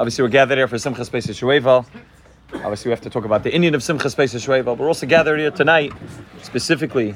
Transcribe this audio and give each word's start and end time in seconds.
Obviously, 0.00 0.22
we're 0.22 0.30
gathered 0.30 0.56
here 0.56 0.66
for 0.66 0.78
Simcha 0.78 1.04
Pesach 1.04 1.36
Shueval. 1.36 1.84
Obviously, 2.54 2.88
we 2.88 2.92
have 2.92 3.02
to 3.02 3.10
talk 3.10 3.26
about 3.26 3.42
the 3.42 3.52
Indian 3.52 3.74
of 3.74 3.82
Simchas 3.82 4.16
Pesach 4.16 4.40
Shueval. 4.40 4.78
We're 4.78 4.88
also 4.88 5.04
gathered 5.04 5.38
here 5.38 5.50
tonight, 5.50 5.92
specifically 6.40 7.14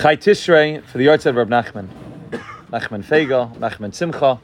Chai 0.00 0.16
Tishrei 0.16 0.82
for 0.82 0.96
the 0.96 1.08
Yartzeit 1.08 1.38
of 1.38 1.48
Nachman. 1.48 1.88
Nachman 2.70 3.04
Fega, 3.04 3.54
Nachman 3.56 3.94
Simcha. 3.94 4.40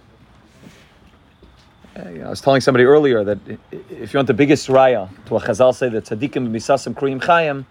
Uh, 1.97 2.27
I 2.27 2.29
was 2.29 2.43
telling 2.43 2.61
somebody 2.61 2.85
earlier 2.85 3.25
that 3.25 3.39
if 3.89 4.13
you 4.13 4.19
want 4.19 4.27
the 4.27 4.35
biggest 4.35 4.69
raya 4.69 5.09
to 5.25 5.37
a 5.37 5.41
Chazal 5.41 5.75
say 5.75 5.89
that 5.89 6.05
tzaddikim 6.05 6.51
misasim 6.51 6.93
kriyim 6.93 7.23
chayim, 7.23 7.65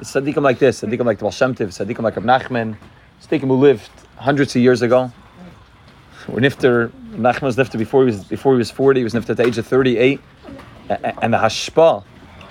it's 0.00 0.12
tzaddikim 0.12 0.42
like 0.42 0.58
this, 0.58 0.80
tzaddikim 0.80 1.04
like 1.04 1.18
the 1.18 1.22
Baal 1.22 1.30
Shem 1.30 1.54
tzaddikim 1.54 2.00
like 2.00 2.16
Reb 2.16 2.24
Nachman, 2.24 2.76
tzaddikim 3.22 3.46
who 3.46 3.54
lived 3.54 3.88
hundreds 4.16 4.56
of 4.56 4.62
years 4.62 4.82
ago. 4.82 5.12
We're 6.28 6.40
nifter, 6.40 6.90
Nachman 7.12 7.42
was 7.42 7.56
nifter 7.56 7.78
before 7.78 8.02
he 8.02 8.06
was 8.06 8.24
before 8.24 8.54
he 8.54 8.58
was 8.58 8.70
40, 8.70 9.00
he 9.00 9.04
was 9.04 9.12
nifter 9.12 9.30
at 9.30 9.36
the 9.36 9.46
age 9.46 9.58
of 9.58 9.66
38. 9.66 10.20
A- 10.88 10.92
a- 10.92 11.24
And 11.24 11.34
the 11.34 11.38
hashpa 11.38 12.02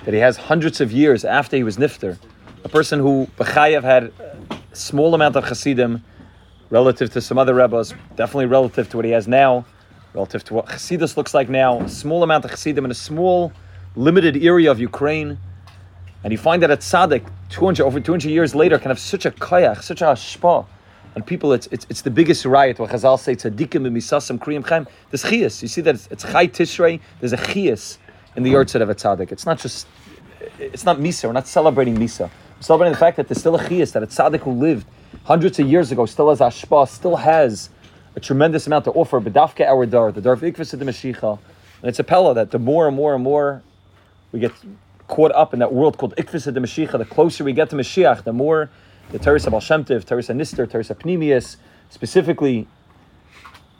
that 0.04 0.14
he 0.14 0.20
has 0.20 0.36
hundreds 0.36 0.80
of 0.80 0.92
years 0.92 1.24
after 1.24 1.56
he 1.56 1.64
was 1.64 1.76
nifter, 1.76 2.18
a 2.64 2.68
person 2.68 3.00
who 3.00 3.26
B'chayev 3.38 3.82
had 3.82 4.12
a 4.50 4.76
small 4.76 5.14
amount 5.14 5.34
of 5.36 5.44
chassidim 5.46 6.02
relative 6.70 7.12
to 7.12 7.20
some 7.20 7.36
other 7.38 7.54
rebbes, 7.54 7.92
definitely 8.16 8.46
relative 8.46 8.88
to 8.90 8.96
what 8.96 9.04
he 9.04 9.12
has 9.12 9.26
now, 9.26 9.64
relative 10.14 10.44
to 10.44 10.54
what 10.54 10.66
chassidus 10.66 11.16
looks 11.16 11.34
like 11.34 11.48
now, 11.48 11.80
a 11.80 11.88
small 11.88 12.22
amount 12.22 12.44
of 12.44 12.50
chassidim 12.52 12.84
in 12.84 12.90
a 12.90 12.94
small, 12.94 13.52
limited 13.96 14.36
area 14.42 14.70
of 14.70 14.78
Ukraine. 14.78 15.38
And 16.22 16.32
you 16.32 16.38
find 16.38 16.62
that 16.62 16.70
at 16.70 16.80
Tzaddik, 16.80 17.26
200, 17.50 17.84
over 17.84 18.00
200 18.00 18.30
years 18.30 18.54
later, 18.54 18.78
can 18.78 18.90
have 18.90 18.98
such 18.98 19.26
a 19.26 19.30
koyach, 19.30 19.82
such 19.82 20.00
a 20.00 20.06
hashpa. 20.06 20.64
And 21.14 21.24
people, 21.24 21.52
it's, 21.52 21.68
it's, 21.68 21.86
it's 21.88 22.02
the 22.02 22.10
biggest 22.10 22.44
riot 22.44 22.78
where 22.78 22.88
Chazal 22.88 23.18
say, 23.18 23.36
tzaddikim 23.36 23.86
b'misasam 23.86 24.38
kriyim 24.38 24.66
chaim. 24.66 24.86
There's 25.10 25.22
chiyas. 25.22 25.62
You 25.62 25.68
see 25.68 25.80
that 25.82 25.94
it's, 25.94 26.08
it's 26.10 26.24
chai 26.24 26.48
tishrei. 26.48 27.00
There's 27.20 27.32
a 27.32 27.36
chiyas 27.36 27.98
in 28.36 28.42
the 28.42 28.50
yard 28.50 28.74
of 28.74 28.88
a 28.88 28.94
tzaddik. 28.94 29.30
It's 29.30 29.46
not 29.46 29.58
just, 29.58 29.86
it's 30.58 30.84
not 30.84 30.98
misa. 30.98 31.24
We're 31.26 31.32
not 31.32 31.46
celebrating 31.46 31.96
misa. 31.96 32.30
We're 32.56 32.62
celebrating 32.62 32.92
the 32.94 32.98
fact 32.98 33.16
that 33.18 33.28
there's 33.28 33.38
still 33.38 33.54
a 33.54 33.62
chiyas, 33.62 33.92
that 33.92 34.02
a 34.02 34.06
tzaddik 34.06 34.40
who 34.40 34.52
lived 34.52 34.86
hundreds 35.24 35.58
of 35.60 35.68
years 35.68 35.92
ago 35.92 36.06
still 36.06 36.30
has 36.30 36.40
ashpa, 36.40 36.88
still 36.88 37.16
has 37.16 37.70
a 38.16 38.20
tremendous 38.20 38.66
amount 38.66 38.84
to 38.84 38.90
offer. 38.92 39.20
Bedafke 39.20 39.64
our 39.66 39.86
dar, 39.86 40.12
the 40.12 40.20
dar 40.20 40.32
of 40.32 40.42
of 40.42 40.52
the 40.52 40.84
Mashiach. 40.84 41.38
And 41.80 41.88
it's 41.88 41.98
a 41.98 42.04
pella 42.04 42.34
that 42.34 42.50
the 42.50 42.58
more 42.58 42.86
and 42.86 42.96
more 42.96 43.14
and 43.14 43.22
more 43.22 43.62
we 44.32 44.40
get 44.40 44.52
caught 45.06 45.32
up 45.32 45.52
in 45.52 45.60
that 45.60 45.72
world 45.72 45.98
called 45.98 46.16
Ikvis 46.16 46.44
the 46.44 46.60
Mashiach. 46.60 46.96
The 46.98 47.04
closer 47.04 47.44
we 47.44 47.52
get 47.52 47.70
to 47.70 47.76
Mashiach, 47.76 48.24
the 48.24 48.32
more 48.32 48.70
the 49.10 49.18
Teres 49.18 49.46
of 49.46 49.54
Al 49.54 49.60
Shem 49.60 49.84
Tov, 49.84 50.04
Teres 50.04 50.28
Nister, 50.28 50.68
Teres 50.70 50.88
Pnimius, 50.88 51.56
specifically 51.90 52.66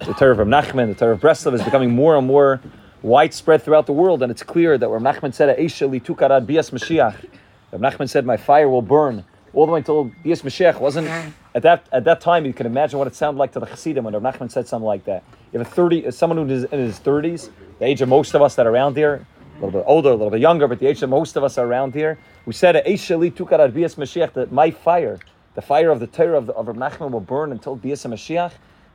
the 0.01 0.13
Torah 0.15 0.33
of 0.33 0.49
Nachman, 0.49 0.89
the 0.89 0.95
Torah 0.95 1.15
of 1.15 1.21
Breslov 1.21 1.55
is 1.55 1.63
becoming 1.63 1.91
more 1.91 2.17
and 2.17 2.27
more 2.27 2.61
widespread 3.03 3.63
throughout 3.63 3.87
the 3.87 3.93
world. 3.93 4.23
And 4.23 4.31
it's 4.31 4.43
clear 4.43 4.77
that 4.79 4.91
where 4.91 5.01
Nachman 5.01 5.33
said, 5.35 5.57
Eisha 5.59 5.91
li 5.91 6.01
tukarad 6.01 6.47
bias 6.47 6.71
Mashiach, 6.71 7.29
Rav 7.73 7.81
Nachman 7.81 8.09
said, 8.09 8.27
my 8.27 8.37
fire 8.37 8.69
will 8.69 8.83
burn 8.83 9.25
all 9.53 9.67
the 9.67 9.73
way 9.73 9.79
until 9.79 10.11
bias 10.25 10.43
Mashiach 10.43 10.81
wasn't, 10.81 11.09
at 11.55 11.63
that, 11.63 11.87
at 11.93 12.05
that 12.05 12.21
time, 12.21 12.45
you 12.45 12.53
can 12.53 12.67
imagine 12.67 12.99
what 12.99 13.07
it 13.07 13.15
sounded 13.15 13.39
like 13.39 13.53
to 13.53 13.61
the 13.61 13.67
Chassidim 13.67 14.05
when 14.05 14.15
Rav 14.15 14.23
Nachman 14.23 14.51
said 14.51 14.67
something 14.67 14.87
like 14.87 15.05
that. 15.05 15.23
You 15.53 15.59
have 15.59 15.67
a 15.67 15.71
30, 15.71 16.11
someone 16.11 16.37
who 16.37 16.53
is 16.53 16.65
in 16.65 16.81
his 16.81 16.99
30s, 16.99 17.51
the 17.79 17.85
age 17.85 18.03
of 18.03 18.09
most 18.09 18.35
of 18.35 18.43
us 18.43 18.57
that 18.57 18.67
are 18.67 18.71
around 18.71 18.97
here, 18.97 19.27
a 19.57 19.65
little 19.65 19.81
bit 19.81 19.85
older, 19.87 20.11
a 20.11 20.13
little 20.13 20.31
bit 20.31 20.41
younger, 20.41 20.67
but 20.67 20.79
the 20.79 20.87
age 20.87 21.01
that 21.01 21.07
most 21.07 21.37
of 21.37 21.45
us 21.45 21.59
are 21.59 21.67
around 21.67 21.95
here, 21.95 22.19
who 22.45 22.53
said, 22.53 22.75
that 22.75 24.49
my 24.51 24.71
fire, 24.71 25.19
the 25.55 25.63
fire 25.63 25.91
of 25.91 26.01
the 26.01 26.07
Torah 26.07 26.39
of, 26.39 26.47
the, 26.47 26.53
of 26.55 26.67
Nachman 26.67 27.11
will 27.11 27.21
burn 27.21 27.53
until 27.53 27.77
bias 27.77 28.05
Mashiach. 28.05 28.53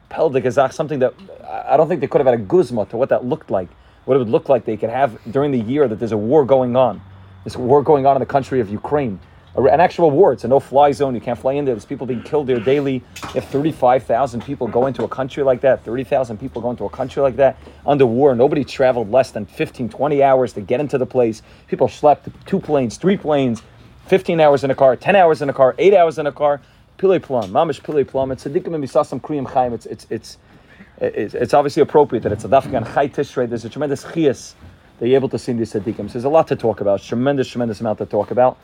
Pel 0.10 0.32
de 0.32 0.42
Gazach, 0.42 0.74
something 0.74 1.00
that 1.00 1.14
I 1.48 1.78
don't 1.78 1.88
think 1.88 2.02
they 2.02 2.08
could 2.08 2.20
have 2.20 2.26
had 2.26 2.34
a 2.34 2.44
guzma 2.44 2.86
to 2.88 2.98
what 2.98 3.10
that 3.10 3.26
looked 3.26 3.52
like, 3.52 3.70
what 4.06 4.16
it 4.16 4.18
would 4.18 4.30
look 4.30 4.50
like 4.50 4.66
they 4.66 4.76
could 4.76 4.90
have 4.90 5.20
during 5.32 5.52
the 5.52 5.60
year 5.60 5.88
that 5.88 6.00
there's 6.00 6.12
a 6.12 6.18
war 6.18 6.44
going 6.44 6.76
on. 6.76 7.00
This 7.44 7.56
war 7.56 7.84
going 7.84 8.06
on 8.06 8.16
in 8.16 8.20
the 8.20 8.26
country 8.26 8.60
of 8.60 8.70
Ukraine. 8.70 9.20
An 9.56 9.80
actual 9.80 10.12
war. 10.12 10.32
It's 10.32 10.44
a 10.44 10.48
no-fly 10.48 10.92
zone. 10.92 11.16
You 11.16 11.22
can't 11.22 11.38
fly 11.38 11.54
in 11.54 11.66
there. 11.66 11.74
There's 11.74 11.86
people 11.86 12.06
being 12.06 12.22
killed 12.22 12.48
there 12.48 12.60
daily. 12.60 13.04
If 13.36 13.46
35,000 13.46 14.44
people 14.44 14.68
go 14.68 14.86
into 14.86 15.04
a 15.04 15.08
country 15.08 15.44
like 15.44 15.62
that, 15.62 15.84
30,000 15.84 16.38
people 16.38 16.62
go 16.62 16.70
into 16.70 16.86
a 16.86 16.90
country 16.90 17.22
like 17.22 17.36
that 17.38 17.58
under 17.86 18.06
war, 18.06 18.36
nobody 18.36 18.64
traveled 18.64 19.12
less 19.12 19.32
than 19.32 19.46
15, 19.46 19.90
20 19.90 20.24
hours 20.24 20.54
to 20.54 20.62
get 20.62 20.80
into 20.80 20.98
the 20.98 21.06
place. 21.06 21.42
People 21.68 21.88
slept 21.88 22.30
two 22.46 22.60
planes, 22.60 22.98
three 22.98 23.18
planes, 23.18 23.64
15 24.08 24.40
hours 24.40 24.64
in 24.64 24.72
a 24.72 24.76
car, 24.76 24.96
10 24.96 25.16
hours 25.16 25.42
in 25.42 25.50
a 25.50 25.54
car, 25.54 25.76
8 25.78 25.94
hours 25.94 26.20
in 26.20 26.28
a 26.28 26.32
car. 26.32 26.62
Pile 26.98 27.20
plum, 27.20 27.52
mamish 27.52 27.82
pile 27.82 28.04
plum. 28.04 28.32
It's 28.32 28.44
tzaddikim 28.44 28.76
and 28.76 28.84
misasam 28.84 29.22
kriyim 29.22 29.48
chaim. 29.48 29.72
It's 29.72 29.86
it's 29.86 30.06
it's 30.10 30.38
it's, 31.00 31.54
obviously 31.54 31.82
appropriate 31.82 32.24
that 32.24 32.34
it's 32.34 32.44
a 32.44 32.50
dafka 32.50 32.76
and 32.76 32.86
chai 32.86 33.08
tishrei. 33.08 33.48
There's 33.48 33.64
a 33.64 33.70
tremendous 33.70 34.04
chias 34.04 34.54
that 35.00 35.08
you're 35.08 35.16
able 35.16 35.30
to 35.30 35.40
see 35.40 35.54
these 35.54 35.72
tzaddikim. 35.72 36.08
So 36.08 36.14
there's 36.14 36.26
a 36.26 36.30
lot 36.30 36.50
to 36.50 36.58
talk 36.58 36.82
about. 36.82 37.02
Tremendous, 37.02 37.48
tremendous 37.48 37.80
amount 37.80 38.00
to 38.00 38.06
talk 38.06 38.32
about. 38.32 38.58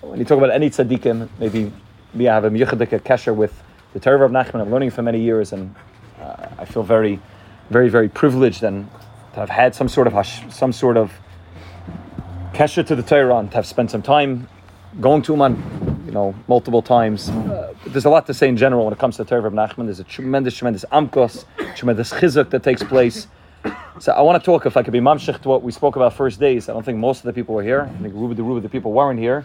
When 0.00 0.18
you 0.18 0.24
talk 0.24 0.38
about 0.38 0.50
any 0.50 0.68
tzaddikim, 0.68 1.28
maybe 1.38 1.72
I 2.28 2.34
have 2.34 2.44
a 2.44 2.50
miyuchadik 2.50 2.88
kesher 3.02 3.34
with 3.34 3.62
the 3.92 4.00
Torah 4.00 4.24
of 4.24 4.32
Nachman. 4.32 4.60
I'm 4.60 4.70
learning 4.70 4.90
for 4.90 5.02
many 5.02 5.20
years, 5.20 5.52
and 5.52 5.74
uh, 6.20 6.48
I 6.58 6.64
feel 6.64 6.82
very, 6.82 7.20
very, 7.70 7.88
very 7.88 8.08
privileged 8.08 8.64
and 8.64 8.88
to 9.34 9.40
have 9.40 9.50
had 9.50 9.76
some 9.76 9.88
sort 9.88 10.08
of 10.08 10.12
hash, 10.12 10.42
some 10.52 10.72
sort 10.72 10.96
of 10.96 11.12
kesher 12.52 12.84
to 12.84 12.96
the 12.96 13.02
Torah 13.02 13.36
and 13.36 13.48
to 13.52 13.56
have 13.56 13.66
spent 13.66 13.92
some 13.92 14.02
time 14.02 14.48
going 15.00 15.22
to 15.22 15.40
on, 15.40 16.02
you 16.04 16.10
know, 16.10 16.34
multiple 16.48 16.82
times. 16.82 17.28
Uh, 17.28 17.72
there's 17.86 18.06
a 18.06 18.10
lot 18.10 18.26
to 18.26 18.34
say 18.34 18.48
in 18.48 18.56
general 18.56 18.86
when 18.86 18.92
it 18.92 18.98
comes 18.98 19.16
to 19.16 19.24
the 19.24 19.28
Torah 19.28 19.46
of 19.46 19.52
Nachman. 19.52 19.84
There's 19.84 20.00
a 20.00 20.04
tremendous, 20.04 20.56
tremendous 20.56 20.84
amkos, 20.90 21.44
tremendous 21.76 22.12
chizuk 22.12 22.50
that 22.50 22.64
takes 22.64 22.82
place. 22.82 23.28
So 24.00 24.12
I 24.12 24.20
want 24.22 24.42
to 24.42 24.44
talk, 24.44 24.66
if 24.66 24.76
I 24.76 24.82
could 24.82 24.92
be 24.92 25.00
mamshich 25.00 25.40
to 25.42 25.48
what 25.48 25.62
we 25.62 25.70
spoke 25.70 25.94
about 25.94 26.12
first 26.14 26.40
days. 26.40 26.68
I 26.68 26.72
don't 26.72 26.84
think 26.84 26.98
most 26.98 27.18
of 27.18 27.24
the 27.24 27.32
people 27.32 27.54
were 27.54 27.62
here. 27.62 27.82
I 27.82 28.02
think 28.02 28.14
the 28.14 28.42
Ruba 28.42 28.60
the 28.60 28.68
people 28.68 28.92
weren't 28.92 29.20
here. 29.20 29.44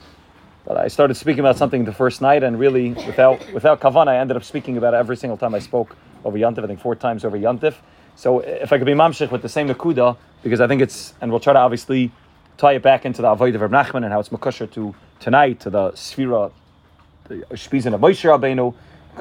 But 0.65 0.77
I 0.77 0.87
started 0.89 1.15
speaking 1.15 1.39
about 1.39 1.57
something 1.57 1.85
the 1.85 1.93
first 1.93 2.21
night, 2.21 2.43
and 2.43 2.59
really, 2.59 2.91
without 2.93 3.51
without 3.51 3.79
kavan, 3.79 4.07
I 4.07 4.17
ended 4.17 4.37
up 4.37 4.43
speaking 4.43 4.77
about 4.77 4.93
it 4.93 4.97
every 4.97 5.17
single 5.17 5.37
time 5.37 5.55
I 5.55 5.59
spoke 5.59 5.95
over 6.23 6.37
Yantif. 6.37 6.63
I 6.63 6.67
think 6.67 6.79
four 6.79 6.95
times 6.95 7.25
over 7.25 7.37
Yantif. 7.37 7.75
So 8.15 8.39
if 8.39 8.71
I 8.71 8.77
could 8.77 8.85
be 8.85 8.93
mamshich 8.93 9.31
with 9.31 9.41
the 9.41 9.49
same 9.49 9.67
nakuda, 9.67 10.17
because 10.43 10.61
I 10.61 10.67
think 10.67 10.81
it's, 10.81 11.13
and 11.21 11.31
we'll 11.31 11.39
try 11.39 11.53
to 11.53 11.59
obviously 11.59 12.11
tie 12.57 12.73
it 12.73 12.83
back 12.83 13.05
into 13.05 13.21
the 13.21 13.29
avoid 13.29 13.55
of 13.55 13.61
Reb 13.61 13.71
Nachman 13.71 14.03
and 14.03 14.13
how 14.13 14.19
it's 14.19 14.29
makusher 14.29 14.69
to 14.73 14.93
tonight 15.19 15.59
to 15.61 15.69
the 15.69 15.91
sphira, 15.93 16.51
the 17.27 17.37
shpizin 17.51 17.93
of 17.93 18.01
Moshe 18.01 18.23
Rabbeinu, 18.23 18.75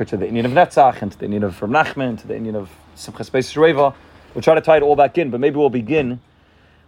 to 0.06 0.16
the 0.16 0.26
Indian 0.26 0.46
of 0.46 0.52
Netzach, 0.52 1.00
and 1.00 1.12
to 1.12 1.18
the 1.18 1.24
Indian 1.24 1.44
of 1.44 1.62
Reb 1.62 1.70
Nachman, 1.70 2.20
to 2.20 2.26
the 2.26 2.36
Indian 2.36 2.56
of 2.56 2.68
Simchas 2.96 3.30
Beis. 3.30 3.94
We'll 4.34 4.42
try 4.42 4.54
to 4.54 4.60
tie 4.60 4.76
it 4.76 4.82
all 4.82 4.96
back 4.96 5.16
in, 5.16 5.30
but 5.30 5.40
maybe 5.40 5.56
we'll 5.56 5.70
begin 5.70 6.20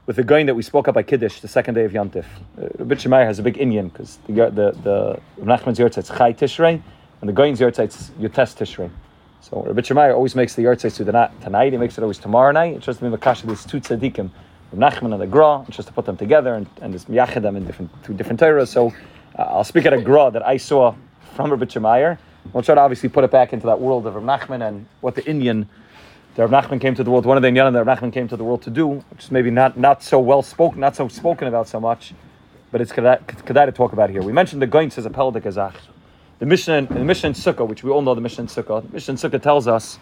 with 0.06 0.16
the 0.16 0.24
going 0.24 0.46
that 0.46 0.54
we 0.54 0.62
spoke 0.62 0.88
about 0.88 0.94
by 0.94 1.02
Kiddush, 1.02 1.40
the 1.40 1.48
second 1.48 1.74
day 1.74 1.84
of 1.84 1.92
Yantif. 1.92 2.24
Uh, 2.60 2.68
Rabbi 2.78 2.96
Shemaiah 2.96 3.24
has 3.24 3.38
a 3.38 3.42
big 3.42 3.58
Indian 3.58 3.88
because 3.88 4.18
the 4.26 4.32
the 4.32 4.76
the 4.82 5.20
Nachman's 5.40 5.78
Yortzeit 5.78 6.16
Chai 6.16 6.32
Tishrei, 6.32 6.82
and 7.20 7.28
the 7.28 7.32
Gaon's 7.32 7.60
Yortzeit 7.60 8.10
Yotes 8.18 8.54
Tishrei. 8.56 8.90
So 9.40 9.62
Rabbi 9.62 9.82
Shemaiah 9.82 10.14
always 10.14 10.34
makes 10.34 10.54
the 10.54 10.62
Yortzeit 10.62 10.96
to 10.96 11.04
tonight. 11.44 11.72
He 11.72 11.78
makes 11.78 11.98
it 11.98 12.02
always 12.02 12.18
tomorrow 12.18 12.52
night. 12.52 12.76
It's 12.76 12.86
just 12.86 12.98
to 12.98 13.08
be 13.08 13.16
makasha 13.16 13.46
these 13.46 13.64
two 13.64 13.80
tzaddikim, 13.80 14.30
Nachman 14.74 15.12
and 15.12 15.20
the 15.20 15.26
Gra, 15.26 15.64
just 15.70 15.88
to 15.88 15.94
put 15.94 16.04
them 16.04 16.16
together 16.16 16.54
and 16.54 16.66
and 16.80 16.94
miyachid 16.94 17.42
them 17.42 17.56
in 17.56 17.64
different 17.64 17.90
two 18.02 18.14
different 18.14 18.40
Torahs. 18.40 18.69
So 18.69 18.92
uh, 19.38 19.42
I'll 19.42 19.64
speak 19.64 19.86
at 19.86 19.92
a 19.92 20.00
Gra 20.00 20.30
that 20.32 20.44
I 20.44 20.56
saw 20.56 20.94
from 21.34 21.50
Rabbi 21.50 21.66
Shemaiah. 21.66 22.19
We'll 22.52 22.64
try 22.64 22.74
to 22.74 22.80
obviously 22.80 23.08
put 23.08 23.22
it 23.22 23.30
back 23.30 23.52
into 23.52 23.66
that 23.66 23.80
world 23.80 24.04
of 24.04 24.16
Reb 24.16 24.24
Nachman 24.24 24.66
and 24.66 24.84
what 25.00 25.14
the 25.14 25.24
Indian 25.30 25.69
that 26.34 26.48
Rav 26.48 26.65
Nachman 26.65 26.81
came 26.81 26.94
to 26.94 27.04
the 27.04 27.10
world. 27.10 27.26
One 27.26 27.37
of 27.37 27.43
the 27.43 27.48
inyanim 27.48 27.72
that 27.75 27.84
Rav 27.84 27.98
Nachman 27.98 28.12
came 28.12 28.28
to 28.28 28.37
the 28.37 28.44
world 28.44 28.62
to 28.62 28.70
do, 28.70 28.87
which 28.87 29.25
is 29.25 29.31
maybe 29.31 29.50
not 29.50 29.76
not 29.76 30.03
so 30.03 30.19
well 30.19 30.43
spoken, 30.43 30.81
not 30.81 30.97
so 30.97 31.09
spoken 31.09 31.48
about 31.48 31.69
so 31.69 31.81
much, 31.81 32.15
but 32.70 32.81
it's 32.81 32.93
kedai 32.93 33.66
to 33.66 33.72
talk 33.72 33.93
about 33.93 34.10
here. 34.10 34.22
We 34.22 34.32
mentioned 34.32 34.62
the 34.62 34.66
Goins 34.66 34.97
as 34.98 35.06
a 35.06 35.10
peldik 35.10 35.43
azach. 35.43 35.75
The 36.38 36.47
Mishnah, 36.47 36.87
the 36.87 37.04
Mishnah 37.04 37.28
in 37.28 37.34
Sukkah, 37.34 37.66
which 37.69 37.84
we 37.84 37.91
all 37.91 38.03
know 38.03 38.15
the 38.15 38.20
Mishnah 38.20 38.43
in 38.43 38.48
Sukkah. 38.48 38.82
The 38.82 38.93
Mishnah 38.93 39.12
in 39.12 39.19
Sukkah 39.19 39.41
tells 39.41 39.69
us 39.69 39.98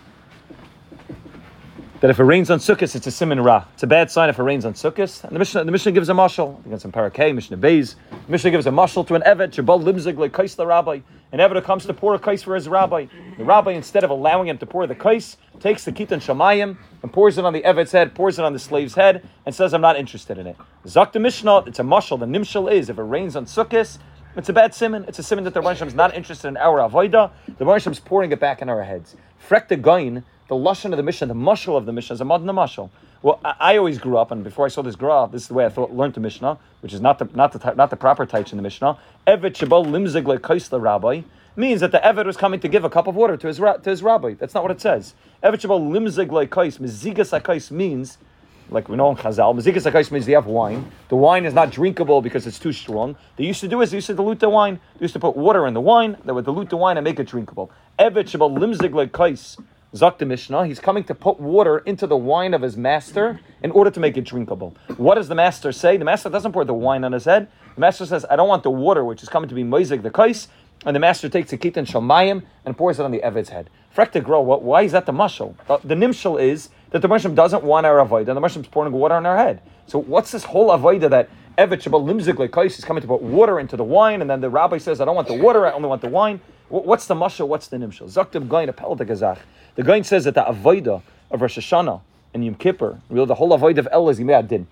that 2.01 2.09
if 2.09 2.19
it 2.19 2.25
rains 2.25 2.51
on 2.51 2.59
Sukkot, 2.59 2.95
it's 2.95 3.07
a 3.07 3.11
simin 3.11 3.41
ra. 3.41 3.65
It's 3.75 3.83
a 3.83 3.87
bad 3.87 4.11
sign 4.11 4.31
if 4.31 4.39
it 4.39 4.43
rains 4.43 4.65
on 4.65 4.73
Sukkot. 4.73 5.25
And 5.25 5.33
the 5.33 5.39
Mishnah, 5.39 5.65
the 5.65 5.71
Mishnah 5.71 5.93
gives 5.93 6.09
a 6.09 6.13
mashal. 6.13 6.59
I 6.67 6.79
think 6.79 6.95
Parakeh, 6.95 7.35
Mishnah 7.35 7.59
Beis. 7.59 7.97
The 8.11 8.33
Mishnah 8.33 8.51
gives 8.51 8.67
a 8.67 8.71
mashal 8.71 9.07
to 9.07 9.15
an 9.15 9.23
evet, 9.27 9.51
Jabal 9.51 9.81
limzig 9.81 10.17
like 10.17 10.33
kais 10.33 10.55
the 10.55 10.67
rabbi. 10.67 11.01
An 11.33 11.41
evet 11.41 11.63
comes 11.63 11.85
to 11.85 11.93
pour 11.93 12.15
a 12.15 12.19
kais 12.19 12.43
for 12.43 12.55
his 12.55 12.69
rabbi. 12.69 13.07
The 13.37 13.45
rabbi, 13.45 13.73
instead 13.73 14.03
of 14.03 14.11
allowing 14.11 14.49
him 14.49 14.57
to 14.59 14.67
pour 14.67 14.87
the 14.87 14.95
kais, 14.95 15.37
takes 15.61 15.85
the 15.85 15.93
kitan 15.93 16.21
shamayim 16.21 16.79
and 17.03 17.13
pours 17.13 17.37
it 17.37 17.45
on 17.45 17.53
the 17.53 17.63
evet's 17.65 17.93
head, 17.93 18.15
pours 18.15 18.39
it 18.39 18.45
on 18.47 18.55
the 18.55 18.59
slave's 18.59 18.95
head, 18.95 19.23
and 19.45 19.55
says, 19.55 19.75
"I'm 19.75 19.83
not 19.83 19.97
interested 19.97 20.39
in 20.39 20.47
it." 20.47 20.57
Zak 20.87 21.13
the 21.13 21.21
Mishnah, 21.21 21.65
it's 21.67 21.79
a 21.79 21.83
mashal. 21.83 22.19
The 22.19 22.27
nimshal 22.27 22.73
is 22.73 22.89
if 22.89 22.99
it 22.99 23.03
rains 23.03 23.37
on 23.37 23.45
Sukkot. 23.45 23.99
It's 24.37 24.49
a 24.49 24.53
bad 24.53 24.73
simon. 24.75 25.05
It's 25.09 25.19
a 25.19 25.25
simon 25.25 25.43
that 25.43 25.55
the 25.55 25.61
Rebbe 25.61 25.85
is 25.85 25.93
not 25.93 26.15
interested 26.15 26.47
in 26.47 26.57
our 26.57 26.79
avoida. 26.89 27.33
The 27.59 27.67
Rebbe 27.67 27.91
is 27.91 27.99
pouring 27.99 28.31
it 28.31 28.39
back 28.39 28.63
in 28.63 28.69
our 28.69 28.85
heads. 28.85 29.17
Frek 29.49 29.67
the 29.67 29.77
gain, 29.77 30.23
the 30.47 30.55
lashon 30.55 30.93
of 30.93 30.99
the 30.99 31.03
Mishnah, 31.03 31.27
the 31.27 31.35
mushal 31.35 31.77
of 31.77 31.85
the 31.85 31.93
Mishnah 31.93 32.15
is 32.15 32.21
a 32.21 32.25
modern 32.25 32.47
mushal. 32.47 32.91
Well, 33.23 33.41
I, 33.45 33.55
I 33.59 33.77
always 33.77 33.99
grew 33.99 34.19
up, 34.19 34.31
and 34.31 34.45
before 34.45 34.67
I 34.67 34.69
saw 34.69 34.83
this 34.83 34.95
graph, 34.95 35.33
this 35.33 35.43
is 35.43 35.49
the 35.49 35.55
way 35.55 35.67
I 35.67 35.69
thought 35.69 35.93
learned 35.93 36.15
the 36.15 36.21
Mishnah, 36.21 36.59
which 36.81 36.93
is 36.93 37.01
not 37.01 37.19
the 37.19 37.29
not 37.35 37.51
the 37.51 37.75
not 37.75 37.91
the 37.91 37.97
proper 37.97 38.25
taich 38.25 38.53
in 38.53 38.57
the 38.57 38.63
Mishnah. 38.63 38.97
Evet 39.27 39.55
shabal 39.55 39.85
limzig 39.85 40.23
le'kaisla 40.23 40.81
rabbi 40.81 41.23
means 41.57 41.81
that 41.81 41.91
the 41.91 41.99
Evet 41.99 42.25
was 42.25 42.37
coming 42.37 42.61
to 42.61 42.69
give 42.69 42.85
a 42.85 42.91
cup 42.91 43.09
of 43.09 43.17
water 43.17 43.37
to 43.37 43.49
his 43.49 43.57
to 43.59 43.81
his 43.85 44.01
rabbi. 44.01 44.35
That's 44.35 44.55
not 44.55 44.63
what 44.63 44.71
it 44.71 44.81
says. 44.81 45.15
Evet 45.43 45.61
shabal 45.61 45.91
limzig 45.91 46.29
akais 46.29 47.71
means 47.73 48.19
like 48.71 48.89
we 48.89 48.97
know 48.97 49.11
in 49.11 49.17
Chazal, 49.17 49.55
Mazikas 49.55 49.91
Akais 49.91 50.11
means 50.11 50.27
they 50.27 50.33
have 50.33 50.47
wine. 50.47 50.91
The 51.09 51.17
wine 51.17 51.45
is 51.45 51.55
not 51.55 51.71
drinkable 51.71 52.23
because 52.23 52.47
it's 52.47 52.59
too 52.59 52.73
strong. 52.73 53.17
They 53.37 53.45
used 53.45 53.61
to 53.61 53.69
do 53.69 53.81
is 53.81 53.91
they 53.91 53.97
used 53.97 54.07
to 54.07 54.15
dilute 54.15 54.41
the 54.41 54.49
wine. 54.49 54.81
They 54.99 55.05
used 55.05 55.15
to 55.15 55.21
put 55.21 55.37
water 55.37 55.67
in 55.67 55.75
the 55.75 55.81
wine. 55.81 56.17
They 56.25 56.33
would 56.33 56.45
dilute 56.45 56.71
the 56.71 56.77
wine 56.77 56.97
and 56.97 57.05
make 57.05 57.19
it 57.19 57.27
drinkable. 57.27 57.71
Evet 57.99 58.25
Shabal 58.25 58.57
Limzig 58.57 58.91
Lekais. 58.91 59.61
Zakta 59.93 60.25
Mishnah, 60.25 60.67
he's 60.67 60.79
coming 60.79 61.03
to 61.03 61.17
put 61.17 61.41
water 61.41 61.79
into 61.79 62.07
the 62.07 62.17
wine 62.17 62.55
of 62.55 62.63
his 62.63 62.77
master 62.77 63.41
in 63.61 63.73
order 63.73 63.91
to 63.91 63.99
make 63.99 64.17
it 64.17 64.23
drinkable. 64.23 64.77
What 64.99 65.17
does 65.17 65.27
the 65.27 65.35
master 65.35 65.73
say? 65.73 65.97
The 65.97 66.05
master 66.05 66.31
doesn't 66.31 66.53
pour 66.53 66.65
the 66.65 66.73
wine 66.73 67.03
on 67.03 67.11
his 67.11 67.25
head. 67.25 67.49
The 67.75 67.81
master 67.81 68.07
says, 68.07 68.25
I 68.31 68.37
don't 68.37 68.47
want 68.47 68.63
the 68.63 68.71
water, 68.71 69.05
which 69.05 69.21
is 69.25 69.29
coming 69.29 69.49
to 69.49 69.55
be 69.55 69.65
Moizig 69.65 70.03
the 70.03 70.11
Kais. 70.11 70.47
And 70.87 70.95
the 70.95 71.01
master 71.01 71.29
takes 71.29 71.53
a 71.53 71.59
kitan 71.59 71.87
shamayim 71.87 72.45
and 72.65 72.77
pours 72.77 73.01
it 73.01 73.03
on 73.03 73.11
the 73.11 73.21
Eved's 73.21 73.49
head. 73.49 73.69
Frekta 73.95 74.23
Gra, 74.23 74.41
why 74.41 74.83
is 74.83 74.93
that 74.93 75.07
the 75.07 75.13
mushal? 75.13 75.57
The, 75.67 75.75
uh, 75.75 75.81
the 75.83 75.95
nimshal 75.95 76.41
is 76.41 76.69
that 76.91 77.03
the 77.03 77.09
Moshem 77.09 77.35
doesn't 77.35 77.63
want 77.63 77.87
our 77.87 78.01
avoid, 78.01 78.29
and 78.29 78.37
the 78.37 78.41
Moshem's 78.41 78.69
pouring 78.69 78.93
water 78.93 79.15
on 79.15 79.27
our 79.27 79.37
head. 79.37 79.61
So 79.87 79.99
what's 79.99 80.31
this 80.31 80.45
whole 80.45 80.71
avoida 80.71 81.11
that 81.11 81.29
Evet 81.59 81.83
Limzik 81.83 82.35
Lekais 82.35 82.79
is 82.79 82.85
coming 82.85 83.03
to 83.03 83.07
put 83.07 83.21
water 83.21 83.61
into 83.61 83.77
the 83.77 83.85
wine, 83.85 84.23
and 84.23 84.31
then 84.31 84.41
the 84.41 84.49
rabbi 84.49 84.79
says, 84.79 85.01
I 85.01 85.05
don't 85.05 85.15
want 85.15 85.29
the 85.29 85.35
water, 85.35 85.67
I 85.67 85.73
only 85.73 85.89
want 85.89 86.01
the 86.01 86.09
wine. 86.09 86.41
What's 86.69 87.07
the 87.07 87.15
mashal? 87.15 87.49
What's 87.49 87.67
the 87.67 87.77
nimshal? 87.77 88.09
Zaktim 88.09 88.49
Gain 88.49 88.69
Apel 88.69 88.97
de 88.97 89.05
Gazach. 89.05 89.39
The 89.75 89.83
Gain 89.83 90.05
says 90.05 90.25
that 90.25 90.35
the 90.35 90.43
avoida 90.43 91.03
of 91.31 91.43
Rosh 91.43 91.59
Hashanah 91.59 92.01
and 92.33 92.45
Yom 92.45 92.55
Kippur, 92.55 93.01
really 93.11 93.27
the 93.27 93.35
whole 93.35 93.53
avoid 93.53 93.77
of 93.79 93.89
El 93.91 94.09
is 94.09 94.21
Yimei 94.21 94.47
Din. 94.47 94.67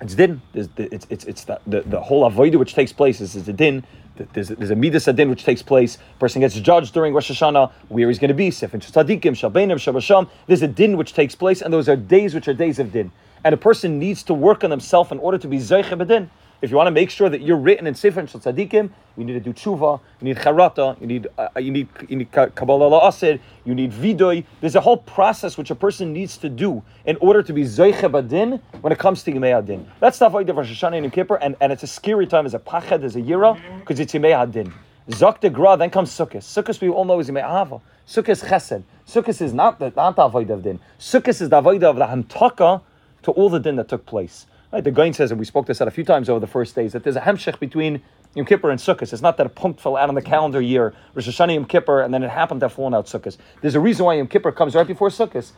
It's 0.00 0.14
din. 0.14 0.40
It's 0.54 0.68
it's 0.76 1.06
it's, 1.10 1.24
it's 1.24 1.44
the, 1.44 1.60
the, 1.66 1.82
the 1.82 2.00
whole 2.00 2.28
avoida 2.28 2.56
which 2.56 2.74
takes 2.74 2.92
place 2.92 3.20
is, 3.20 3.36
is 3.36 3.46
a 3.48 3.52
din. 3.52 3.84
There's, 4.32 4.48
there's 4.48 4.70
a 4.70 4.76
midas 4.76 5.08
adin 5.08 5.30
which 5.30 5.44
takes 5.44 5.62
place. 5.62 5.98
Person 6.18 6.40
gets 6.40 6.54
judged 6.54 6.94
during 6.94 7.14
Rosh 7.14 7.30
Hashanah 7.30 7.72
where 7.88 8.08
he's 8.08 8.18
going 8.18 8.28
to 8.28 8.34
be. 8.34 8.50
Sifin 8.50 8.80
tzadikim, 8.80 9.32
shalbeinim, 9.32 9.76
shabasham. 9.76 10.28
There's 10.46 10.62
a 10.62 10.68
din 10.68 10.96
which 10.96 11.14
takes 11.14 11.34
place, 11.34 11.62
and 11.62 11.72
those 11.72 11.88
are 11.88 11.96
days 11.96 12.34
which 12.34 12.48
are 12.48 12.54
days 12.54 12.78
of 12.78 12.92
din. 12.92 13.12
And 13.44 13.54
a 13.54 13.58
person 13.58 13.98
needs 13.98 14.22
to 14.24 14.34
work 14.34 14.64
on 14.64 14.70
himself 14.70 15.12
in 15.12 15.18
order 15.18 15.38
to 15.38 15.48
be 15.48 15.58
zeiche 15.58 15.96
bedin. 15.96 16.28
If 16.60 16.72
you 16.72 16.76
want 16.76 16.88
to 16.88 16.92
make 16.92 17.08
sure 17.10 17.28
that 17.28 17.40
you're 17.40 17.56
written 17.56 17.86
in 17.86 17.94
Sefer 17.94 18.18
and 18.18 18.28
Tzadikim, 18.28 18.90
you 19.16 19.24
need 19.24 19.34
to 19.34 19.40
do 19.40 19.52
tshuva, 19.52 20.00
you 20.20 20.24
need 20.24 20.38
charata, 20.38 21.00
you 21.00 21.06
need 21.06 21.28
uh, 21.38 21.48
you 21.56 21.70
need 21.70 21.88
you 22.08 22.16
need 22.16 22.32
kabbalah 22.32 23.06
asid, 23.06 23.40
you 23.64 23.76
need 23.76 23.92
vidoy. 23.92 24.44
There's 24.60 24.74
a 24.74 24.80
whole 24.80 24.96
process 24.96 25.56
which 25.56 25.70
a 25.70 25.76
person 25.76 26.12
needs 26.12 26.36
to 26.38 26.48
do 26.48 26.82
in 27.06 27.16
order 27.20 27.44
to 27.44 27.52
be 27.52 27.62
zoiche 27.62 28.00
badin 28.00 28.60
when 28.80 28.92
it 28.92 28.98
comes 28.98 29.22
to 29.22 29.32
Yimei 29.32 29.56
Adin. 29.56 29.86
That's 30.00 30.20
avoid 30.20 30.48
of 30.50 30.56
Rosh 30.56 30.70
Hashanah 30.70 30.98
and 30.98 31.12
Kippur, 31.12 31.36
and, 31.36 31.54
and 31.60 31.70
it's 31.70 31.84
a 31.84 31.86
scary 31.86 32.26
time 32.26 32.44
as 32.44 32.54
a 32.54 32.58
pached, 32.58 33.04
as 33.04 33.14
a 33.14 33.20
yira, 33.20 33.56
because 33.78 34.00
it's 34.00 34.12
Yimei 34.12 34.36
Adin. 34.36 34.72
Zok 35.10 35.40
de 35.40 35.50
gra, 35.50 35.76
then 35.76 35.90
comes 35.90 36.10
Sukkot. 36.10 36.38
Sukkot 36.38 36.80
we 36.80 36.88
all 36.88 37.04
know 37.04 37.20
is 37.20 37.30
Yimei 37.30 37.44
Ahava. 37.44 37.80
Sukkot 38.06 38.30
is 38.30 38.42
chesed. 38.42 38.82
Sukkot 39.06 39.40
is 39.40 39.54
not 39.54 39.78
the, 39.78 39.92
not 39.94 40.16
the 40.16 40.22
avoid 40.22 40.50
of 40.50 40.64
din. 40.64 40.80
Sukkot 40.98 41.40
is 41.40 41.48
the 41.48 41.58
avoid 41.58 41.84
of 41.84 41.96
the 41.96 42.06
hamtaka 42.06 42.82
to 43.22 43.30
all 43.30 43.48
the 43.48 43.60
din 43.60 43.76
that 43.76 43.88
took 43.88 44.04
place. 44.04 44.46
Right, 44.70 44.84
the 44.84 44.90
Gain 44.90 45.14
says, 45.14 45.30
and 45.30 45.38
we 45.38 45.46
spoke 45.46 45.66
this 45.66 45.80
out 45.80 45.88
a 45.88 45.90
few 45.90 46.04
times 46.04 46.28
over 46.28 46.40
the 46.40 46.46
first 46.46 46.74
days, 46.74 46.92
that 46.92 47.02
there's 47.02 47.16
a 47.16 47.22
hemshech 47.22 47.58
between 47.58 48.02
Yom 48.34 48.44
Kippur 48.44 48.68
and 48.68 48.78
Sukkot. 48.78 49.10
It's 49.14 49.22
not 49.22 49.38
that 49.38 49.46
a 49.46 49.48
punct 49.48 49.80
fell 49.80 49.96
out 49.96 50.10
on 50.10 50.14
the 50.14 50.20
calendar 50.20 50.60
year, 50.60 50.92
Rosh 51.14 51.26
Hashanah 51.26 51.54
Yom 51.54 51.64
Kippur, 51.64 52.02
and 52.02 52.12
then 52.12 52.22
it 52.22 52.28
happened 52.28 52.60
to 52.60 52.66
have 52.66 52.74
fallen 52.74 52.92
out 52.92 53.06
Sukkot. 53.06 53.38
There's 53.62 53.76
a 53.76 53.80
reason 53.80 54.04
why 54.04 54.14
Yom 54.14 54.26
Kippur 54.26 54.52
comes 54.52 54.74
right 54.74 54.86
before 54.86 55.08
Sukkot. 55.08 55.52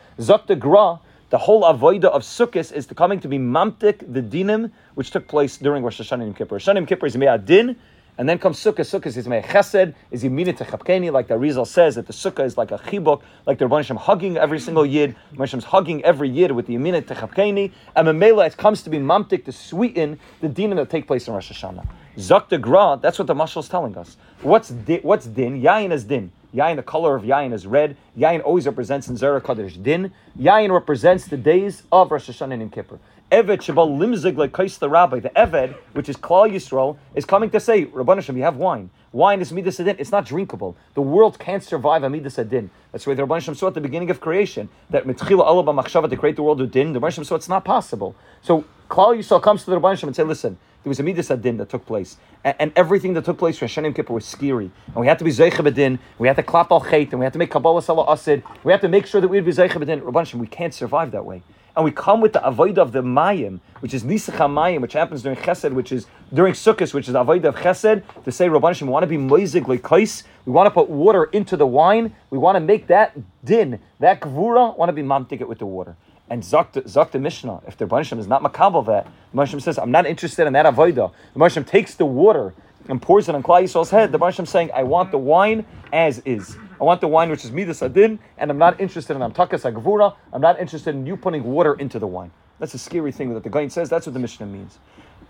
De 0.46 0.54
Gra, 0.54 1.00
the 1.30 1.38
whole 1.38 1.62
avoida 1.62 2.04
of 2.04 2.22
Sukkot 2.22 2.72
is 2.72 2.86
coming 2.86 3.18
to 3.18 3.26
be 3.26 3.36
mamtik, 3.36 4.12
the 4.12 4.22
dinim, 4.22 4.70
which 4.94 5.10
took 5.10 5.26
place 5.26 5.56
during 5.56 5.82
Rosh 5.82 6.00
Hashanah 6.00 6.26
Yom 6.26 6.34
Kippur. 6.34 6.54
Rosh 6.54 6.68
Hashanah 6.68 6.76
Yom 6.76 6.86
Kippur 6.86 7.06
is 7.06 7.16
din, 7.44 7.76
and 8.20 8.28
then 8.28 8.38
comes 8.38 8.58
Sukkah. 8.58 8.80
Sukkah 8.80 9.06
is 9.06 9.26
Mei 9.26 9.40
Chesed, 9.40 9.94
is 10.10 10.24
Yiminit 10.24 10.58
Chapkeni, 10.58 11.10
like 11.10 11.26
the 11.28 11.38
Rizal 11.38 11.64
says, 11.64 11.94
that 11.94 12.06
the 12.06 12.12
Sukkah 12.12 12.44
is 12.44 12.58
like 12.58 12.70
a 12.70 12.76
chibuk, 12.76 13.22
like 13.46 13.56
the 13.56 13.64
Rabban 13.64 13.96
hugging 13.96 14.36
every 14.36 14.60
single 14.60 14.84
Yid. 14.84 15.16
Rabban 15.36 15.62
hugging 15.62 16.04
every 16.04 16.28
Yid 16.28 16.52
with 16.52 16.66
the 16.66 16.74
Yiminit 16.74 17.04
Chapkeni. 17.04 17.72
And 17.96 18.06
Mamela, 18.06 18.46
it 18.46 18.58
comes 18.58 18.82
to 18.82 18.90
be 18.90 18.98
Mamtik 18.98 19.46
to 19.46 19.52
sweeten 19.52 20.20
the 20.42 20.50
dinim 20.50 20.76
that 20.76 20.90
take 20.90 21.06
place 21.06 21.28
in 21.28 21.32
Rosh 21.32 21.50
Hashanah. 21.50 22.48
De 22.50 22.58
Gra, 22.58 22.98
that's 23.00 23.18
what 23.18 23.26
the 23.26 23.34
Mashal 23.34 23.60
is 23.60 23.70
telling 23.70 23.96
us. 23.96 24.18
What's, 24.42 24.68
di, 24.68 24.98
what's 24.98 25.24
din? 25.24 25.62
Yain 25.62 25.90
is 25.90 26.04
din. 26.04 26.30
Yain, 26.54 26.76
the 26.76 26.82
color 26.82 27.16
of 27.16 27.22
Yain 27.22 27.54
is 27.54 27.66
red. 27.66 27.96
Yain 28.18 28.44
always 28.44 28.66
represents 28.66 29.08
in 29.08 29.16
Zerah 29.16 29.40
Kadesh 29.40 29.76
din. 29.76 30.12
Yain 30.38 30.70
represents 30.70 31.24
the 31.24 31.38
days 31.38 31.84
of 31.90 32.10
Rosh 32.10 32.28
Hashanah 32.28 32.60
and 32.60 32.70
Kippur. 32.70 32.98
Eved 33.30 33.58
Shabal 33.58 33.96
Limzig 33.96 34.36
like 34.36 34.52
the 34.80 34.88
Rabbi, 34.88 35.20
the 35.20 35.30
Eved, 35.30 35.74
which 35.92 36.08
is 36.08 36.16
Klal 36.16 36.50
Yisrael, 36.50 36.96
is 37.14 37.24
coming 37.24 37.48
to 37.50 37.60
say, 37.60 37.86
Rabbanashim, 37.86 38.36
you 38.36 38.42
have 38.42 38.56
wine. 38.56 38.90
Wine 39.12 39.40
is 39.40 39.52
Midas 39.52 39.78
Adin. 39.78 39.94
It's 40.00 40.10
not 40.10 40.24
drinkable. 40.24 40.76
The 40.94 41.00
world 41.00 41.38
can't 41.38 41.62
survive 41.62 42.02
a 42.02 42.10
Midas 42.10 42.40
Adin. 42.40 42.70
That's 42.90 43.06
why 43.06 43.14
the 43.14 43.22
Rabbanashim 43.22 43.56
saw 43.56 43.68
at 43.68 43.74
the 43.74 43.80
beginning 43.80 44.10
of 44.10 44.20
creation 44.20 44.68
that 44.90 45.04
Mitchila 45.04 45.42
Allah 45.42 45.62
Machshava 45.62 46.10
to 46.10 46.16
create 46.16 46.34
the 46.34 46.42
world 46.42 46.58
with 46.58 46.72
Din. 46.72 46.92
The 46.92 47.00
Rabbanashim 47.00 47.24
saw 47.24 47.36
it's 47.36 47.48
not 47.48 47.64
possible. 47.64 48.16
So 48.42 48.64
Klal 48.88 49.16
Yisrael 49.16 49.40
comes 49.40 49.62
to 49.62 49.70
the 49.70 49.80
Rabbanashim 49.80 50.04
and 50.04 50.16
say, 50.16 50.24
listen, 50.24 50.58
there 50.82 50.90
was 50.90 50.98
a 50.98 51.04
Midas 51.04 51.30
Adin 51.30 51.56
that 51.58 51.68
took 51.68 51.86
place. 51.86 52.16
And, 52.42 52.56
and, 52.58 52.72
everything 52.74 53.14
that 53.14 53.24
took 53.24 53.38
place 53.38 53.58
for 53.58 53.66
Hashanim 53.66 53.94
Kippur 53.94 54.12
was 54.12 54.24
scary. 54.24 54.72
And 54.86 54.96
we 54.96 55.06
had 55.06 55.20
to 55.20 55.24
be 55.24 55.30
Zeicha 55.30 55.64
Bedin, 55.64 56.00
we 56.18 56.26
had 56.26 56.36
to 56.36 56.42
clap 56.42 56.72
al 56.72 56.80
Chait, 56.80 57.10
and 57.10 57.20
we 57.20 57.26
had 57.26 57.34
to 57.34 57.38
make 57.38 57.50
Kabbalah 57.50 57.82
Salah 57.82 58.10
Asid, 58.10 58.42
we 58.64 58.72
had 58.72 58.80
to 58.80 58.88
make 58.88 59.06
sure 59.06 59.20
that 59.20 59.28
we'd 59.28 59.44
be 59.44 59.52
Zeicha 59.52 59.74
Bedin. 59.74 60.00
Rabbanashim, 60.00 60.40
we 60.40 60.48
can't 60.48 60.74
survive 60.74 61.12
that 61.12 61.24
way 61.24 61.42
and 61.80 61.84
we 61.86 61.92
come 61.92 62.20
with 62.20 62.34
the 62.34 62.46
avoid 62.46 62.78
of 62.78 62.92
the 62.92 63.02
mayim, 63.02 63.58
which 63.78 63.94
is 63.94 64.04
nisach 64.04 64.36
mayim, 64.36 64.82
which 64.82 64.92
happens 64.92 65.22
during 65.22 65.38
Chesed, 65.38 65.72
which 65.72 65.92
is 65.92 66.06
during 66.30 66.52
Sukkot, 66.52 66.92
which 66.92 67.08
is 67.08 67.14
avoid 67.14 67.42
of 67.46 67.56
Chesed, 67.56 68.02
to 68.22 68.30
say 68.30 68.48
Rabban 68.48 68.82
we 68.82 68.88
want 68.88 69.02
to 69.02 69.06
be 69.06 69.16
moizig 69.16 69.62
leikais, 69.62 70.24
we 70.44 70.52
want 70.52 70.66
to 70.66 70.70
put 70.70 70.90
water 70.90 71.24
into 71.24 71.56
the 71.56 71.66
wine, 71.66 72.14
we 72.28 72.36
want 72.36 72.56
to 72.56 72.60
make 72.60 72.88
that 72.88 73.16
din, 73.46 73.80
that 73.98 74.20
gvura, 74.20 74.76
want 74.76 74.90
to 74.90 74.92
be 74.92 75.00
mamtik 75.00 75.40
it 75.40 75.48
with 75.48 75.58
the 75.58 75.64
water. 75.64 75.96
And 76.28 76.42
Zok 76.42 77.10
the 77.12 77.18
Mishnah, 77.18 77.62
if 77.66 77.78
the 77.78 77.86
Rabban 77.86 78.18
is 78.18 78.26
not 78.26 78.42
makabel 78.42 78.84
that, 78.84 79.08
the 79.32 79.38
Rabban 79.38 79.62
says, 79.62 79.78
I'm 79.78 79.90
not 79.90 80.04
interested 80.04 80.46
in 80.46 80.52
that 80.52 80.66
avoida. 80.66 81.12
The 81.32 81.40
Rabban 81.40 81.66
takes 81.66 81.94
the 81.94 82.04
water 82.04 82.52
and 82.90 83.00
pours 83.00 83.30
it 83.30 83.34
on 83.34 83.42
Klal 83.42 83.62
Yisrael's 83.62 83.88
head. 83.88 84.12
The 84.12 84.18
Rabban 84.18 84.46
saying, 84.46 84.70
I 84.74 84.82
want 84.82 85.12
the 85.12 85.18
wine 85.18 85.64
as 85.94 86.18
is. 86.26 86.58
I 86.80 86.84
want 86.84 87.00
the 87.02 87.08
wine 87.08 87.28
which 87.30 87.44
is 87.44 87.52
midas 87.52 87.82
adin, 87.82 88.18
and 88.38 88.50
I'm 88.50 88.58
not 88.58 88.80
interested 88.80 89.14
in 89.14 89.22
amtakas 89.22 89.70
agvura. 89.70 90.16
I'm 90.32 90.40
not 90.40 90.58
interested 90.58 90.94
in 90.94 91.04
you 91.06 91.16
putting 91.16 91.44
water 91.44 91.74
into 91.74 91.98
the 91.98 92.06
wine. 92.06 92.30
That's 92.58 92.72
a 92.74 92.78
scary 92.78 93.12
thing 93.12 93.34
that 93.34 93.42
the 93.42 93.50
Gain 93.50 93.68
says. 93.70 93.90
That's 93.90 94.06
what 94.06 94.14
the 94.14 94.20
Mishnah 94.20 94.46
means. 94.46 94.78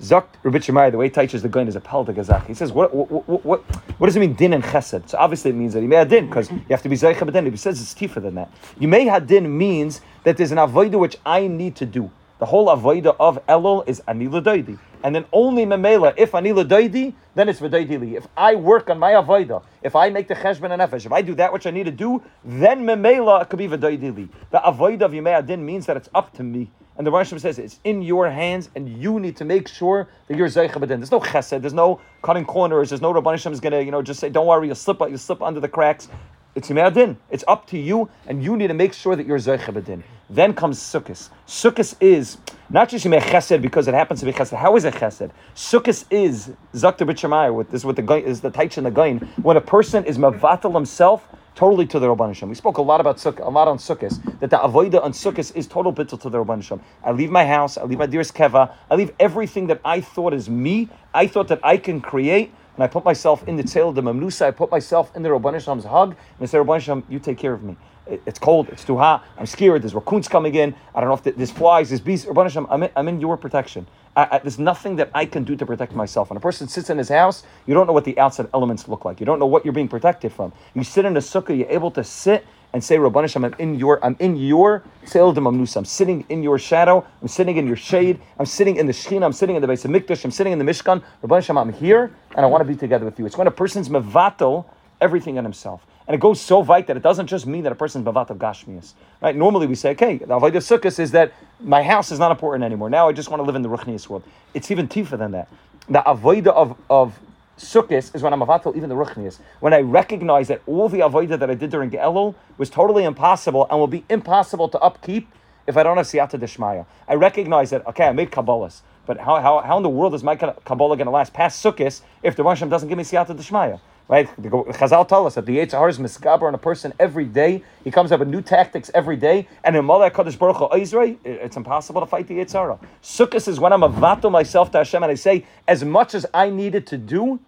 Zakt 0.00 0.28
Rabbi 0.42 0.90
the 0.90 0.96
way 0.96 1.08
he 1.08 1.26
the 1.26 1.48
Gain 1.48 1.68
is 1.68 1.76
a 1.76 1.80
pel 1.80 2.04
de 2.04 2.12
gazach. 2.12 2.46
He 2.46 2.54
says, 2.54 2.72
what, 2.72 2.94
what, 2.94 3.10
what, 3.28 3.44
what, 3.44 3.60
what 3.98 4.06
does 4.06 4.16
it 4.16 4.20
mean, 4.20 4.34
din 4.34 4.52
and 4.52 4.64
chesed? 4.64 5.08
So 5.10 5.18
obviously 5.18 5.50
it 5.50 5.54
means 5.54 5.74
that 5.74 5.82
you 5.82 5.88
may 5.88 5.96
have 5.96 6.08
din, 6.08 6.26
because 6.26 6.50
you 6.50 6.64
have 6.70 6.82
to 6.82 6.88
be 6.88 6.96
zeicha 6.96 7.18
b'din. 7.28 7.50
He 7.50 7.56
says 7.56 7.80
it's 7.80 7.94
tifa 7.94 8.22
than 8.22 8.36
that. 8.36 8.50
You 8.78 8.88
may 8.88 9.04
have 9.04 9.26
din 9.26 9.56
means 9.58 10.00
that 10.24 10.36
there's 10.36 10.52
an 10.52 10.58
avodah 10.58 10.98
which 10.98 11.16
I 11.26 11.48
need 11.48 11.76
to 11.76 11.86
do. 11.86 12.10
The 12.40 12.46
whole 12.46 12.66
avodah 12.66 13.16
of 13.20 13.44
Elul 13.46 13.88
is 13.88 14.00
anila 14.08 14.42
doidi 14.42 14.78
and 15.02 15.14
then 15.14 15.24
only 15.32 15.64
memela 15.64 16.14
if 16.16 16.32
anila 16.32 16.66
doidi, 16.66 17.14
then 17.34 17.48
it's 17.48 17.60
v'doidili. 17.60 18.16
If 18.16 18.26
I 18.36 18.54
work 18.54 18.90
on 18.90 18.98
my 18.98 19.12
avoida, 19.12 19.62
if 19.82 19.96
I 19.96 20.10
make 20.10 20.28
the 20.28 20.34
cheshbon 20.34 20.70
and 20.70 20.82
nefesh, 20.82 21.06
if 21.06 21.12
I 21.12 21.22
do 21.22 21.34
that 21.36 21.52
which 21.52 21.66
I 21.66 21.70
need 21.70 21.84
to 21.84 21.90
do, 21.90 22.22
then 22.44 22.84
memela 22.84 23.48
could 23.48 23.58
be 23.58 23.68
v'doidili. 23.68 24.28
The 24.50 24.58
avoida 24.58 25.02
of 25.02 25.12
yimei 25.12 25.38
adin 25.38 25.64
means 25.64 25.86
that 25.86 25.96
it's 25.96 26.08
up 26.14 26.32
to 26.34 26.42
me. 26.42 26.70
And 26.96 27.06
the 27.06 27.10
Rosh 27.10 27.30
says 27.30 27.58
it's 27.58 27.80
in 27.84 28.02
your 28.02 28.28
hands, 28.28 28.68
and 28.74 28.86
you 29.00 29.18
need 29.20 29.36
to 29.38 29.44
make 29.46 29.68
sure 29.68 30.08
that 30.28 30.36
you're 30.36 30.48
zeicha 30.48 30.74
b'din. 30.74 30.98
There's 30.98 31.10
no 31.10 31.20
chesed, 31.20 31.62
there's 31.62 31.72
no 31.72 32.00
cutting 32.22 32.44
corners, 32.44 32.90
there's 32.90 33.00
no 33.00 33.14
Rabban 33.14 33.50
is 33.50 33.60
gonna, 33.60 33.80
you 33.80 33.90
know, 33.90 34.02
just 34.02 34.20
say, 34.20 34.28
don't 34.28 34.46
worry, 34.46 34.68
you 34.68 34.74
slip, 34.74 35.00
you 35.08 35.16
slip 35.16 35.40
under 35.40 35.60
the 35.60 35.68
cracks. 35.68 36.08
It's 36.54 36.68
Yimei 36.68 37.16
It's 37.30 37.44
up 37.46 37.66
to 37.68 37.78
you, 37.78 38.10
and 38.26 38.42
you 38.42 38.56
need 38.56 38.68
to 38.68 38.74
make 38.74 38.92
sure 38.92 39.14
that 39.14 39.24
you're 39.24 39.38
Zeicha 39.38 39.72
B'din. 39.72 40.02
Then 40.28 40.52
comes 40.52 40.80
Sukkot. 40.80 41.28
Sukkot 41.46 41.94
is 42.00 42.38
not 42.68 42.88
just 42.88 43.04
Yimei 43.04 43.20
Chesed 43.20 43.62
because 43.62 43.86
it 43.86 43.94
happens 43.94 44.20
to 44.20 44.26
be 44.26 44.32
Chesed. 44.32 44.56
How 44.56 44.74
is 44.74 44.84
it 44.84 44.94
Chesed? 44.94 45.30
Sukkot 45.54 46.04
is 46.10 46.50
Zakta 46.74 47.08
B'Shemayah. 47.08 47.54
With 47.54 47.70
this, 47.70 47.84
with 47.84 47.94
the 47.94 48.14
is 48.16 48.40
the 48.40 48.50
Taich 48.50 48.76
and 48.78 48.86
the 48.86 48.90
Gain. 48.90 49.18
When 49.42 49.56
a 49.56 49.60
person 49.60 50.04
is 50.04 50.18
Mavatal 50.18 50.74
himself 50.74 51.28
totally 51.54 51.86
to 51.86 51.98
the 51.98 52.06
Rabban 52.06 52.48
We 52.48 52.54
spoke 52.54 52.78
a 52.78 52.82
lot 52.82 53.00
about 53.00 53.18
Sukkot, 53.18 53.46
a 53.46 53.50
lot 53.50 53.68
on 53.68 53.78
Sukkot, 53.78 54.40
that 54.40 54.50
the 54.50 54.56
Avoida 54.56 55.02
on 55.02 55.12
Sukkot 55.12 55.54
is 55.54 55.66
total 55.68 55.92
bittul 55.92 56.20
to 56.22 56.30
the 56.30 56.42
Rabban 56.42 56.80
I 57.04 57.12
leave 57.12 57.30
my 57.30 57.44
house, 57.46 57.78
I 57.78 57.84
leave 57.84 57.98
my 57.98 58.06
dearest 58.06 58.34
Keva, 58.34 58.72
I 58.90 58.94
leave 58.94 59.12
everything 59.20 59.68
that 59.68 59.80
I 59.84 60.00
thought 60.00 60.34
is 60.34 60.48
me, 60.48 60.88
I 61.14 61.26
thought 61.26 61.48
that 61.48 61.60
I 61.62 61.76
can 61.76 62.00
create, 62.00 62.52
and 62.74 62.84
I 62.84 62.86
put 62.86 63.04
myself 63.04 63.46
in 63.46 63.56
the 63.56 63.62
tail 63.62 63.88
of 63.90 63.94
the 63.94 64.02
Mamnusa, 64.02 64.46
I 64.46 64.50
put 64.50 64.70
myself 64.70 65.14
in 65.14 65.22
the 65.22 65.28
Rabban 65.28 65.54
Hashem's 65.54 65.84
hug, 65.84 66.10
and 66.10 66.42
I 66.42 66.46
say, 66.46 66.58
Rabban 66.58 67.02
you 67.08 67.18
take 67.18 67.38
care 67.38 67.52
of 67.52 67.62
me. 67.62 67.76
it's 68.06 68.38
cold, 68.38 68.68
it's 68.70 68.84
too 68.84 68.96
hot, 68.96 69.24
I'm 69.38 69.46
scared, 69.46 69.82
there's 69.82 69.94
raccoons 69.94 70.28
coming 70.28 70.54
in, 70.54 70.74
I 70.94 71.00
don't 71.00 71.08
know 71.08 71.14
if 71.30 71.36
there's 71.36 71.50
flies, 71.50 71.90
there's 71.90 72.00
bees. 72.00 72.24
Rabban 72.24 72.44
Hashem, 72.44 72.66
I'm 72.70 72.82
in, 72.82 72.90
I'm 72.96 73.08
in 73.08 73.20
your 73.20 73.36
protection. 73.36 73.86
I, 74.16 74.28
I, 74.32 74.38
there's 74.38 74.58
nothing 74.58 74.96
that 74.96 75.10
I 75.14 75.24
can 75.24 75.44
do 75.44 75.54
to 75.56 75.64
protect 75.64 75.94
myself. 75.94 76.30
When 76.30 76.36
a 76.36 76.40
person 76.40 76.66
sits 76.68 76.90
in 76.90 76.98
his 76.98 77.08
house, 77.08 77.44
you 77.66 77.74
don't 77.74 77.86
know 77.86 77.92
what 77.92 78.04
the 78.04 78.18
outside 78.18 78.48
elements 78.52 78.88
look 78.88 79.04
like. 79.04 79.20
You 79.20 79.26
don't 79.26 79.38
know 79.38 79.46
what 79.46 79.64
you're 79.64 79.74
being 79.74 79.88
protected 79.88 80.32
from. 80.32 80.52
You 80.74 80.82
sit 80.82 81.04
in 81.04 81.16
a 81.16 81.20
sukkah, 81.20 81.56
you're 81.56 81.70
able 81.70 81.90
to 81.92 82.02
sit 82.02 82.44
and 82.72 82.82
say, 82.82 82.96
Rabban 82.96 83.22
Hashem, 83.22 83.44
I'm 83.44 83.54
in 83.58 83.74
your, 83.74 84.04
I'm 84.04 84.16
in 84.20 84.36
your 84.36 84.82
Seildim 85.04 85.48
Amnusa. 85.48 85.78
I'm 85.78 85.84
sitting 85.84 86.24
in 86.28 86.42
your 86.42 86.58
shadow. 86.58 87.04
I'm 87.20 87.28
sitting 87.28 87.56
in 87.56 87.66
your 87.66 87.76
shade. 87.76 88.20
I'm 88.38 88.46
sitting 88.46 88.76
in 88.76 88.86
the 88.86 88.92
Shechina. 88.92 89.24
I'm 89.24 89.32
sitting 89.32 89.56
in 89.56 89.62
the 89.62 89.68
base 89.68 89.84
of 89.84 89.90
Mikdash. 89.90 90.24
I'm 90.24 90.30
sitting 90.30 90.52
in 90.52 90.58
the 90.58 90.64
Mishkan. 90.64 91.02
Rabban 91.22 91.36
Hashem, 91.36 91.58
I'm 91.58 91.72
here 91.72 92.12
and 92.36 92.44
I 92.44 92.48
want 92.48 92.62
to 92.62 92.64
be 92.64 92.76
together 92.76 93.04
with 93.04 93.18
you. 93.18 93.26
It's 93.26 93.36
when 93.36 93.46
a 93.46 93.50
person's 93.50 93.88
mevatel 93.88 94.66
everything 95.00 95.36
in 95.36 95.44
himself. 95.44 95.86
And 96.06 96.14
it 96.14 96.20
goes 96.20 96.40
so 96.40 96.64
weit 96.64 96.86
that 96.86 96.96
it 96.96 97.02
doesn't 97.02 97.28
just 97.28 97.46
mean 97.46 97.62
that 97.62 97.72
a 97.72 97.76
person's 97.76 98.06
of 98.06 98.14
gashmias. 98.14 98.94
Right? 99.20 99.36
Normally 99.36 99.66
we 99.66 99.74
say, 99.74 99.90
okay, 99.90 100.18
the 100.18 100.26
avodah 100.26 100.54
sukkahs 100.54 100.98
is 100.98 101.12
that 101.12 101.32
my 101.60 101.82
house 101.82 102.10
is 102.10 102.18
not 102.18 102.30
important 102.30 102.64
anymore. 102.64 102.90
Now 102.90 103.08
I 103.08 103.12
just 103.12 103.30
want 103.30 103.40
to 103.40 103.44
live 103.44 103.54
in 103.54 103.62
the 103.62 103.68
Ruchnius 103.68 104.08
world. 104.08 104.24
It's 104.52 104.70
even 104.70 104.86
deeper 104.86 105.16
than 105.16 105.32
that. 105.32 105.48
The 105.88 106.00
avoida 106.00 106.48
of, 106.48 106.76
of 106.88 107.18
Sukkot 107.60 108.14
is 108.14 108.22
when 108.22 108.32
I'm 108.32 108.40
avatal 108.40 108.74
even 108.74 108.88
the 108.88 108.94
Ruchnius. 108.94 109.38
When 109.60 109.74
I 109.74 109.80
recognize 109.80 110.48
that 110.48 110.62
all 110.66 110.88
the 110.88 111.00
avoida 111.00 111.38
that 111.38 111.50
I 111.50 111.54
did 111.54 111.70
during 111.70 111.90
Elul 111.90 112.34
was 112.56 112.70
totally 112.70 113.04
impossible 113.04 113.66
and 113.70 113.78
will 113.78 113.86
be 113.86 114.02
impossible 114.08 114.68
to 114.70 114.78
upkeep 114.78 115.28
if 115.66 115.76
I 115.76 115.82
don't 115.82 115.98
have 115.98 116.06
siyata 116.06 116.40
deshmaya. 116.40 116.86
I 117.06 117.14
recognize 117.14 117.68
that, 117.70 117.86
okay, 117.86 118.06
I 118.06 118.12
made 118.12 118.30
Kabbalahs, 118.30 118.80
but 119.04 119.18
how, 119.18 119.40
how, 119.40 119.60
how 119.60 119.76
in 119.76 119.82
the 119.82 119.90
world 119.90 120.14
is 120.14 120.22
my 120.22 120.36
Kabbalah 120.36 120.96
going 120.96 121.04
to 121.04 121.10
last 121.10 121.34
past 121.34 121.62
Sukkot 121.62 122.00
if 122.22 122.34
the 122.34 122.42
Rosh 122.42 122.60
doesn't 122.62 122.88
give 122.88 122.96
me 122.96 123.04
siyata 123.04 123.36
deshmaya? 123.36 123.78
Right? 124.08 124.26
Chazal 124.38 125.06
tell 125.06 125.26
us 125.26 125.36
that 125.36 125.46
the 125.46 125.58
Yetzer 125.58 125.88
is 125.88 125.98
misgaber 125.98 126.42
on 126.42 126.54
a 126.54 126.58
person 126.58 126.92
every 126.98 127.26
day. 127.26 127.62
He 127.84 127.92
comes 127.92 128.10
up 128.10 128.18
with 128.18 128.28
new 128.28 128.42
tactics 128.42 128.90
every 128.92 129.16
day. 129.16 129.46
And 129.62 129.76
in 129.76 129.84
Malach 129.84 130.10
Kadosh 130.10 130.36
Baruch 130.36 130.56
Hu 130.56 131.18
it's 131.24 131.56
impossible 131.56 132.00
to 132.00 132.06
fight 132.08 132.26
the 132.26 132.38
Yetzer 132.38 132.76
Sukkot 133.04 133.46
is 133.46 133.60
when 133.60 133.72
I'm 133.72 133.82
avato 133.82 134.28
myself 134.28 134.72
to 134.72 134.78
Hashem 134.78 135.04
and 135.04 135.12
I 135.12 135.14
say, 135.14 135.46
as 135.68 135.84
much 135.84 136.16
as 136.16 136.26
I 136.34 136.50
needed 136.50 136.88
to 136.88 136.98
do, 136.98 137.38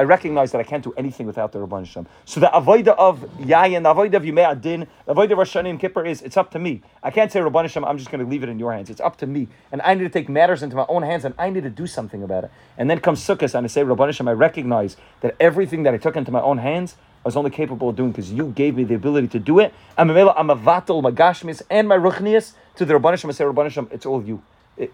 I 0.00 0.04
recognize 0.04 0.50
that 0.52 0.58
I 0.58 0.62
can't 0.62 0.82
do 0.82 0.94
anything 0.96 1.26
without 1.26 1.52
the 1.52 1.58
Rabban 1.58 1.84
Shem. 1.84 2.06
So 2.24 2.40
the 2.40 2.46
avoida 2.46 2.94
of 2.96 3.20
Yayin, 3.36 3.82
the 3.82 3.92
avoida 3.92 4.14
of 4.14 4.22
Yimei 4.22 4.50
Adin, 4.50 4.86
the 5.04 5.14
avoida 5.14 5.32
of 5.32 5.38
Rosh 5.38 5.54
Hashanah 5.54 5.78
Kippur 5.78 6.06
is 6.06 6.22
it's 6.22 6.38
up 6.38 6.50
to 6.52 6.58
me. 6.58 6.80
I 7.02 7.10
can't 7.10 7.30
say 7.30 7.38
Rabban 7.40 7.68
Shem, 7.68 7.84
I'm 7.84 7.98
just 7.98 8.10
going 8.10 8.24
to 8.24 8.30
leave 8.30 8.42
it 8.42 8.48
in 8.48 8.58
your 8.58 8.72
hands. 8.72 8.88
It's 8.88 9.02
up 9.02 9.18
to 9.18 9.26
me, 9.26 9.48
and 9.70 9.82
I 9.82 9.92
need 9.92 10.04
to 10.04 10.08
take 10.08 10.30
matters 10.30 10.62
into 10.62 10.74
my 10.74 10.86
own 10.88 11.02
hands, 11.02 11.26
and 11.26 11.34
I 11.38 11.50
need 11.50 11.64
to 11.64 11.68
do 11.68 11.86
something 11.86 12.22
about 12.22 12.44
it. 12.44 12.50
And 12.78 12.88
then 12.88 13.00
comes 13.00 13.20
Sukkot, 13.20 13.54
and 13.54 13.66
I 13.66 13.68
say 13.68 13.82
Rabban 13.82 14.14
Shem, 14.14 14.26
I 14.26 14.32
recognize 14.32 14.96
that 15.20 15.36
everything 15.38 15.82
that 15.82 15.92
I 15.92 15.98
took 15.98 16.16
into 16.16 16.32
my 16.32 16.40
own 16.40 16.56
hands. 16.56 16.96
I 17.22 17.28
was 17.28 17.36
only 17.36 17.50
capable 17.50 17.90
of 17.90 17.96
doing 17.96 18.12
because 18.12 18.32
you 18.32 18.48
gave 18.52 18.76
me 18.76 18.84
the 18.84 18.94
ability 18.94 19.28
to 19.28 19.38
do 19.38 19.58
it. 19.58 19.74
I'm 19.98 20.08
a 20.08 20.14
vatal, 20.14 21.02
my 21.02 21.10
gashmis, 21.10 21.60
and 21.68 21.86
my 21.86 21.98
ruchnias 21.98 22.54
to 22.76 22.86
the 22.86 22.94
Rabban 22.94 23.18
Shem. 23.18 23.28
I 23.28 23.34
say, 23.34 23.44
Rabban 23.44 23.70
Shem, 23.70 23.88
it's 23.90 24.06
all 24.06 24.24
you 24.24 24.42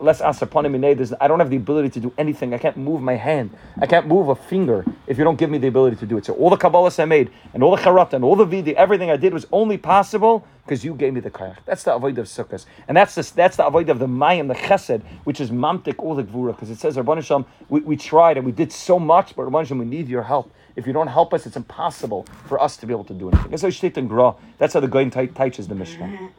less 0.01 0.21
asaponim 0.21 1.17
I 1.21 1.29
don't 1.29 1.39
have 1.39 1.51
the 1.51 1.57
ability 1.57 1.91
to 1.91 2.01
do 2.01 2.13
anything. 2.19 2.55
I 2.55 2.59
can't 2.59 2.77
move 2.77 3.01
my 3.03 3.15
hand. 3.15 3.51
I 3.81 3.87
can't 3.87 4.07
move 4.07 4.29
a 4.29 4.35
finger 4.35 4.85
if 5.07 5.19
you 5.19 5.25
don't 5.25 5.37
give 5.37 5.51
me 5.51 5.59
the 5.59 5.69
ability 5.69 5.97
to 5.97 6.07
do 6.07 6.19
it. 6.19 6.27
So 6.27 6.35
all 6.35 6.51
the 6.51 6.57
Kabbalahs 6.57 7.01
I 7.01 7.05
made 7.05 7.31
and 7.55 7.63
all 7.63 7.75
the 7.75 7.83
Charat 7.83 8.13
and 8.13 8.25
all 8.25 8.37
the 8.37 8.45
Vidi, 8.45 8.77
everything 8.77 9.11
I 9.11 9.17
did 9.17 9.33
was 9.33 9.47
only 9.53 9.79
possible 9.79 10.47
because 10.65 10.85
you 10.85 10.95
gave 10.95 11.15
me 11.15 11.21
the 11.21 11.31
Kayach. 11.31 11.59
That's 11.65 11.85
the 11.85 11.95
avoid 11.95 12.19
of 12.19 12.27
Sukkot. 12.27 12.67
And 12.89 12.97
that's 12.97 13.15
the, 13.15 13.33
that's 13.35 13.57
the 13.57 13.67
avoid 13.67 13.89
of 13.89 14.01
the 14.01 14.07
Mayim, 14.07 14.49
the 14.49 14.55
Chesed, 14.55 15.03
which 15.25 15.41
is 15.41 15.51
Mamtik 15.51 15.95
all 15.99 16.15
the 16.17 16.25
Gvura. 16.25 16.55
Because 16.55 16.71
it 16.71 16.79
says, 16.79 16.97
Rabban 16.97 17.45
we, 17.69 17.81
we 17.81 17.97
tried 17.97 18.37
and 18.37 18.45
we 18.45 18.53
did 18.53 18.73
so 18.73 18.99
much, 18.99 19.37
but 19.37 19.47
Rabban 19.47 19.79
we 19.79 19.85
need 19.85 20.09
your 20.09 20.25
help. 20.25 20.53
If 20.75 20.87
you 20.87 20.93
don't 20.93 21.07
help 21.07 21.33
us, 21.33 21.47
it's 21.47 21.57
impossible 21.57 22.27
for 22.47 22.61
us 22.61 22.77
to 22.79 22.87
be 22.87 22.93
able 22.93 23.05
to 23.05 23.15
do 23.15 23.31
anything. 23.31 23.51
That's 23.51 23.63
how 23.63 24.01
Gra. 24.03 24.35
That's 24.59 24.75
how 24.75 24.81
the 24.81 24.89
Gaon 24.89 25.11
teaches 25.11 25.69
the 25.69 25.75
Mishnah. 25.75 26.31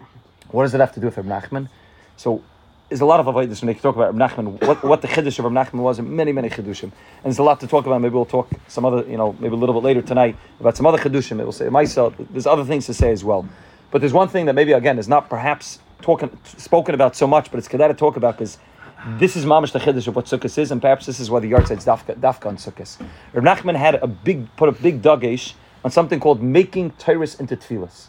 What 0.51 0.63
does 0.63 0.73
it 0.73 0.79
have 0.79 0.93
to 0.93 0.99
do 0.99 1.07
with 1.07 1.17
Reb 1.17 1.25
Nachman? 1.25 1.69
So 2.17 2.43
there's 2.89 3.01
a 3.01 3.05
lot 3.05 3.19
of 3.19 3.27
avoidance 3.27 3.61
when 3.61 3.67
they 3.67 3.79
talk 3.79 3.95
about 3.95 4.15
Reb 4.15 4.31
Nachman, 4.31 4.65
what, 4.65 4.83
what 4.83 5.01
the 5.01 5.07
chiddush 5.09 5.39
of 5.39 5.45
Reb 5.45 5.53
Nachman 5.53 5.79
was, 5.81 5.99
and 5.99 6.09
many, 6.09 6.31
many 6.31 6.49
chiddushim. 6.49 6.83
And 6.83 6.93
there's 7.23 7.39
a 7.39 7.43
lot 7.43 7.59
to 7.59 7.67
talk 7.67 7.85
about. 7.85 7.99
Maybe 8.01 8.15
we'll 8.15 8.25
talk 8.25 8.49
some 8.67 8.85
other, 8.85 9.03
you 9.09 9.17
know, 9.17 9.35
maybe 9.39 9.53
a 9.55 9.57
little 9.57 9.75
bit 9.75 9.83
later 9.83 10.01
tonight 10.01 10.37
about 10.59 10.77
some 10.77 10.85
other 10.85 10.97
chiddushim. 10.97 11.31
Maybe 11.31 11.43
we'll 11.43 11.51
say 11.51 11.67
myself. 11.69 12.13
There's 12.17 12.47
other 12.47 12.63
things 12.63 12.85
to 12.85 12.93
say 12.93 13.11
as 13.11 13.23
well. 13.23 13.47
But 13.91 13.99
there's 13.99 14.13
one 14.13 14.29
thing 14.29 14.45
that 14.45 14.53
maybe 14.53 14.71
again 14.71 14.99
is 14.99 15.07
not 15.07 15.29
perhaps 15.29 15.79
talking 16.01 16.37
spoken 16.45 16.95
about 16.95 17.15
so 17.15 17.27
much, 17.27 17.51
but 17.51 17.57
it's 17.57 17.67
kedai 17.67 17.87
to 17.87 17.93
talk 17.93 18.15
about 18.15 18.37
because 18.37 18.57
this 19.19 19.35
is 19.35 19.45
mamish 19.45 19.71
the 19.71 19.79
chiddush 19.79 20.07
of 20.07 20.15
what 20.15 20.25
sukkah 20.25 20.57
is, 20.57 20.71
and 20.71 20.81
perhaps 20.81 21.05
this 21.05 21.19
is 21.19 21.29
why 21.29 21.39
the 21.39 21.47
yard 21.47 21.67
says 21.67 21.85
dafka, 21.85 22.15
dafka 22.15 22.47
on 22.47 22.57
sukkahs. 22.57 22.99
Reb 23.33 23.43
Nachman 23.43 23.75
had 23.75 23.95
a 23.95 24.07
big 24.07 24.53
put 24.55 24.69
a 24.69 24.71
big 24.71 25.01
dagesh 25.01 25.53
on 25.83 25.91
something 25.91 26.19
called 26.19 26.41
making 26.41 26.91
tyrus 26.91 27.35
into 27.35 27.55
tefillas. 27.55 28.07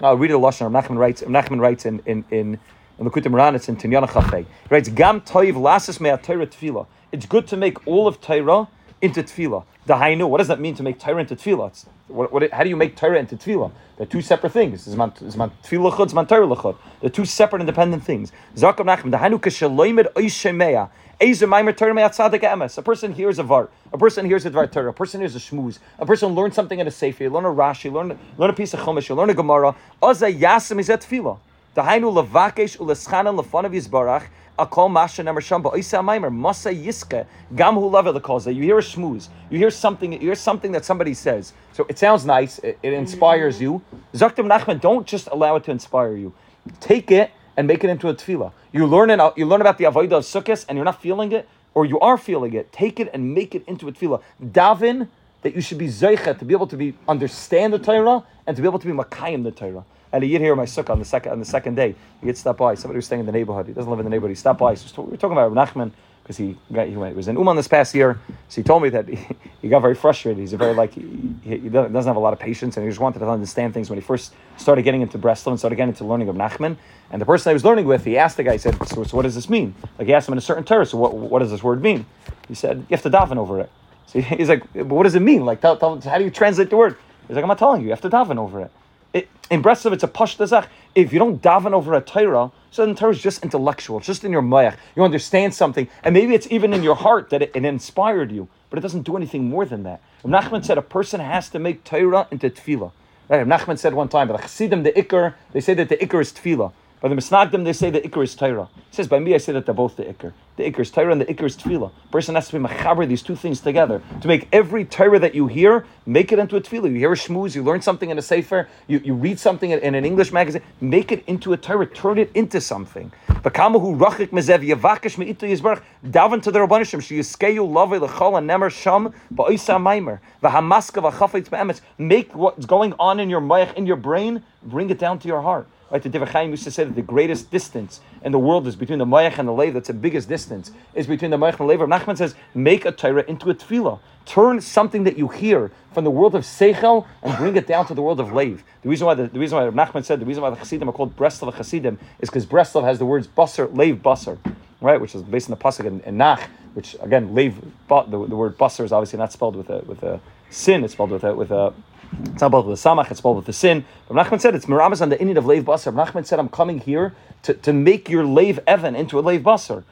Now 0.00 0.08
I'll 0.08 0.16
read 0.16 0.30
it 0.30 0.34
a 0.34 0.38
lashon. 0.38 0.72
Reb 0.72 0.84
Nachman 0.84 0.98
writes. 0.98 1.22
Reb 1.22 1.30
Nachman 1.30 1.60
writes 1.60 1.86
in 1.86 2.02
in 2.06 2.24
in 2.30 2.58
in 2.98 3.04
the 3.04 3.30
Ran, 3.30 3.54
it's 3.54 3.68
in 3.68 3.76
Tinyana 3.76 4.08
Chafei. 4.08 4.46
Writes, 4.70 4.88
Gam 4.88 5.20
toiv 5.20 5.54
lasas 5.54 6.00
mea 6.00 6.16
Torah 6.16 6.46
tefillah. 6.46 6.86
It's 7.12 7.26
good 7.26 7.46
to 7.48 7.56
make 7.56 7.86
all 7.86 8.08
of 8.08 8.20
Torah 8.20 8.68
into 9.00 9.22
tefillah. 9.22 9.64
Dahainu, 9.86 10.28
what 10.28 10.38
does 10.38 10.48
that 10.48 10.60
mean 10.60 10.74
to 10.74 10.82
make 10.82 10.98
Torah 10.98 11.20
into 11.20 11.36
tefillah? 11.36 11.86
What, 12.08 12.32
what, 12.32 12.50
how 12.50 12.64
do 12.64 12.68
you 12.68 12.76
make 12.76 12.96
Torah 12.96 13.18
into 13.18 13.36
tefillah? 13.36 13.70
They're 13.96 14.06
two 14.06 14.20
separate 14.20 14.52
things. 14.52 14.86
Zman 14.86 15.16
tefillah 15.16 15.92
chud, 15.92 16.10
zman 16.10 16.28
Torah 16.28 16.46
lechud. 16.46 16.76
They're 17.00 17.10
two 17.10 17.24
separate 17.24 17.60
independent 17.60 18.02
things. 18.02 18.32
Zakam 18.56 18.86
nachem, 18.86 19.12
dahainu 19.12 19.40
kashaloimed 19.40 20.12
oishemea. 20.14 20.90
A 21.20 22.82
person 22.82 23.12
hears 23.12 23.40
a 23.40 23.42
var, 23.42 23.68
a 23.92 23.98
person 23.98 24.24
hears 24.24 24.46
a 24.46 24.50
dvar 24.52 24.88
a 24.88 24.92
person 24.92 25.20
hears 25.20 25.34
a 25.34 25.40
shmooze, 25.40 25.80
a 25.98 26.06
person 26.06 26.28
learns 26.28 26.54
something 26.54 26.78
in 26.78 26.86
a 26.86 26.92
sefer, 26.92 27.28
learn 27.28 27.44
a 27.44 27.48
Rashi, 27.48 27.90
learn, 27.90 28.16
learn 28.36 28.50
a 28.50 28.52
piece 28.52 28.72
of 28.72 28.78
chumash, 28.78 29.12
learn 29.16 29.28
a 29.28 29.34
Gemara. 29.34 29.74
Oza 30.00 30.32
yasim 30.32 30.78
is 30.78 30.88
at 30.88 31.00
tefillah. 31.00 31.40
Dahainu 31.78 32.12
levakesh 32.12 32.76
uleschanan 32.78 33.40
lefonav 33.40 33.72
yizbarach 33.72 34.24
akol 34.58 34.90
masha 34.90 35.22
nemer 35.22 35.40
sham 35.40 35.62
ba'isa 35.62 36.02
maimer 36.02 36.28
masa 36.28 36.72
yiska 36.74 37.24
gam 37.54 37.74
hu 37.74 37.86
level 37.86 38.12
the 38.12 38.52
You 38.52 38.64
hear 38.64 38.78
a 38.78 38.82
shmooze. 38.82 39.28
You 39.48 39.58
hear 39.58 39.70
something. 39.70 40.12
You 40.12 40.18
hear 40.18 40.34
something 40.34 40.72
that 40.72 40.84
somebody 40.84 41.14
says. 41.14 41.52
So 41.72 41.86
it 41.88 41.96
sounds 41.96 42.26
nice. 42.26 42.58
It, 42.58 42.80
it 42.82 42.92
inspires 42.92 43.60
you. 43.60 43.80
Zaktim 44.12 44.48
Nachman, 44.52 44.80
don't 44.80 45.06
just 45.06 45.28
allow 45.28 45.54
it 45.54 45.62
to 45.64 45.70
inspire 45.70 46.16
you. 46.16 46.34
Take 46.80 47.12
it 47.12 47.30
and 47.56 47.68
make 47.68 47.84
it 47.84 47.90
into 47.90 48.08
a 48.08 48.14
tefillah. 48.14 48.50
You 48.72 48.84
learn 48.86 49.10
it. 49.10 49.20
You 49.36 49.46
learn 49.46 49.60
about 49.60 49.78
the 49.78 49.84
avodah 49.84 50.18
of 50.18 50.24
sukkahs, 50.24 50.66
and 50.68 50.74
you're 50.74 50.84
not 50.84 51.00
feeling 51.00 51.30
it, 51.30 51.48
or 51.74 51.86
you 51.86 52.00
are 52.00 52.18
feeling 52.18 52.54
it. 52.54 52.72
Take 52.72 52.98
it 52.98 53.08
and 53.14 53.34
make 53.34 53.54
it 53.54 53.62
into 53.68 53.86
a 53.86 53.92
tefillah. 53.92 54.20
Davin 54.42 55.06
that 55.42 55.54
you 55.54 55.60
should 55.60 55.78
be 55.78 55.86
zeichet 55.86 56.38
to 56.38 56.44
be 56.44 56.54
able 56.54 56.66
to 56.66 56.76
be 56.76 56.94
understand 57.06 57.72
the 57.72 57.78
Torah 57.78 58.24
and 58.46 58.56
to 58.56 58.62
be 58.62 58.68
able 58.68 58.78
to 58.78 58.86
be 58.86 58.92
makayim 58.92 59.44
the 59.44 59.50
Torah. 59.50 59.84
And 60.12 60.24
a 60.24 60.26
he 60.26 60.38
here 60.38 60.52
in 60.52 60.56
my 60.56 60.64
sukkah 60.64 60.90
on 60.90 60.98
the 60.98 61.04
second 61.04 61.32
on 61.32 61.38
the 61.38 61.44
second 61.44 61.74
day. 61.74 61.94
He 62.20 62.26
gets 62.26 62.40
stopped 62.40 62.58
by. 62.58 62.74
Somebody 62.74 62.96
was 62.96 63.06
staying 63.06 63.20
in 63.20 63.26
the 63.26 63.32
neighborhood. 63.32 63.66
He 63.66 63.72
doesn't 63.72 63.90
live 63.90 64.00
in 64.00 64.04
the 64.04 64.10
neighborhood. 64.10 64.30
He 64.30 64.36
stopped 64.36 64.60
by. 64.60 64.74
So 64.74 65.02
we 65.02 65.10
were 65.10 65.16
talking 65.16 65.36
about 65.36 65.52
Nachman 65.52 65.92
because 66.22 66.38
he 66.38 66.56
he 66.68 66.96
went, 66.96 67.14
was 67.14 67.28
in 67.28 67.36
Uman 67.36 67.56
this 67.56 67.68
past 67.68 67.94
year. 67.94 68.18
So 68.48 68.60
he 68.60 68.62
told 68.62 68.82
me 68.82 68.88
that 68.90 69.06
he, 69.08 69.18
he 69.62 69.68
got 69.68 69.80
very 69.80 69.94
frustrated. 69.94 70.38
He's 70.38 70.54
a 70.54 70.56
very 70.56 70.74
like 70.74 70.94
he, 70.94 71.34
he, 71.42 71.68
doesn't 71.68 71.94
have 71.94 72.16
a 72.16 72.20
lot 72.20 72.32
of 72.32 72.38
patience 72.38 72.76
and 72.76 72.84
he 72.84 72.90
just 72.90 73.00
wanted 73.00 73.18
to 73.18 73.28
understand 73.28 73.74
things 73.74 73.90
when 73.90 73.98
he 73.98 74.04
first 74.04 74.34
started 74.56 74.82
getting 74.82 75.02
into 75.02 75.18
Breslov 75.18 75.48
and 75.48 75.58
started 75.58 75.76
getting 75.76 75.90
into 75.90 76.04
learning 76.04 76.28
of 76.30 76.36
Nachman. 76.36 76.76
And 77.10 77.20
the 77.20 77.26
person 77.26 77.50
I 77.50 77.52
was 77.52 77.64
learning 77.64 77.86
with, 77.86 78.04
he 78.04 78.16
asked 78.16 78.38
the 78.38 78.44
guy. 78.44 78.52
He 78.52 78.58
said, 78.58 78.76
"So, 78.86 79.04
so 79.04 79.16
what 79.16 79.22
does 79.22 79.34
this 79.34 79.50
mean?" 79.50 79.74
Like 79.98 80.06
he 80.06 80.14
asked 80.14 80.28
him 80.28 80.32
in 80.32 80.38
a 80.38 80.42
certain 80.42 80.64
term. 80.64 80.84
So 80.86 80.96
what, 80.96 81.14
what 81.14 81.40
does 81.40 81.50
this 81.50 81.62
word 81.62 81.82
mean? 81.82 82.06
He 82.46 82.54
said, 82.54 82.78
"You 82.78 82.96
have 82.96 83.02
to 83.02 83.10
daven 83.10 83.36
over 83.36 83.60
it." 83.60 83.70
So 84.08 84.20
he's 84.20 84.48
like, 84.48 84.62
"But 84.72 84.86
what 84.86 85.04
does 85.04 85.14
it 85.14 85.22
mean? 85.22 85.44
Like, 85.44 85.60
tell, 85.60 85.76
tell, 85.76 86.00
how 86.00 86.18
do 86.18 86.24
you 86.24 86.30
translate 86.30 86.70
the 86.70 86.76
word?" 86.76 86.96
He's 87.26 87.36
like, 87.36 87.44
"I'm 87.44 87.48
not 87.48 87.58
telling 87.58 87.82
you. 87.82 87.88
You 87.88 87.92
have 87.92 88.00
to 88.02 88.10
daven 88.10 88.38
over 88.38 88.60
it." 88.60 88.70
it, 89.12 89.28
in 89.50 89.62
Breslov, 89.62 89.92
it's 89.92 90.04
a 90.04 90.08
pashtazach. 90.08 90.66
If 90.94 91.12
you 91.12 91.18
don't 91.18 91.40
daven 91.40 91.72
over 91.72 91.94
a 91.94 92.00
Torah, 92.00 92.50
so 92.70 92.84
the 92.86 92.94
Torah 92.94 93.12
is 93.12 93.22
just 93.22 93.42
intellectual, 93.42 93.98
it's 93.98 94.06
just 94.06 94.24
in 94.24 94.32
your 94.32 94.42
mayach. 94.42 94.76
You 94.96 95.04
understand 95.04 95.54
something, 95.54 95.88
and 96.02 96.12
maybe 96.12 96.34
it's 96.34 96.46
even 96.50 96.72
in 96.72 96.82
your 96.82 96.96
heart 96.96 97.30
that 97.30 97.42
it, 97.42 97.52
it 97.54 97.64
inspired 97.64 98.32
you, 98.32 98.48
but 98.70 98.78
it 98.78 98.82
doesn't 98.82 99.02
do 99.02 99.16
anything 99.16 99.48
more 99.48 99.64
than 99.64 99.82
that. 99.84 100.00
Nachman 100.24 100.64
said 100.64 100.78
a 100.78 100.82
person 100.82 101.20
has 101.20 101.48
to 101.50 101.58
make 101.58 101.84
Torah 101.84 102.26
into 102.30 102.50
tefillah. 102.50 102.92
Right? 103.28 103.46
Nachman 103.46 103.78
said 103.78 103.94
one 103.94 104.08
time, 104.08 104.28
the 104.28 104.36
Chassidim, 104.38 104.82
the 104.82 104.92
Iker, 104.92 105.34
they 105.52 105.60
say 105.60 105.74
that 105.74 105.88
the 105.88 105.96
Iker 105.96 106.20
is 106.20 106.32
tefillah. 106.32 106.72
By 107.00 107.08
the 107.08 107.14
Misnagdim, 107.14 107.64
they 107.64 107.72
say 107.72 107.90
the 107.90 108.00
Iker 108.00 108.24
is 108.24 108.34
Torah. 108.34 108.68
It 108.88 108.94
says, 108.94 109.06
by 109.06 109.20
me, 109.20 109.32
I 109.32 109.38
say 109.38 109.52
that 109.52 109.66
they're 109.66 109.74
both 109.74 109.96
the 109.96 110.02
Iker. 110.02 110.32
The 110.56 110.64
Iker 110.68 110.80
is 110.80 110.90
Torah 110.90 111.12
and 111.12 111.20
the 111.20 111.26
Iker 111.26 111.44
is 111.44 111.56
Tefillah. 111.56 111.92
person 112.10 112.34
has 112.34 112.48
to 112.48 112.58
be 112.58 112.64
machaber 112.64 113.06
these 113.06 113.22
two 113.22 113.36
things 113.36 113.60
together. 113.60 114.02
To 114.20 114.26
make 114.26 114.48
every 114.52 114.84
Torah 114.84 115.20
that 115.20 115.32
you 115.32 115.46
hear, 115.46 115.86
make 116.06 116.32
it 116.32 116.40
into 116.40 116.56
a 116.56 116.60
Tefillah. 116.60 116.90
You 116.90 116.96
hear 116.96 117.12
a 117.12 117.16
shmooze, 117.16 117.54
you 117.54 117.62
learn 117.62 117.82
something 117.82 118.10
in 118.10 118.18
a 118.18 118.22
Sefer, 118.22 118.68
you, 118.88 118.98
you 119.04 119.14
read 119.14 119.38
something 119.38 119.70
in, 119.70 119.78
in 119.78 119.94
an 119.94 120.04
English 120.04 120.32
magazine, 120.32 120.62
make 120.80 121.12
it 121.12 121.22
into 121.28 121.52
a 121.52 121.56
Torah, 121.56 121.86
turn 121.86 122.18
it 122.18 122.32
into 122.34 122.60
something. 122.60 123.12
Bakamahu 123.28 123.96
rachik 123.96 124.30
mezev 124.30 124.66
yavakish 124.66 125.18
me'itu 125.18 125.48
yizbarach, 125.48 125.82
daven 126.04 126.42
to 126.42 126.50
the 126.50 126.58
Rabbanishim, 126.58 127.00
she 127.00 127.20
yiskeyu 127.20 127.70
love 127.70 127.90
lechol 127.90 128.38
and 128.38 128.50
nemer 128.50 128.72
sham 128.72 129.14
ba'isa 129.32 129.80
maimer, 129.80 130.18
v'hamaska 130.42 131.08
v'chafetz 131.08 131.48
be'emetz, 131.48 131.80
make 131.96 132.34
what's 132.34 132.66
going 132.66 132.92
on 132.98 133.20
in 133.20 133.30
your 133.30 133.40
mayach, 133.40 133.74
in 133.74 133.86
your 133.86 133.96
brain, 133.96 134.42
bring 134.64 134.90
it 134.90 134.98
down 134.98 135.20
to 135.20 135.28
your 135.28 135.42
heart. 135.42 135.68
Right, 135.90 136.02
the 136.02 136.10
Divrei 136.10 136.28
Chaim 136.28 136.50
used 136.50 136.64
to 136.64 136.70
say 136.70 136.84
that 136.84 136.94
the 136.94 137.00
greatest 137.00 137.50
distance 137.50 138.00
in 138.22 138.32
the 138.32 138.38
world 138.38 138.66
is 138.66 138.76
between 138.76 138.98
the 138.98 139.06
Mayach 139.06 139.38
and 139.38 139.48
the 139.48 139.52
Lev. 139.52 139.72
That's 139.72 139.88
the 139.88 139.94
biggest 139.94 140.28
distance 140.28 140.70
is 140.94 141.06
between 141.06 141.30
the 141.30 141.38
Mayach 141.38 141.58
and 141.58 141.60
the 141.60 141.64
Lev. 141.64 141.80
Nachman 141.80 142.18
says, 142.18 142.34
make 142.54 142.84
a 142.84 142.92
Torah 142.92 143.24
into 143.26 143.48
a 143.48 143.54
tefillah. 143.54 143.98
Turn 144.26 144.60
something 144.60 145.04
that 145.04 145.16
you 145.16 145.28
hear 145.28 145.70
from 145.94 146.04
the 146.04 146.10
world 146.10 146.34
of 146.34 146.42
Seichel 146.42 147.06
and 147.22 147.34
bring 147.38 147.56
it 147.56 147.66
down 147.66 147.86
to 147.86 147.94
the 147.94 148.02
world 148.02 148.20
of 148.20 148.34
Lev. 148.34 148.62
The 148.82 148.88
reason 148.90 149.06
why 149.06 149.14
the, 149.14 149.28
the 149.28 149.38
reason 149.38 149.56
why 149.56 149.84
Nachman 149.84 150.04
said 150.04 150.20
the 150.20 150.26
reason 150.26 150.42
why 150.42 150.50
the 150.50 150.56
Chassidim 150.56 150.90
are 150.90 150.92
called 150.92 151.16
Breslov 151.16 151.56
Chassidim 151.56 151.98
is 152.20 152.28
because 152.28 152.44
Breslov 152.44 152.84
has 152.84 152.98
the 152.98 153.06
words 153.06 153.26
Basar, 153.26 153.74
Lev, 153.74 154.02
Basar, 154.02 154.36
right, 154.82 155.00
which 155.00 155.14
is 155.14 155.22
based 155.22 155.50
on 155.50 155.56
the 155.56 155.64
pasuk 155.64 156.04
in, 156.04 156.16
Nach, 156.18 156.42
which 156.74 156.96
again 157.00 157.34
Lev, 157.34 157.54
the, 157.88 158.04
the 158.10 158.36
word 158.36 158.58
Basar 158.58 158.84
is 158.84 158.92
obviously 158.92 159.18
not 159.18 159.32
spelled 159.32 159.56
with 159.56 159.70
a 159.70 159.78
with 159.86 160.02
a 160.02 160.20
sin. 160.50 160.84
It's 160.84 160.92
spelled 160.92 161.12
with 161.12 161.24
a 161.24 161.34
with 161.34 161.50
a 161.50 161.72
it's 162.20 162.40
not 162.40 162.50
spelled 162.50 162.66
with 162.66 162.82
the 162.82 162.88
samach, 162.88 163.10
it's 163.10 163.18
spelled 163.18 163.36
with 163.36 163.46
the 163.46 163.52
sin. 163.52 163.84
But 164.08 164.16
Nachman 164.16 164.40
said 164.40 164.54
it's 164.54 164.66
miramas 164.66 165.00
on 165.00 165.08
the 165.08 165.20
Indian 165.20 165.36
of 165.36 165.46
Lev 165.46 165.64
Basar. 165.64 165.92
Nachman 165.92 166.26
said, 166.26 166.38
I'm 166.38 166.48
coming 166.48 166.78
here 166.78 167.14
to, 167.42 167.54
to 167.54 167.72
make 167.72 168.08
your 168.08 168.24
Lev 168.24 168.60
Evan 168.66 168.96
into 168.96 169.18
a 169.18 169.20
Lev 169.20 169.42
Basar. 169.42 169.84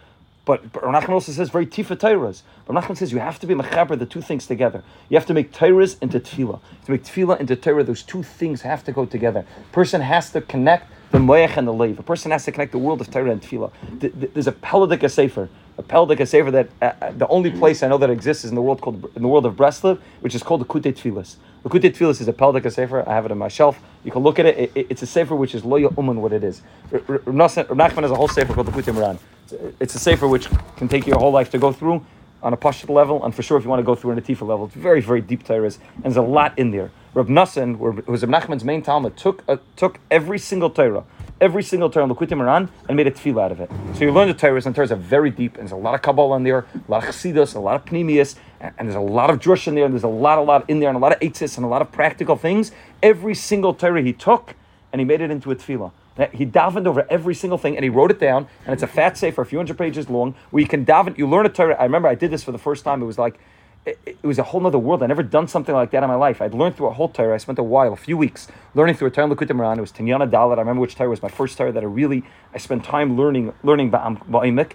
But, 0.44 0.73
but 0.73 0.85
Nachman 0.85 1.11
also 1.11 1.32
says 1.32 1.50
very 1.50 1.66
tifa 1.66 1.96
Torahs. 1.96 2.42
But 2.66 2.76
Nachman 2.76 2.96
says 2.96 3.12
you 3.12 3.18
have 3.18 3.38
to 3.40 3.46
be 3.46 3.54
mechaber 3.54 3.99
the 3.99 4.06
two 4.06 4.23
things 4.23 4.46
together. 4.46 4.82
You 5.08 5.16
have 5.16 5.26
to 5.26 5.35
make 5.35 5.52
Torahs 5.52 6.00
into 6.00 6.20
tefillah. 6.20 6.61
To 6.87 6.90
make 6.92 7.02
tefillah 7.02 7.40
into 7.40 7.56
Torah, 7.56 7.82
those 7.82 8.02
two 8.02 8.23
things 8.23 8.62
have 8.62 8.85
to 8.85 8.92
go 8.92 9.06
together. 9.06 9.44
Person 9.73 10.00
has 10.00 10.30
to 10.30 10.40
connect 10.40 10.90
the 11.11 11.18
moyach 11.18 11.56
and 11.56 11.66
the 11.66 11.73
leiv. 11.73 11.99
A 11.99 12.02
person 12.02 12.30
has 12.30 12.44
to 12.44 12.52
connect 12.52 12.73
the 12.73 12.78
world 12.78 13.00
of 13.00 13.11
Torah 13.11 13.30
and 13.30 13.42
tefillah. 13.42 13.73
There's 14.32 14.46
a 14.46 14.52
Peladik 14.52 15.08
sefer 15.11 15.49
a 15.78 15.83
Peldik 15.83 16.26
Sefer 16.26 16.50
that 16.50 16.68
uh, 16.80 16.92
uh, 17.00 17.12
the 17.12 17.28
only 17.28 17.50
place 17.50 17.83
I 17.83 17.88
know 17.88 17.99
that 17.99 18.11
exists 18.11 18.45
is 18.45 18.50
in 18.50 18.54
the 18.54 18.62
world 18.62 18.80
called 18.80 19.11
in 19.14 19.23
the 19.23 19.28
world 19.28 19.45
of 19.45 19.54
Breslov, 19.56 20.00
which 20.21 20.35
is 20.35 20.42
called 20.42 20.62
the 20.62 20.64
Kutei 20.64 20.95
Tfilis. 20.95 21.37
The 21.62 21.68
Kutei 21.68 21.95
Tfilis 21.95 22.21
is 22.21 22.28
a 22.28 22.33
Peldik 22.33 22.71
Sefer. 22.71 23.06
I 23.09 23.14
have 23.14 23.26
it 23.26 23.33
on 23.33 23.38
my 23.38 23.49
shelf. 23.49 23.78
You 24.04 24.11
can 24.11 24.23
look 24.23 24.38
at 24.38 24.47
it. 24.47 24.59
it, 24.59 24.73
it 24.75 24.87
it's 24.90 25.02
a 25.02 25.06
Sefer 25.06 25.37
which 25.37 25.54
is 25.54 25.62
Loya 25.62 25.95
Uman 25.97 26.21
what 26.23 26.33
it 26.33 26.45
is. 26.45 26.62
Nachman 26.92 28.02
has 28.02 28.11
a 28.11 28.14
whole 28.14 28.28
Sefer 28.28 28.54
called 28.54 28.66
the 28.66 28.73
Kutei 28.73 28.95
Moran. 28.95 29.18
It's 29.78 29.95
a 29.95 29.99
Sefer 29.99 30.26
which 30.26 30.49
can 30.76 30.88
take 30.88 31.06
you 31.06 31.11
your 31.11 31.21
whole 31.21 31.33
life 31.33 31.50
to 31.50 31.59
go 31.59 31.73
through 31.73 32.04
on 32.42 32.52
a 32.52 32.56
Pashut 32.56 32.88
level, 32.88 33.25
and 33.25 33.35
for 33.35 33.42
sure 33.42 33.56
if 33.56 33.64
you 33.64 33.71
want 33.71 33.80
to 33.80 33.85
go 33.85 33.95
through 33.95 34.12
an 34.12 34.21
Atifa 34.21 34.42
level, 34.42 34.66
it's 34.66 34.75
very, 34.75 35.00
very 35.00 35.21
deep 35.21 35.42
Torahs, 35.42 35.78
and 35.97 36.04
there's 36.04 36.16
a 36.16 36.23
lot 36.23 36.56
in 36.59 36.71
there. 36.71 36.90
Reb 37.14 37.28
Nassan, 37.28 37.76
who 37.78 38.12
was 38.12 38.25
Reb 38.25 38.42
Nachman's 38.42 38.62
main 38.62 38.83
Talmud, 38.83 39.16
took, 39.16 39.42
uh, 39.49 39.56
took 39.75 39.99
every 40.11 40.38
single 40.38 40.71
Torah 40.71 41.04
every 41.40 41.62
single 41.62 41.90
Torah 41.90 42.07
Likutei 42.07 42.31
Moharan 42.31 42.69
and 42.88 42.97
made 42.97 43.07
a 43.07 43.11
tefillah 43.11 43.45
out 43.45 43.52
of 43.52 43.61
it. 43.61 43.71
So 43.95 44.05
you 44.05 44.12
learn 44.12 44.28
the 44.28 44.35
Torahs, 44.35 44.66
and 44.66 44.75
Torahs 44.75 44.90
are 44.90 44.97
very 44.97 45.31
deep, 45.31 45.55
and 45.55 45.62
there's 45.62 45.73
a 45.73 45.76
lot 45.76 45.95
of 45.95 46.02
Kabbalah 46.02 46.37
in 46.37 46.43
there, 46.45 46.66
a 46.75 46.90
lot 46.90 47.05
of 47.05 47.14
Chassidus, 47.14 47.55
a 47.55 47.59
lot 47.59 47.76
of 47.76 47.85
Pneumius, 47.87 48.37
and, 48.61 48.88
there's 48.88 48.95
a 48.95 49.00
lot 49.00 49.31
of 49.31 49.38
Drush 49.38 49.66
in 49.66 49.75
there, 49.75 49.85
and 49.85 49.93
there's 49.93 50.05
a 50.05 50.09
lot, 50.09 50.38
a 50.38 50.43
lot 50.43 50.69
in 50.69 50.81
there, 50.81 50.88
and 50.88 50.97
a 50.97 51.00
lot 51.00 51.12
of 51.12 51.21
Eitzis, 51.21 51.57
and 51.57 51.64
a 51.64 51.69
lot 51.69 51.83
of 51.83 51.93
practical 51.93 52.37
things. 52.37 52.73
Every 53.02 53.35
single 53.35 53.75
Torah 53.75 54.02
he 54.02 54.12
took, 54.12 54.55
and 54.93 55.00
he 55.00 55.05
made 55.05 55.21
it 55.21 55.31
into 55.31 55.50
a 55.50 55.57
tefillah. 55.57 55.93
He 56.33 56.47
davened 56.47 56.87
over 56.87 57.07
every 57.11 57.35
single 57.35 57.59
thing 57.59 57.76
and 57.76 57.85
he 57.85 57.90
wrote 57.90 58.11
it 58.11 58.19
down. 58.19 58.49
And 58.64 58.73
it's 58.73 58.83
a 58.83 58.87
fat 58.87 59.19
sefer, 59.19 59.43
a 59.43 59.47
few 59.47 59.59
hundred 59.59 59.76
pages 59.76 60.09
long, 60.09 60.35
where 60.50 60.62
you 60.62 60.66
can 60.66 60.87
daven. 60.87 61.19
You 61.19 61.28
learn 61.28 61.45
a 61.45 61.50
Torah. 61.50 61.75
I 61.75 61.83
remember 61.83 62.09
I 62.09 62.14
did 62.14 62.31
this 62.31 62.43
for 62.43 62.52
the 62.52 62.59
first 62.59 62.85
time. 62.85 63.02
It 63.02 63.05
was 63.05 63.19
like 63.19 63.38
it, 63.87 63.99
it, 64.05 64.25
was 64.25 64.38
a 64.38 64.43
whole 64.43 64.66
other 64.66 64.78
world. 64.78 65.02
I'd 65.02 65.09
never 65.09 65.23
done 65.23 65.47
something 65.47 65.75
like 65.75 65.93
that 65.93 66.02
in 66.02 66.09
my 66.09 66.16
life. 66.16 66.43
I'd 66.43 66.52
learned 66.52 66.76
through 66.76 66.88
a 66.88 66.93
whole 66.93 67.09
Torah. 67.09 67.35
I 67.35 67.38
spent 67.38 67.59
a 67.59 67.62
while, 67.62 67.93
a 67.93 67.97
few 67.97 68.16
weeks, 68.16 68.49
learning 68.75 68.97
through 68.97 69.09
a 69.09 69.11
Torah 69.12 69.28
Moharan. 69.28 69.78
It 69.78 69.81
was 69.81 69.93
Tinyana 69.93 70.28
Dalit. 70.28 70.57
I 70.57 70.61
remember 70.61 70.81
which 70.81 70.97
Torah 70.97 71.09
was 71.09 71.23
my 71.23 71.28
first 71.28 71.57
Torah 71.57 71.71
that 71.71 71.83
I 71.83 71.87
really, 71.87 72.25
I 72.52 72.59
spent 72.59 72.85
time 72.85 73.16
learning, 73.16 73.55
learning 73.62 73.90
Baam 73.90 74.16
Ba'imik. 74.28 74.73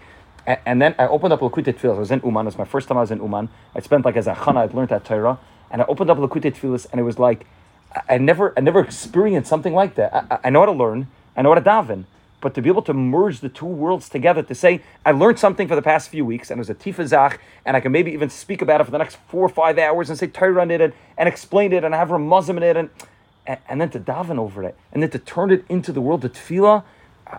And, 0.48 0.60
and 0.66 0.82
then 0.82 0.96
I 0.98 1.08
opened 1.08 1.34
up 1.34 1.42
Likutei 1.42 1.74
Tfilis. 1.74 1.96
I 1.96 2.00
was 2.00 2.12
in 2.12 2.22
Uman. 2.24 2.46
It 2.46 2.50
was 2.50 2.58
my 2.58 2.66
first 2.66 2.88
time 2.88 2.98
I 2.98 3.02
was 3.02 3.12
in 3.12 3.20
Uman. 3.20 3.50
I 3.76 3.82
spent 3.82 4.06
like 4.06 4.16
as 4.16 4.28
a 4.28 4.34
chana, 4.34 4.58
I'd 4.58 4.74
learned 4.74 4.90
that 4.90 5.04
Torah. 5.04 5.40
And 5.70 5.82
I 5.82 5.86
opened 5.86 6.10
up 6.10 6.18
Likutei 6.18 6.56
Tfilis, 6.56 6.88
and 6.92 7.00
it 7.00 7.04
was 7.04 7.20
like, 7.20 7.46
I 8.08 8.18
never, 8.18 8.54
I 8.56 8.62
never 8.62 8.80
experienced 8.80 9.50
something 9.50 9.74
like 9.74 9.96
that. 9.96 10.14
I, 10.32 10.40
I 10.46 10.50
know 10.50 10.62
how 10.62 10.68
to 10.68 10.72
learn. 10.72 11.08
I 11.36 11.42
know 11.42 11.50
how 11.54 11.56
to 11.56 11.62
daven 11.62 12.06
but 12.42 12.56
to 12.56 12.62
be 12.62 12.70
able 12.70 12.82
to 12.82 12.94
merge 12.94 13.40
the 13.40 13.50
two 13.50 13.68
worlds 13.68 14.10
together, 14.10 14.42
to 14.44 14.56
say, 14.56 14.82
I 15.06 15.12
learned 15.12 15.40
something 15.40 15.68
for 15.68 15.76
the 15.76 15.82
past 15.82 16.10
few 16.10 16.26
weeks, 16.26 16.50
and 16.50 16.58
it 16.58 16.62
was 16.62 16.70
a 16.70 16.76
tifazach, 16.76 17.38
and 17.66 17.78
I 17.78 17.80
can 17.80 17.92
maybe 17.92 18.12
even 18.12 18.30
speak 18.30 18.62
about 18.62 18.82
it 18.82 18.86
for 18.86 18.92
the 18.92 18.98
next 18.98 19.18
four 19.28 19.46
or 19.46 19.50
five 19.50 19.78
hours 19.78 20.10
and 20.10 20.18
say 20.18 20.28
Torah 20.28 20.62
on 20.62 20.72
it 20.72 20.82
and, 20.82 20.94
and 21.18 21.30
explain 21.30 21.72
it 21.72 21.84
and 21.84 21.94
have 21.94 22.10
Ramazim 22.10 22.58
in 22.58 22.64
it, 22.64 22.76
and, 22.76 22.90
and, 23.70 23.80
then 23.80 23.90
to 23.92 24.00
daven 24.00 24.40
over 24.40 24.64
it, 24.64 24.76
and 24.92 25.04
then 25.04 25.12
to 25.12 25.20
turn 25.20 25.52
it 25.52 25.64
into 25.70 25.92
the 25.92 26.02
world 26.02 26.26
of 26.26 26.34
tefillah. 26.34 26.84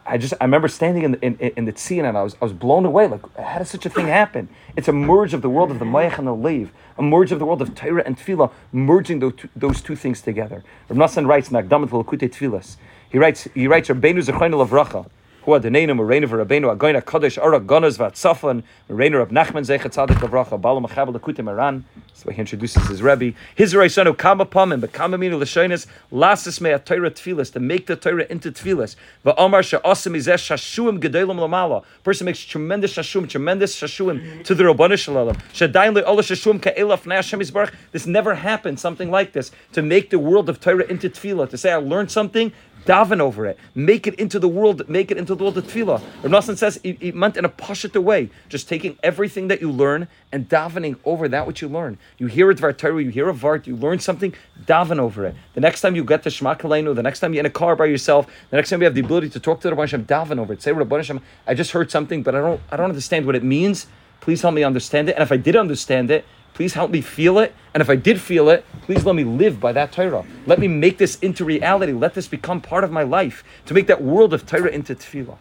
I 0.06 0.16
just 0.16 0.32
I 0.40 0.44
remember 0.44 0.68
standing 0.68 1.02
in 1.02 1.12
the, 1.12 1.20
in, 1.20 1.36
in 1.38 1.64
the 1.66 1.72
tzia 1.72 2.08
and 2.08 2.16
I 2.16 2.22
was 2.22 2.34
I 2.40 2.46
was 2.46 2.54
blown 2.54 2.86
away. 2.86 3.06
Like 3.08 3.20
how 3.36 3.58
does 3.58 3.68
such 3.68 3.84
a 3.84 3.90
thing 3.90 4.06
happen? 4.06 4.48
It's 4.74 4.88
a 4.88 4.92
merge 4.92 5.34
of 5.34 5.42
the 5.42 5.50
world 5.50 5.70
of 5.70 5.80
the 5.80 5.84
mayach 5.84 6.16
and 6.16 6.26
the 6.26 6.30
leiv, 6.30 6.70
a 6.96 7.02
merge 7.02 7.30
of 7.30 7.38
the 7.38 7.44
world 7.44 7.60
of 7.60 7.74
Torah 7.74 8.02
and 8.06 8.16
tefillah, 8.16 8.50
merging 8.72 9.18
those 9.18 9.34
two, 9.36 9.50
those 9.54 9.82
two 9.82 9.94
things 9.94 10.22
together. 10.22 10.64
Rav 10.88 10.96
Nassan 10.96 11.26
writes 11.26 11.50
in 11.50 11.56
Akdamat 11.56 11.90
Tfilas. 11.90 12.76
He 13.12 13.18
writes, 13.18 13.46
he 13.54 13.68
writes, 13.68 13.90
Rabbeinu 13.90 14.24
Zechaynu 14.24 14.66
Lavracha, 14.66 15.06
who 15.42 15.50
Adenenu, 15.50 15.94
Morena 15.94 16.26
for 16.26 16.42
Rabbeinu, 16.42 16.74
Agoina 16.74 17.02
Kodesh, 17.02 17.36
Ara 17.36 17.60
Gonas 17.60 17.98
Vatsafan, 17.98 18.62
Morena 18.88 19.18
Rab 19.18 19.30
Nachman 19.30 19.66
Zechat 19.66 19.92
Tzadik 19.92 20.16
Lavracha, 20.16 20.58
Bala 20.58 20.80
Machabel 20.80 21.14
Lekutim 21.14 21.46
Aran. 21.50 21.84
That's 22.06 22.24
why 22.24 22.32
he 22.32 22.40
introduces 22.40 22.86
his 22.88 23.02
Rebbe. 23.02 23.36
His 23.54 23.74
Reisanu 23.74 24.16
Kama 24.16 24.46
Pam 24.46 24.72
and 24.72 24.82
Bekama 24.82 25.16
Minu 25.16 25.38
Lashonis, 25.38 25.86
Lasas 26.10 26.60
Mea 26.60 26.78
Torah 26.78 27.10
Tfilis, 27.10 27.52
to 27.52 27.60
make 27.60 27.86
the 27.86 27.96
Torah 27.96 28.24
into 28.30 28.50
Tfilis. 28.50 28.96
Va'omar 29.26 29.62
Sha'asim 29.62 30.16
Izeh 30.16 30.36
Shashuim 30.36 30.98
Gedolim 30.98 31.36
Lamala. 31.36 31.84
Person 32.04 32.24
makes 32.24 32.42
tremendous 32.44 32.94
Shashum, 32.94 33.28
tremendous 33.28 33.76
Shashuim 33.78 34.44
to 34.44 34.54
the 34.54 34.62
Rabbanu 34.64 34.96
Shalom. 34.96 35.34
Shadayin 35.52 36.00
Le'olah 36.00 36.20
Shashuim 36.20 36.62
Ka'elaf 36.62 37.02
Na'ashem 37.02 37.42
Yisbarach. 37.42 37.74
This 37.90 38.06
never 38.06 38.36
happened, 38.36 38.80
something 38.80 39.10
like 39.10 39.32
this, 39.32 39.50
to 39.72 39.82
make 39.82 40.10
the 40.10 40.18
world 40.18 40.48
of 40.48 40.60
Torah 40.60 40.84
into 40.84 41.10
Tfilah, 41.10 41.50
to 41.50 41.58
say 41.58 41.72
I 41.72 41.76
learned 41.76 42.10
something, 42.10 42.52
daven 42.84 43.20
over 43.20 43.46
it, 43.46 43.58
make 43.74 44.06
it 44.06 44.14
into 44.14 44.38
the 44.38 44.48
world, 44.48 44.88
make 44.88 45.10
it 45.10 45.16
into 45.16 45.34
the 45.34 45.42
world 45.42 45.58
of 45.58 45.66
tefillah. 45.66 46.02
Rav 46.22 46.32
Nassan 46.32 46.56
says 46.56 46.80
it, 46.82 47.14
meant 47.14 47.36
in 47.36 47.44
a 47.44 47.48
pashut 47.48 48.00
way, 48.02 48.30
just 48.48 48.68
taking 48.68 48.98
everything 49.02 49.48
that 49.48 49.60
you 49.60 49.70
learn 49.70 50.08
and 50.32 50.48
davening 50.48 50.96
over 51.04 51.28
that 51.28 51.46
which 51.46 51.62
you 51.62 51.68
learn. 51.68 51.98
You 52.18 52.26
hear 52.26 52.50
a 52.50 52.54
Dvar 52.54 52.76
Torah, 52.76 53.02
you 53.02 53.10
hear 53.10 53.28
a 53.28 53.34
Vart, 53.34 53.66
you 53.66 53.76
learn 53.76 53.98
something, 53.98 54.34
daven 54.64 54.98
over 54.98 55.26
it. 55.26 55.34
The 55.54 55.60
next 55.60 55.80
time 55.80 55.94
you 55.96 56.04
get 56.04 56.22
to 56.24 56.30
Shema 56.30 56.54
Kalenu, 56.54 56.94
the 56.94 57.02
next 57.02 57.20
time 57.20 57.34
you're 57.34 57.40
in 57.40 57.46
a 57.46 57.50
car 57.50 57.76
by 57.76 57.86
yourself, 57.86 58.26
the 58.50 58.56
next 58.56 58.70
time 58.70 58.80
you 58.80 58.84
have 58.86 58.94
the 58.94 59.00
ability 59.00 59.28
to 59.30 59.40
talk 59.40 59.60
to 59.60 59.70
the 59.70 59.76
Rabban 59.76 59.82
Hashem, 59.82 60.06
daven 60.06 60.38
over 60.38 60.52
it. 60.52 60.62
Say, 60.62 60.72
Rabban 60.72 60.96
Hashem, 60.96 61.20
I 61.46 61.54
just 61.54 61.72
heard 61.72 61.90
something, 61.90 62.22
but 62.22 62.34
I 62.34 62.40
don't, 62.40 62.60
I 62.70 62.76
don't 62.76 62.88
understand 62.88 63.26
what 63.26 63.36
it 63.36 63.44
means. 63.44 63.86
Please 64.20 64.42
help 64.42 64.54
me 64.54 64.62
understand 64.62 65.08
it. 65.08 65.14
And 65.14 65.22
if 65.22 65.32
I 65.32 65.36
did 65.36 65.56
understand 65.56 66.10
it, 66.10 66.24
Please 66.54 66.74
help 66.74 66.90
me 66.90 67.00
feel 67.00 67.38
it. 67.38 67.54
And 67.74 67.80
if 67.80 67.88
I 67.88 67.96
did 67.96 68.20
feel 68.20 68.48
it, 68.50 68.64
please 68.82 69.04
let 69.04 69.14
me 69.14 69.24
live 69.24 69.60
by 69.60 69.72
that 69.72 69.92
Torah. 69.92 70.24
Let 70.46 70.58
me 70.58 70.68
make 70.68 70.98
this 70.98 71.18
into 71.20 71.44
reality. 71.44 71.92
Let 71.92 72.14
this 72.14 72.28
become 72.28 72.60
part 72.60 72.84
of 72.84 72.90
my 72.90 73.02
life 73.02 73.42
to 73.66 73.74
make 73.74 73.86
that 73.86 74.02
world 74.02 74.34
of 74.34 74.46
Torah 74.46 74.68
into 74.68 74.94
tefillah. 74.94 75.38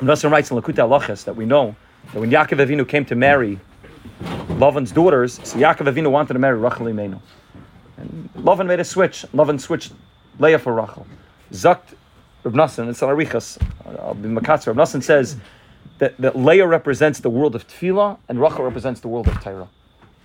And 0.00 0.08
Rashi 0.08 0.30
writes 0.30 0.50
in 0.50 0.56
Likutei 0.56 0.86
Halachos 0.86 1.24
that 1.24 1.36
we 1.36 1.46
know 1.46 1.76
that 2.12 2.20
when 2.20 2.30
Yaakov 2.30 2.66
Avinu 2.66 2.86
came 2.86 3.04
to 3.06 3.14
marry 3.14 3.58
Lavan's 4.48 4.92
daughters, 4.92 5.34
so 5.44 5.58
Yaakov 5.58 5.92
Avinu 5.92 6.10
wanted 6.10 6.32
to 6.32 6.38
marry 6.38 6.58
Rachel 6.58 6.86
Imenu. 6.86 7.20
And 7.96 8.28
Lavan 8.34 8.66
made 8.66 8.80
a 8.80 8.84
switch. 8.84 9.24
Lavan 9.32 9.60
switched 9.60 9.92
Leah 10.38 10.58
for 10.58 10.74
Rachel. 10.74 11.06
Zakt 11.52 11.94
Nassan, 12.44 12.88
it's 12.88 13.00
Arichas, 13.00 13.60
I'll 13.98 14.14
be 14.14 14.28
Nassan 14.28 15.02
says 15.02 15.36
that, 15.98 16.16
that 16.18 16.36
Leah 16.36 16.66
represents 16.66 17.20
the 17.20 17.30
world 17.30 17.54
of 17.54 17.66
Tefillah 17.66 18.18
and 18.28 18.40
Rachel 18.40 18.64
represents 18.64 19.00
the 19.00 19.08
world 19.08 19.28
of 19.28 19.42
Torah. 19.42 19.68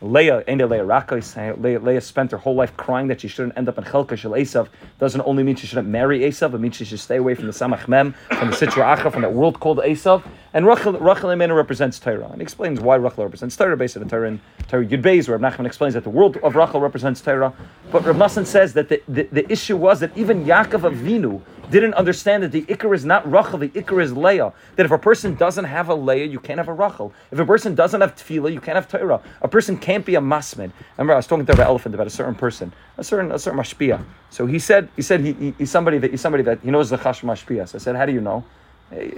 Leah, 0.01 0.43
Leah 0.47 0.83
Rakos, 0.83 1.61
Leah, 1.61 1.79
Leah 1.79 2.01
spent 2.01 2.31
her 2.31 2.37
whole 2.37 2.55
life 2.55 2.75
crying 2.75 3.07
that 3.07 3.21
she 3.21 3.27
shouldn't 3.27 3.55
end 3.55 3.69
up 3.69 3.77
in 3.77 3.83
Chelka 3.83 4.17
Shel 4.17 4.31
Esav. 4.31 4.67
Doesn't 4.99 5.21
only 5.21 5.43
mean 5.43 5.55
she 5.55 5.67
shouldn't 5.67 5.87
marry 5.87 6.21
Esav, 6.21 6.53
it 6.55 6.59
means 6.59 6.75
she 6.75 6.85
should 6.85 6.99
stay 6.99 7.17
away 7.17 7.35
from 7.35 7.45
the 7.45 7.51
Samach 7.51 7.87
Mem, 7.87 8.13
from 8.29 8.49
the 8.49 8.55
Sitra 8.55 8.95
Acha, 8.97 9.11
from 9.11 9.21
that 9.21 9.33
world 9.33 9.59
called 9.59 9.77
Esav. 9.77 10.23
And 10.53 10.65
Rachel, 10.65 10.93
Rachel 10.93 11.29
Emenu 11.29 11.55
represents 11.55 11.99
Torah. 11.99 12.29
And 12.31 12.41
explains 12.41 12.79
why 12.79 12.95
Rachel 12.95 13.23
represents 13.23 13.55
Torah 13.55 13.77
based 13.77 13.95
on 13.95 14.03
the 14.03 14.09
Torah 14.09 14.27
in 14.27 14.41
Torah 14.67 14.85
Yud 14.85 15.27
where 15.29 15.39
Nachman 15.39 15.65
explains 15.65 15.93
that 15.93 16.03
the 16.03 16.09
world 16.09 16.37
of 16.37 16.55
Rachel 16.55 16.81
represents 16.81 17.21
Torah. 17.21 17.53
But 17.91 18.03
Rav 18.03 18.15
Nassan 18.15 18.45
says 18.45 18.73
that 18.73 18.89
the, 18.89 19.01
the, 19.07 19.23
the 19.31 19.51
issue 19.51 19.77
was 19.77 19.99
that 19.99 20.17
even 20.17 20.45
Yaakov 20.45 20.91
Avinu, 20.91 21.41
didn't 21.71 21.95
understand 21.95 22.43
that 22.43 22.51
the 22.51 22.63
Iker 22.63 22.93
is 22.93 23.05
not 23.05 23.29
Rachel, 23.29 23.57
the 23.57 23.69
Iker 23.69 24.03
is 24.03 24.15
Leah. 24.15 24.53
That 24.75 24.85
if 24.85 24.91
a 24.91 24.97
person 24.97 25.35
doesn't 25.35 25.65
have 25.65 25.89
a 25.89 25.95
Leah, 25.95 26.25
you 26.25 26.39
can't 26.39 26.57
have 26.57 26.67
a 26.67 26.73
Rachel. 26.73 27.13
If 27.31 27.39
a 27.39 27.45
person 27.45 27.73
doesn't 27.73 28.01
have 28.01 28.15
Tefillah, 28.15 28.53
you 28.53 28.59
can't 28.59 28.75
have 28.75 28.87
Torah. 28.87 29.21
A 29.41 29.47
person 29.47 29.77
can't 29.77 30.05
be 30.05 30.15
a 30.15 30.21
Masmid. 30.21 30.71
remember 30.97 31.13
I 31.13 31.17
was 31.17 31.27
talking 31.27 31.45
to 31.45 31.53
the 31.53 31.63
elephant 31.63 31.95
about 31.95 32.07
a 32.07 32.11
certain 32.11 32.35
person, 32.35 32.73
a 32.97 33.03
certain 33.03 33.31
a 33.31 33.39
certain 33.39 33.59
Mashpia. 33.59 34.03
So 34.29 34.45
he 34.45 34.59
said 34.59 34.89
he 34.95 35.01
said 35.01 35.21
he, 35.21 35.33
he, 35.33 35.53
he's 35.57 35.71
somebody 35.71 35.97
that 35.97 36.11
he's 36.11 36.21
somebody 36.21 36.43
that 36.43 36.59
he 36.61 36.71
knows 36.71 36.89
the 36.89 36.97
Chash 36.97 37.21
Mashpia. 37.21 37.67
So 37.67 37.77
I 37.77 37.79
said, 37.79 37.95
how 37.95 38.05
do 38.05 38.11
you 38.11 38.21
know? 38.21 38.43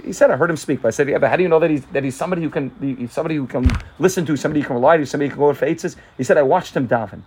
He 0.04 0.12
said, 0.12 0.30
I 0.30 0.36
heard 0.36 0.50
him 0.50 0.56
speak, 0.56 0.82
but 0.82 0.88
I 0.88 0.90
said, 0.92 1.08
yeah, 1.08 1.18
but 1.18 1.30
how 1.30 1.36
do 1.36 1.42
you 1.42 1.48
know 1.48 1.58
that 1.58 1.70
he's 1.70 1.84
that 1.86 2.04
he's 2.04 2.16
somebody 2.16 2.42
who 2.42 2.50
can 2.50 3.08
somebody 3.10 3.36
who 3.36 3.46
can 3.46 3.70
listen 3.98 4.24
to, 4.26 4.36
somebody 4.36 4.60
you 4.60 4.66
can 4.66 4.76
rely 4.76 4.96
to, 4.98 5.06
somebody 5.06 5.28
who 5.28 5.34
can 5.34 5.42
go 5.42 5.52
to 5.52 5.58
faiths? 5.58 5.96
He 6.16 6.22
said, 6.22 6.38
I 6.38 6.42
watched 6.42 6.76
him 6.76 6.86
daven 6.86 7.22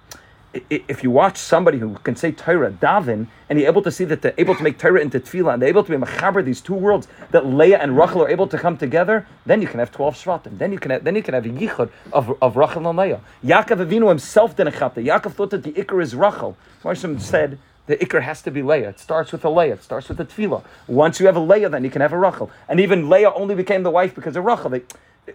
if 0.53 1.03
you 1.03 1.11
watch 1.11 1.37
somebody 1.37 1.77
who 1.77 1.95
can 1.95 2.15
say 2.15 2.31
Torah, 2.31 2.71
Davin, 2.71 3.27
and 3.49 3.59
you're 3.59 3.67
able 3.67 3.81
to 3.81 3.91
see 3.91 4.05
that 4.05 4.21
they're 4.21 4.33
able 4.37 4.55
to 4.55 4.63
make 4.63 4.77
Torah 4.79 5.01
into 5.01 5.19
Tefillah, 5.19 5.53
and 5.53 5.61
they're 5.61 5.69
able 5.69 5.83
to 5.83 5.91
be 5.91 5.97
Mechaber, 5.97 6.43
these 6.43 6.61
two 6.61 6.73
worlds, 6.73 7.07
that 7.31 7.45
Leah 7.45 7.77
and 7.79 7.97
Rachel 7.97 8.23
are 8.23 8.29
able 8.29 8.47
to 8.47 8.57
come 8.57 8.77
together, 8.77 9.27
then 9.45 9.61
you 9.61 9.67
can 9.67 9.79
have 9.79 9.91
12 9.91 10.15
Shvatim. 10.15 10.57
Then 10.57 10.71
you 10.71 10.79
can 10.79 10.91
have, 10.91 11.03
then 11.03 11.15
you 11.15 11.23
can 11.23 11.33
have 11.33 11.45
a 11.45 11.49
Yichud 11.49 11.89
of, 12.13 12.37
of 12.41 12.55
Rachel 12.55 12.87
and 12.87 12.97
Leah. 12.97 13.21
Yaakov 13.43 13.85
Avinu 13.85 14.09
himself 14.09 14.55
didn't 14.55 14.75
chapter. 14.77 15.01
Yaakov 15.01 15.33
thought 15.33 15.49
that 15.51 15.63
the 15.63 15.73
Iker 15.73 16.01
is 16.01 16.15
Rachel. 16.15 16.57
Marsham 16.83 17.19
said, 17.19 17.59
the 17.87 17.95
Iker 17.97 18.21
has 18.21 18.41
to 18.41 18.51
be 18.51 18.61
Leah. 18.61 18.89
It 18.89 18.99
starts 18.99 19.31
with 19.31 19.45
a 19.45 19.49
Leah. 19.49 19.73
It 19.73 19.83
starts 19.83 20.09
with 20.09 20.19
a 20.19 20.25
Tefillah. 20.25 20.63
Once 20.87 21.19
you 21.19 21.25
have 21.25 21.37
a 21.37 21.41
Leah, 21.41 21.69
then 21.69 21.83
you 21.83 21.89
can 21.89 22.01
have 22.01 22.11
a 22.13 22.17
Rachel. 22.17 22.51
And 22.67 22.79
even 22.79 23.09
Leah 23.09 23.31
only 23.31 23.55
became 23.55 23.83
the 23.83 23.91
wife 23.91 24.13
because 24.13 24.35
of 24.35 24.43
Rachel. 24.43 24.69
They, 24.69 24.81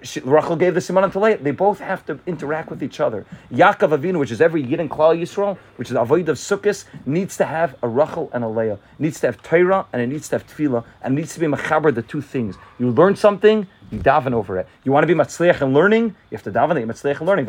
she, 0.03 0.21
Rachel 0.21 0.57
gave 0.57 0.75
the 0.75 0.81
siman 0.81 1.11
to 1.13 1.19
Leah. 1.19 1.39
They 1.39 1.51
both 1.51 1.79
have 1.79 2.05
to 2.07 2.19
interact 2.27 2.71
with 2.71 2.83
each 2.83 3.01
other. 3.01 3.27
Yaakov 3.53 3.99
Avinu, 3.99 4.19
which 4.19 4.31
is 4.31 4.41
every 4.41 4.63
Yid 4.63 4.81
in 4.81 4.89
Klal 4.89 5.19
Yisrael, 5.21 5.59
which 5.77 5.91
is 5.91 5.97
Avoid 5.97 6.29
of 6.29 6.37
Sukkot, 6.37 6.85
needs 7.05 7.37
to 7.37 7.45
have 7.45 7.77
a 7.83 7.89
Rachel 7.89 8.31
and 8.33 8.43
a 8.45 8.49
Leah. 8.49 8.79
Needs 8.99 9.21
to 9.21 9.27
have 9.27 9.43
Torah 9.43 9.87
and 9.93 10.01
it 10.01 10.07
needs 10.07 10.29
to 10.31 10.37
have 10.39 10.47
Tefillah 10.47 10.85
and 11.03 11.15
needs 11.15 11.35
to 11.35 11.41
be 11.41 11.47
Mechaber, 11.47 11.95
the 11.95 12.03
two 12.03 12.23
things. 12.23 12.57
You 12.79 12.91
learn 12.91 13.17
something, 13.17 13.67
you 13.93 13.99
daven 13.99 14.33
over 14.33 14.59
it. 14.59 14.67
You 14.85 14.93
want 14.93 15.05
to 15.05 15.07
be 15.07 15.15
matzliach 15.15 15.61
and 15.61 15.75
learning, 15.75 16.05
you 16.31 16.37
have 16.37 16.43
to 16.45 16.51
daven 16.51 16.75
that 16.75 16.81
you're 16.81 16.89
matzliach 16.89 17.19
and 17.19 17.27
learning. 17.29 17.47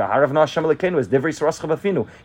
Is. 0.99 1.07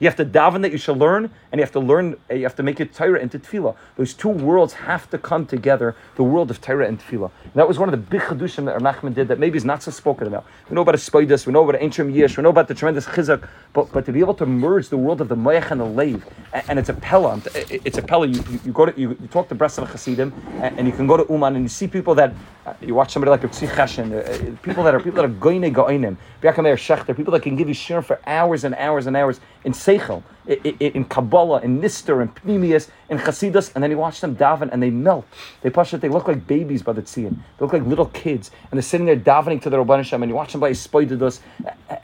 You 0.01 0.09
have 0.09 0.17
to 0.17 0.25
daven 0.25 0.63
that 0.63 0.73
you 0.73 0.79
shall 0.79 0.97
learn, 0.97 1.31
and 1.53 1.59
you 1.59 1.63
have 1.63 1.73
to 1.73 1.81
learn. 1.81 2.17
Eh, 2.29 2.35
you 2.35 2.43
have 2.43 2.57
to 2.57 2.63
make 2.63 2.79
your 2.79 2.89
Torah 2.89 3.21
into 3.21 3.39
tefillah. 3.39 3.77
Those 3.97 4.15
two 4.15 4.29
worlds 4.29 4.73
have 4.75 5.09
to 5.11 5.19
come 5.19 5.47
together. 5.47 5.95
The 6.17 6.25
world 6.25 6.51
of 6.51 6.61
Torah 6.61 6.87
and 6.87 7.01
tefillah. 7.01 7.31
And 7.45 7.55
that 7.55 7.69
was 7.69 7.79
one 7.79 7.89
of 7.89 7.93
the 7.93 7.99
big 7.99 8.21
chedushim 8.23 8.65
that 8.67 8.79
Nachman 8.81 9.15
did 9.15 9.29
that 9.29 9.39
maybe 9.39 9.57
is 9.57 9.65
not 9.65 9.83
so 9.83 9.91
spoken 9.91 10.27
about. 10.27 10.45
We 10.69 10.75
know 10.75 10.83
about 10.83 10.97
a 10.97 10.99
spoidus, 10.99 11.47
we 11.47 11.53
know 11.53 11.69
about 11.69 11.81
ancient 11.81 12.13
yish, 12.13 12.37
we 12.37 12.43
know 12.43 12.51
about 12.51 12.69
the 12.69 12.75
tremendous 12.75 13.07
chizuk, 13.07 13.47
but 13.73 13.93
but 13.93 14.05
to 14.07 14.13
be 14.13 14.21
able 14.21 14.35
to 14.35 14.47
merge 14.47 14.89
the 14.89 14.97
world 14.97 15.21
of 15.21 15.29
the 15.29 15.37
moyach 15.37 15.71
and 15.71 15.81
the 15.81 15.85
leiv, 15.85 16.23
and, 16.53 16.79
it's 16.79 16.89
a 16.89 16.95
pella. 16.95 17.41
It's 17.55 17.99
a 17.99 18.03
pella. 18.03 18.27
You, 18.27 18.43
you, 18.51 18.61
you 18.67 18.73
go 18.73 18.87
to 18.87 19.01
you, 19.01 19.11
you 19.21 19.29
talk 19.29 19.49
to 19.49 19.55
Breslov 19.55 19.89
Hasidim, 19.89 20.33
and, 20.63 20.79
and, 20.79 20.87
you 20.87 20.93
can 20.93 21.07
go 21.07 21.17
to 21.17 21.31
Uman 21.33 21.57
and 21.57 21.65
you 21.65 21.69
see 21.69 21.87
people 21.87 22.15
that 22.17 22.33
you 22.81 22.95
watch 22.95 23.13
somebody 23.13 23.31
like 23.31 23.45
a 23.45 23.49
Cheshen, 23.49 24.13
uh, 24.13 24.57
people 24.63 24.85
that 24.85 24.95
are 24.95 25.01
people 25.01 25.23
that 25.23 25.25
are 25.25 25.35
goine 25.35 25.73
goinim, 25.73 26.17
Shechter, 26.43 27.17
people 27.17 27.33
that 27.33 27.43
can 27.43 27.57
give 27.57 27.69
you 27.69 27.75
shir 27.75 28.03
for 28.03 28.21
hours 28.27 28.65
and 28.65 28.75
hours 28.75 29.07
and 29.07 29.17
hours 29.17 29.41
in 29.65 29.73
Seichel, 29.73 30.23
in, 30.47 30.75
in 30.79 31.05
Kabbalah, 31.05 31.61
in 31.61 31.81
Nister, 31.81 32.23
in 32.23 32.29
Pnimius, 32.29 32.89
in 33.09 33.19
Chasidus, 33.19 33.73
and 33.75 33.83
then 33.83 33.91
you 33.91 33.99
watch 33.99 34.21
them 34.21 34.37
daven 34.37 34.71
and 34.73 34.83
they 34.83 34.91
melt. 34.91 35.27
They 35.63 35.71
push 35.71 35.93
it, 35.95 36.01
they 36.01 36.09
look 36.09 36.29
like 36.29 36.47
babies 36.47 36.83
by 36.83 36.93
the 36.93 37.03
tzion. 37.03 37.37
They 37.59 37.65
look 37.65 37.73
like 37.73 37.85
little 37.85 38.07
kids, 38.07 38.51
and 38.71 38.79
they're 38.79 38.83
sitting 38.83 39.07
there 39.07 39.17
davening 39.17 39.63
to 39.63 39.71
the 39.71 39.77
Rabban 39.77 39.99
Hashem, 39.99 40.23
and 40.23 40.31
you 40.31 40.37
watch 40.37 40.53
them 40.53 40.61
by 40.61 40.71
Spoididus, 40.71 41.41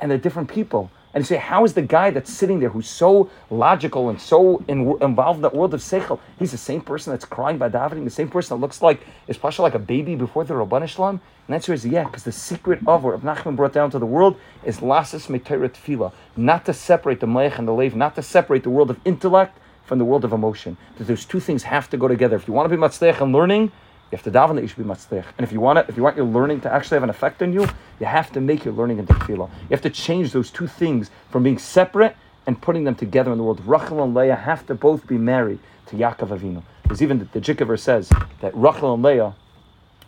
and 0.01 0.11
they're 0.11 0.19
different 0.19 0.49
people. 0.49 0.91
And 1.15 1.23
you 1.23 1.27
say, 1.27 1.37
how 1.37 1.65
is 1.65 1.75
the 1.75 1.83
guy 1.83 2.11
that's 2.11 2.33
sitting 2.33 2.59
there 2.59 2.71
who's 2.71 2.89
so 2.89 3.31
logical 3.49 4.09
and 4.09 4.21
so 4.21 4.65
in, 4.67 4.81
involved 5.01 5.39
in 5.39 5.43
the 5.43 5.49
world 5.51 5.73
of 5.73 5.81
Seichel, 5.81 6.19
he's 6.41 6.51
the 6.51 6.59
same 6.59 6.81
person 6.81 7.13
that's 7.13 7.25
crying 7.25 7.57
by 7.57 7.69
davening, 7.69 8.03
the 8.03 8.11
same 8.11 8.29
person 8.29 8.57
that 8.57 8.61
looks 8.61 8.83
like, 8.83 9.07
is 9.29 9.39
Pasha 9.39 9.63
like 9.63 9.77
a 9.77 9.79
baby 9.79 10.17
before 10.17 10.43
the 10.43 10.55
Rabban 10.55 10.89
Shalom? 10.89 11.21
And 11.47 11.53
the 11.53 11.55
answer 11.55 11.73
is 11.73 11.87
yeah, 11.87 12.05
because 12.05 12.25
the 12.25 12.33
secret 12.33 12.81
of 12.89 13.05
what 13.05 13.21
Nachman 13.21 13.55
brought 13.55 13.73
down 13.73 13.93
to 13.93 13.99
the 14.01 14.07
world 14.07 14.37
is 14.65 14.79
lasas 14.79 15.29
metera 15.29 15.69
tefillah, 15.69 16.13
not 16.37 16.65
to 16.65 16.73
separate 16.73 17.21
the 17.21 17.27
Mayach 17.27 17.59
and 17.59 17.69
the 17.69 17.73
Lev, 17.73 17.95
not 17.95 18.17
to 18.17 18.23
separate 18.23 18.65
the 18.65 18.71
world 18.71 18.91
of 18.91 18.99
intellect 19.05 19.57
from 19.85 19.99
the 19.99 20.05
world 20.05 20.25
of 20.25 20.33
emotion. 20.33 20.77
That 20.99 21.07
those 21.07 21.25
two 21.25 21.39
things 21.39 21.63
have 21.65 21.89
to 21.91 21.97
go 21.97 22.09
together. 22.09 22.35
If 22.35 22.49
you 22.49 22.55
want 22.55 22.69
to 22.69 22.77
be 22.77 22.81
matzlech 22.81 23.21
and 23.21 23.33
learning, 23.33 23.71
you 24.15 24.17
have 24.17 24.33
to 24.33 24.39
daven 24.39 24.55
that 24.55 24.63
you 24.63 24.69
should 24.69 24.77
be 24.77 24.85
matzlech. 24.85 25.25
And 25.37 25.45
if 25.45 25.51
you 25.51 25.61
want 25.61 25.81
it, 25.81 25.87
if 25.89 25.97
you 25.97 26.05
want 26.05 26.17
your 26.17 26.25
learning 26.25 26.61
to 26.61 26.73
actually 26.73 26.95
have 26.95 27.03
an 27.03 27.11
effect 27.11 27.43
on 27.43 27.53
you, 27.53 27.67
you 27.99 28.07
have 28.07 28.31
to 28.33 28.41
make 28.41 28.65
your 28.65 28.73
learning 28.73 29.01
into 29.01 29.13
tefillah. 29.13 29.51
You 29.63 29.71
have 29.71 29.83
to 29.83 29.91
change 29.91 30.31
those 30.31 30.53
two 30.53 30.69
things 30.69 31.11
from 31.31 31.43
being 31.43 31.59
separate 31.59 32.15
and 32.47 32.61
putting 32.63 32.85
them 32.85 32.95
together 32.95 33.33
in 33.33 33.39
the 33.39 33.43
world. 33.43 33.61
Rachel 33.67 34.05
and 34.05 34.15
Leah 34.15 34.37
have 34.37 34.67
to 34.67 34.75
both 34.77 35.05
be 35.09 35.19
married 35.19 35.59
to 35.87 35.97
Yaakov 35.97 36.29
Avinu. 36.29 36.63
Because 36.85 37.03
even 37.03 37.19
the, 37.19 37.25
the 37.25 37.41
Jikaver 37.41 37.77
says 37.77 38.09
that 38.41 38.55
Rachel 38.55 38.95
and 38.95 39.03
Leah, 39.03 39.35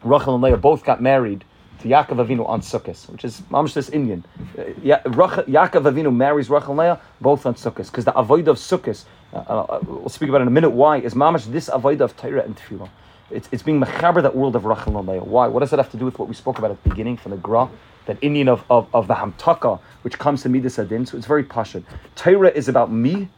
Rachel 0.05 0.35
and 0.35 0.45
Leah 0.45 0.57
both 0.57 0.85
got 0.85 1.03
married 1.03 1.45
to 1.81 1.89
Yaakov 1.89 2.25
Avinu 2.25 2.49
on 2.49 2.61
Sukkot, 2.61 3.11
which 3.11 3.25
is 3.25 3.41
mamish 3.51 3.75
this 3.75 3.89
Indian. 3.89 4.25
Uh, 4.57 4.67
ya- 4.85 5.01
Yaakov 5.03 5.83
Avinu 5.83 6.15
marries 6.15 6.49
Rachel 6.49 6.71
and 6.71 6.79
Leah 6.79 7.01
both 7.21 7.45
on 7.45 7.57
Sukkot, 7.57 7.87
because 7.87 8.05
the 8.05 8.17
avoid 8.17 8.47
of 8.47 8.57
Sukkot, 8.57 9.05
uh, 9.33 9.39
uh, 9.39 9.81
we'll 9.85 10.09
speak 10.11 10.29
about 10.29 10.43
in 10.43 10.47
a 10.47 10.53
minute 10.53 10.71
why, 10.71 10.99
is 10.99 11.15
mamish 11.15 11.51
this 11.51 11.69
avoid 11.73 12.01
of 12.01 12.17
Torah 12.17 12.45
and 12.45 12.57
Tefillah. 12.57 12.89
It's, 13.31 13.49
it's 13.51 13.63
being 13.63 13.81
mechaber 13.81 14.23
that 14.23 14.37
world 14.37 14.55
of 14.55 14.65
Rachel. 14.65 14.93
Why? 15.03 15.49
What 15.49 15.61
does 15.61 15.71
that 15.71 15.79
have 15.79 15.91
to 15.91 15.97
do 15.97 16.05
with 16.05 16.19
what 16.19 16.29
we 16.29 16.35
spoke 16.35 16.59
about 16.59 16.71
at 16.71 16.83
the 16.83 16.91
beginning 16.91 17.17
from 17.17 17.33
the 17.33 17.39
Gra? 17.39 17.69
That 18.07 18.19
Indian 18.23 18.49
of, 18.49 18.65
of, 18.71 18.87
of 18.95 19.09
the 19.09 19.15
Hamtaka, 19.15 19.81
which 20.03 20.17
comes 20.19 20.43
to 20.43 20.49
Midas 20.49 20.79
Adin. 20.79 21.07
So 21.07 21.17
it's 21.17 21.27
very 21.27 21.43
passionate. 21.43 21.85
Torah 22.15 22.51
is 22.51 22.69
about 22.69 22.93
me 22.93 23.29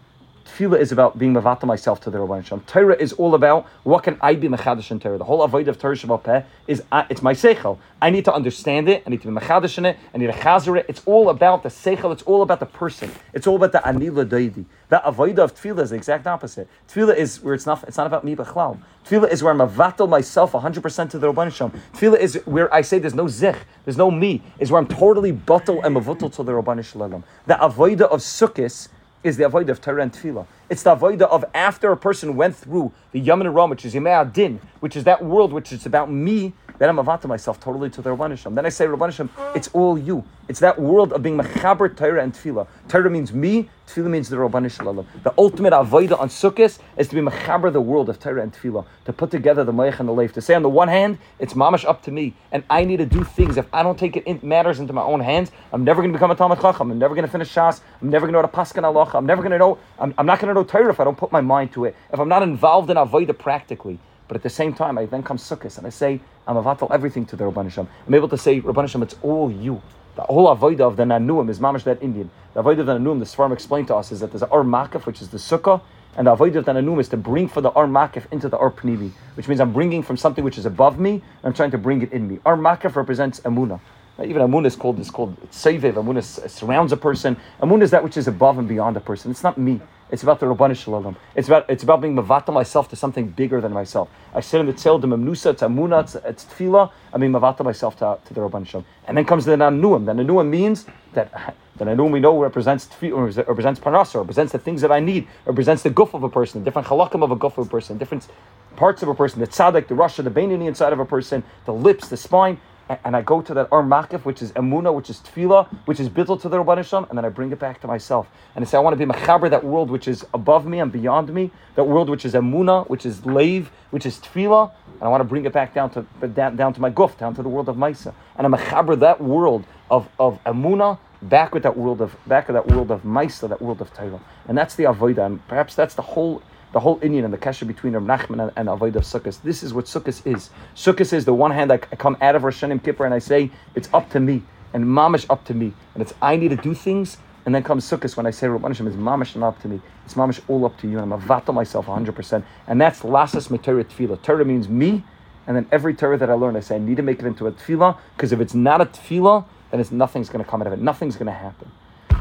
Tefillah 0.49 0.81
is 0.81 0.93
about 0.93 1.19
being 1.19 1.35
mavata 1.35 1.65
myself 1.65 2.01
to 2.01 2.11
the 2.11 2.19
Rabban 2.19 2.45
Shalom. 2.45 2.65
Torah 2.65 2.97
is 2.97 3.13
all 3.13 3.35
about 3.35 3.67
what 3.85 4.03
can 4.03 4.17
I 4.21 4.35
be 4.35 4.49
mechadish 4.49 4.91
in 4.91 4.99
Torah. 4.99 5.19
The 5.19 5.25
whole 5.25 5.43
avoid 5.43 5.69
of 5.69 5.79
Torah 5.79 5.95
Shabbat 5.95 6.23
Peh 6.25 6.43
is 6.67 6.83
uh, 6.91 7.05
it's 7.11 7.21
my 7.21 7.35
seichel. 7.35 7.79
I 8.01 8.09
need 8.09 8.25
to 8.25 8.33
understand 8.33 8.89
it. 8.89 9.03
I 9.07 9.11
need 9.11 9.21
to 9.23 9.29
be 9.29 9.35
mechadish 9.35 9.77
in 9.77 9.85
it. 9.85 9.99
I 10.15 10.19
need 10.19 10.29
to 10.29 10.33
chazer 10.33 10.79
it. 10.79 10.87
It's 10.89 11.03
all 11.05 11.29
about 11.29 11.63
the 11.63 11.69
seichel. 11.69 12.13
It's 12.13 12.23
all 12.23 12.41
about 12.41 12.61
the 12.61 12.67
person. 12.67 13.11
It's 13.35 13.47
all 13.47 13.57
about 13.57 13.73
the 13.73 13.79
anila 13.79 14.27
daidi. 14.27 14.65
That 14.89 15.03
avoid 15.05 15.39
of 15.39 15.55
tefillah 15.55 15.83
is 15.83 15.91
the 15.91 15.97
exact 15.97 16.27
opposite. 16.27 16.67
Tefillah 16.89 17.15
is 17.15 17.43
where 17.43 17.53
it's 17.53 17.67
not. 17.67 17.85
It's 17.87 17.99
not 17.99 18.07
about 18.07 18.25
me 18.25 18.35
bechlal. 18.35 18.81
Tefillah 19.07 19.31
is 19.31 19.43
where 19.43 19.53
I'm 19.53 19.59
avatal 19.59 20.09
myself 20.09 20.53
100% 20.53 21.11
to 21.11 21.19
the 21.19 21.31
Rabban 21.31 21.53
Shalom. 21.53 21.73
Tefillah 21.93 22.19
is 22.19 22.41
where 22.47 22.73
I 22.73 22.81
say 22.81 22.99
there's 22.99 23.15
no 23.15 23.29
zich, 23.29 23.57
there's 23.85 23.99
no 23.99 24.11
me. 24.11 24.43
Is 24.59 24.71
where 24.71 24.81
I'm 24.81 24.89
totally 24.89 25.33
bottle 25.33 25.83
and 25.83 25.95
mavutal 25.95 26.33
to 26.37 26.43
the 26.43 26.53
Rabban 26.53 26.83
Shalom. 26.83 27.23
The 27.47 27.55
avoida 27.55 28.03
of 28.03 28.21
sukkis 28.21 28.89
is 29.23 29.37
the 29.37 29.45
avodah 29.45 29.71
of 29.71 29.81
Torah 29.81 30.03
and 30.03 30.13
Tefillah. 30.13 30.47
It's 30.69 30.83
the 30.83 30.97
avodah 30.97 31.23
of 31.23 31.45
after 31.55 31.91
a 31.91 31.97
person 31.97 32.37
went 32.37 32.57
through 32.57 32.93
the 33.13 33.21
Yom 33.21 33.43
Ram, 33.43 33.71
which 33.71 33.85
is 33.85 33.95
Yemei 33.95 34.33
Din, 34.33 34.61
which 34.81 34.97
is 34.97 35.05
that 35.05 35.25
world 35.25 35.53
which 35.53 35.73
is 35.73 35.87
about 35.87 36.11
me 36.11 36.53
then 36.79 36.89
I'm 36.89 36.97
avata 36.97 37.27
myself 37.27 37.61
totally 37.61 37.91
to 37.91 38.03
the 38.03 38.11
Rabban 38.11 38.55
Then 38.55 38.65
I 38.65 38.69
say, 38.69 38.87
Rabban 38.87 39.29
it's 39.55 39.69
all 39.69 39.99
you. 39.99 40.25
It's 40.49 40.61
that 40.61 40.81
world 40.81 41.13
of 41.13 41.23
being 41.23 41.37
mechaber 41.37 41.95
Torah 41.95 42.23
and 42.23 42.33
Tefillah. 42.33 42.67
Torah 42.89 43.11
means 43.11 43.33
me, 43.33 43.69
Tefillah 43.87 44.09
means 44.09 44.29
the 44.29 44.37
Rabban. 44.37 45.05
The 45.25 45.35
ultimate 45.37 45.73
avodah 45.73 46.19
on 46.19 46.29
Sukkot 46.29 46.79
is 46.97 47.09
to 47.09 47.15
be 47.15 47.21
mechaber 47.21 47.73
the 47.73 47.81
world 47.81 48.09
of 48.09 48.21
Torah 48.21 48.43
and 48.43 48.53
Tefillah, 48.53 48.87
to 49.07 49.13
put 49.13 49.31
together 49.31 49.65
the 49.65 49.73
Mayach 49.73 49.99
and 49.99 50.09
the 50.09 50.13
Leif. 50.13 50.33
To 50.35 50.41
say 50.41 50.55
on 50.55 50.63
the 50.63 50.69
one 50.69 50.89
hand, 50.89 51.19
it's 51.39 51.55
mamash 51.55 51.85
up 51.85 52.03
to 52.05 52.13
me, 52.13 52.35
and 52.53 52.63
I 52.71 52.85
need 52.85 52.99
to 52.99 53.07
do 53.07 53.25
things. 53.25 53.57
If 53.57 53.67
I 53.75 53.83
don't 53.83 53.99
take 53.99 54.17
it 54.17 54.25
in, 54.25 54.39
matters 54.43 54.79
into 54.79 54.93
my 54.93 55.03
own 55.03 55.21
hands, 55.21 55.51
I'm 55.73 55.85
never 55.85 56.01
going 56.01 56.13
to 56.13 56.17
become 56.17 56.31
a 56.31 56.37
Talmud 56.37 56.61
Chacham. 56.61 56.91
I'm 56.93 56.99
never 56.99 57.15
going 57.15 57.27
to 57.27 57.31
finish 57.31 57.53
Shas. 57.53 57.81
I'm 58.01 58.09
never 58.09 58.27
going 58.27 58.35
to 58.35 58.41
know 58.41 58.49
how 58.49 58.65
to 58.65 58.73
Paskan 58.73 58.85
Allah. 58.85 59.11
I'm 59.15 59.27
never 59.27 59.43
going 59.43 59.53
to 59.53 59.59
know. 59.59 59.79
I'm, 59.99 60.15
I'm 60.17 60.27
not 60.27 60.39
going 60.39 60.49
to 60.49 60.55
know 60.55 60.65
Torah 60.65 60.91
if 60.91 61.01
I 61.01 61.05
don't 61.05 61.19
put 61.19 61.33
my 61.33 61.41
mind 61.41 61.73
to 61.73 61.85
it. 61.87 61.97
If 62.13 62.21
I'm 62.21 62.29
not 62.29 62.43
involved 62.43 62.89
in 62.91 62.97
avodah 62.97 63.37
practically. 63.37 63.99
But 64.29 64.37
at 64.37 64.43
the 64.43 64.51
same 64.51 64.75
time, 64.75 64.99
I 64.99 65.07
then 65.07 65.23
come 65.23 65.39
Sukkot 65.39 65.77
and 65.79 65.87
I 65.87 65.91
say, 65.91 66.21
I'm 66.47 66.57
avatal 66.57 66.91
everything 66.93 67.25
to 67.27 67.37
the 67.37 67.45
Rabban. 67.45 67.89
I'm 68.07 68.15
able 68.15 68.29
to 68.29 68.39
say, 68.39 68.61
Rabban 68.61 69.03
it's 69.03 69.17
all 69.23 69.51
you. 69.51 69.83
The 70.17 70.23
whole 70.23 70.55
avodah 70.55 70.81
of 70.81 70.97
the 70.97 71.05
Nanuim 71.05 71.49
is 71.49 71.61
mamash 71.61 71.85
that 71.85 72.03
Indian. 72.03 72.31
The 72.53 72.63
avodah 72.63 72.81
of 72.81 72.87
the 72.87 72.99
Nanuim, 72.99 73.21
the 73.21 73.25
Svarm 73.25 73.53
explained 73.53 73.87
to 73.89 73.95
us, 73.95 74.13
is 74.13 74.21
that 74.21 74.33
there's 74.33 74.43
Ar 74.43 74.63
Makif, 74.63 75.07
which 75.07 75.23
is 75.23 75.29
the 75.29 75.39
Sukkah, 75.39 75.81
and 76.17 76.27
the 76.27 76.37
avodah 76.37 76.57
of 76.57 76.65
the 76.65 76.73
Nanuim 76.73 77.01
is 77.01 77.09
to 77.11 77.17
bring 77.17 77.49
for 77.49 77.61
the 77.61 77.71
Ar 77.71 77.87
Makif 77.87 78.25
into 78.33 78.49
the 78.49 78.59
Ar 78.59 78.71
Pnivi, 78.71 79.13
which 79.35 79.49
means 79.49 79.61
I'm 79.61 79.73
bringing 79.73 80.03
from 80.03 80.17
something 80.17 80.43
which 80.43 80.59
is 80.59 80.67
above 80.67 80.99
me, 80.99 81.13
and 81.13 81.23
I'm 81.45 81.53
trying 81.53 81.71
to 81.71 81.79
bring 81.79 82.03
it 82.03 82.13
in 82.13 82.29
me. 82.29 82.41
Ar 82.45 82.57
Makif 82.57 82.97
represents 82.97 83.41
Amunah. 83.41 83.81
Even 84.21 84.43
Amun 84.43 84.67
is 84.67 84.75
called 84.75 84.99
is 84.99 85.11
called 85.11 85.37
Sevev. 85.53 85.97
Amun 85.97 86.21
surrounds 86.21 86.91
a 86.91 86.97
person. 86.97 87.37
Amun 87.61 87.83
is 87.83 87.93
that 87.93 88.03
which 88.03 88.17
is 88.17 88.27
above 88.27 88.59
and 88.59 88.67
beyond 88.67 88.97
a 88.97 89.01
person. 89.01 89.31
It's 89.31 89.45
not 89.45 89.57
me. 89.57 89.81
It's 90.11 90.23
about 90.23 90.41
the 90.41 90.47
Rabbanu 90.47 90.75
Shalom. 90.75 91.17
It's 91.35 91.49
about 91.49 91.69
it's 91.69 91.83
about 91.83 92.01
being 92.01 92.17
mavata 92.17 92.51
myself 92.53 92.89
to 92.91 92.97
something 92.97 93.29
bigger 93.29 93.61
than 93.61 93.73
myself. 93.73 94.09
I 94.35 94.41
sit 94.41 94.59
in 94.59 94.67
the 94.67 94.73
tzil, 94.73 95.01
the 95.01 95.07
memnusa, 95.07 95.51
it's 95.51 95.63
amuna, 95.63 96.03
it's, 96.03 96.15
it's 96.15 96.45
tefillah. 96.47 96.91
I 97.13 97.19
mean 97.19 97.31
mavata 97.33 97.63
myself 97.63 97.97
to, 97.99 98.19
to 98.25 98.35
the 98.35 98.41
Rabbanu 98.41 98.67
Shalom. 98.67 98.87
And 99.07 99.19
then 99.19 99.27
comes 99.27 99.45
the 99.45 99.53
nanuim. 99.53 100.07
The 100.07 100.13
nanuim 100.13 100.49
means 100.49 100.87
that 101.13 101.57
the 101.77 101.85
nanuim 101.85 102.11
we 102.11 102.21
know 102.21 102.41
represents 102.41 102.87
tefillah, 102.87 103.47
represents 103.47 103.81
parnasa, 103.81 104.17
represents 104.17 104.53
the 104.53 104.59
things 104.59 104.81
that 104.81 104.91
I 104.91 105.01
need, 105.01 105.29
represents 105.45 105.83
the 105.83 105.91
guf 105.91 106.15
of 106.15 106.23
a 106.23 106.31
person, 106.31 106.65
different 106.65 106.89
halakim 106.89 107.23
of 107.23 107.31
a 107.31 107.37
guf 107.37 107.59
of 107.59 107.67
a 107.67 107.71
person, 107.71 107.99
different 107.99 108.29
parts 108.77 109.03
of 109.03 109.09
a 109.09 109.15
person, 109.15 109.41
the 109.41 109.47
tzaddik, 109.47 109.89
the 109.89 109.95
rasha, 109.95 110.25
the 110.25 110.31
bainini 110.31 110.69
inside 110.69 110.95
of 110.95 111.01
a 111.01 111.05
person, 111.05 111.43
the 111.67 111.75
lips, 111.75 112.09
the 112.09 112.17
spine 112.17 112.59
and 113.05 113.17
I 113.17 113.23
go 113.23 113.43
to 113.43 113.55
that 113.55 113.69
Ar 113.71 113.83
Makif, 113.83 114.25
which 114.25 114.43
is 114.43 114.53
Emuna, 114.53 114.95
which 114.95 115.11
is 115.11 115.19
Tefillah, 115.19 115.69
which 115.85 116.01
is 116.01 116.09
Bittul 116.09 116.41
to 116.41 116.49
the 116.49 116.57
Rabban 116.57 116.85
Shalom, 116.85 117.07
and 117.09 117.19
then 117.19 117.25
I 117.25 117.29
bring 117.29 117.53
it 117.53 117.59
back 117.59 117.81
to 117.83 117.87
myself. 117.87 118.29
And 118.55 118.65
I 118.65 118.69
say, 118.69 118.79
I 118.79 118.81
want 118.81 118.99
to 118.99 119.07
be 119.07 119.11
Mechaber, 119.11 119.51
that 119.51 119.65
world 119.65 119.91
which 119.91 120.09
is 120.09 120.25
above 120.35 120.67
me 120.67 120.81
and 120.81 120.91
beyond 120.91 121.33
me, 121.33 121.51
that 121.75 121.85
world 121.85 122.09
which 122.09 122.25
is 122.25 122.35
Emuna, 122.35 122.89
which 122.89 123.05
is 123.05 123.21
Leiv, 123.21 123.67
which 123.91 124.07
is 124.07 124.19
Tefillah, 124.19 124.73
and 124.87 125.03
I 125.03 125.09
want 125.09 125.21
to 125.21 125.25
bring 125.25 125.45
it 125.45 125.53
back 125.53 125.75
down 125.75 125.91
to 125.91 126.03
down, 126.29 126.57
down 126.57 126.73
to 126.75 126.81
my 126.81 126.91
Guf, 126.91 127.19
down 127.19 127.35
to 127.35 127.43
the 127.43 127.49
world 127.49 127.69
of 127.69 127.77
Maisa. 127.77 128.15
And 128.37 128.47
I'm 128.47 128.53
Mechaber, 128.53 128.99
that 129.01 129.21
world 129.21 129.65
of, 129.91 130.09
of 130.19 130.43
Emuna, 130.45 130.99
back 131.23 131.55
with 131.55 131.63
that 131.65 131.77
world 131.77 132.01
of 132.01 132.17
back 132.27 132.49
of 132.49 132.55
that 132.55 132.67
world 132.69 132.91
of 132.91 133.03
Maisa, 133.03 133.49
that 133.49 133.61
world 133.61 133.81
of 133.81 133.93
Torah. 133.93 134.21
And 134.47 134.57
that's 134.57 134.75
the 134.75 134.85
Avodah, 134.85 135.27
and 135.27 135.49
perhaps 135.49 135.75
that's 135.75 135.95
the 135.95 136.03
whole 136.03 136.43
the 136.73 136.81
whole 136.81 136.99
Indian 137.03 137.25
and 137.25 137.33
the 137.33 137.39
kasha 137.39 137.65
between 137.65 137.95
Rav 137.95 138.03
Nachman 138.03 138.43
and, 138.43 138.53
and 138.57 138.69
Avodah 138.69 138.97
of 138.97 139.03
Sukkot. 139.03 139.41
This 139.43 139.63
is 139.63 139.73
what 139.73 139.87
Sukkot 139.87 140.27
is. 140.27 140.51
Sukkot 140.75 141.13
is 141.13 141.25
the 141.25 141.35
one 141.35 141.51
hand 141.51 141.73
I, 141.73 141.77
I 141.77 141.97
come 141.97 142.17
out 142.21 142.37
of 142.37 142.45
Rosh 142.45 142.63
Hashanah 142.63 142.83
Kippur 142.83 143.05
and 143.05 143.15
I 143.15 143.19
say 143.19 143.51
it's 143.75 143.89
up 143.93 144.11
to 144.11 144.21
me 144.21 144.43
and 144.73 144.85
mamish 144.85 145.27
up 145.31 145.45
to 145.47 145.55
me, 145.55 145.73
and 145.95 146.03
it's 146.03 146.13
I 146.21 146.37
need 146.37 146.49
to 146.49 146.57
do 146.57 146.75
things. 146.75 147.17
And 147.47 147.55
then 147.55 147.63
comes 147.63 147.89
Sukkot 147.89 148.15
when 148.15 148.27
I 148.27 148.31
say 148.31 148.47
Rabban 148.47 148.73
is 148.73 148.97
mamish 148.97 149.35
not 149.35 149.49
up 149.49 149.63
to 149.63 149.69
me. 149.69 149.81
It's 150.05 150.15
mamish 150.15 150.41
all 150.49 150.67
up 150.67 150.79
to 150.81 150.89
you, 150.89 150.99
and 150.99 151.11
I'm 151.11 151.19
avato 151.19 151.55
myself 151.55 151.87
100%. 151.87 152.45
And 152.67 152.79
that's 152.79 153.01
lasas 153.01 153.49
Torah 153.63 153.85
tefillah. 153.85 154.21
Torah 154.21 154.45
means 154.45 154.69
me, 154.69 155.03
and 155.47 155.57
then 155.57 155.67
every 155.73 155.95
Torah 155.95 156.19
that 156.19 156.29
I 156.29 156.35
learn, 156.35 156.57
I 156.57 156.61
say 156.61 156.77
I 156.77 156.79
need 156.79 156.99
to 156.99 157.03
make 157.03 157.21
it 157.21 157.25
into 157.25 157.47
a 157.47 157.53
tefillah 157.53 157.97
because 158.15 158.33
if 158.33 158.41
it's 158.41 158.53
not 158.53 158.83
a 158.83 158.87
tefillah, 158.87 159.47
then 159.71 159.81
it's 159.81 159.91
nothing's 159.91 160.29
going 160.29 160.45
to 160.45 160.51
come 160.51 160.61
out 160.61 160.67
of 160.67 160.75
it. 160.75 160.79
Nothing's 160.79 161.17
going 161.17 161.27
to 161.27 161.33
happen. 161.33 161.71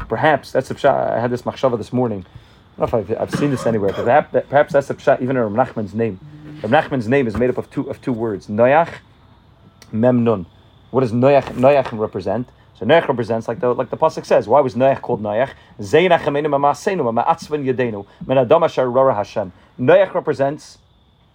Perhaps 0.08 0.52
that's 0.52 0.68
the 0.68 0.90
I 0.90 1.20
had 1.20 1.30
this 1.30 1.42
machshava 1.42 1.76
this 1.76 1.92
morning 1.92 2.24
don't 2.78 2.92
know 2.92 2.98
if 2.98 3.10
I've, 3.10 3.20
I've 3.20 3.34
seen 3.38 3.50
this 3.50 3.66
anywhere, 3.66 3.92
but 3.92 4.04
perhaps, 4.04 4.48
perhaps 4.48 4.72
that's 4.72 4.90
a 4.90 4.94
pshat 4.94 5.20
even 5.20 5.36
in 5.36 5.42
Rav 5.42 5.68
Nachman's 5.68 5.94
name. 5.94 6.20
Rav 6.62 6.70
Nachman's 6.70 7.08
name 7.08 7.26
is 7.26 7.36
made 7.36 7.50
up 7.50 7.58
of 7.58 7.70
two 7.70 7.88
of 7.90 8.00
two 8.00 8.12
words: 8.12 8.46
Noach, 8.46 8.92
Memnun. 9.92 10.46
What 10.90 11.00
does 11.00 11.12
Noach, 11.12 11.44
Noach 11.54 11.98
represent? 11.98 12.48
So 12.78 12.86
Noach 12.86 13.08
represents, 13.08 13.48
like 13.48 13.58
the 13.60 13.74
like 13.74 13.90
the 13.90 13.96
pasuk 13.96 14.24
says, 14.24 14.46
why 14.46 14.60
was 14.60 14.74
Noach 14.74 15.02
called 15.02 15.20
Noach? 15.20 15.50
Noach 19.78 20.14
represents 20.14 20.78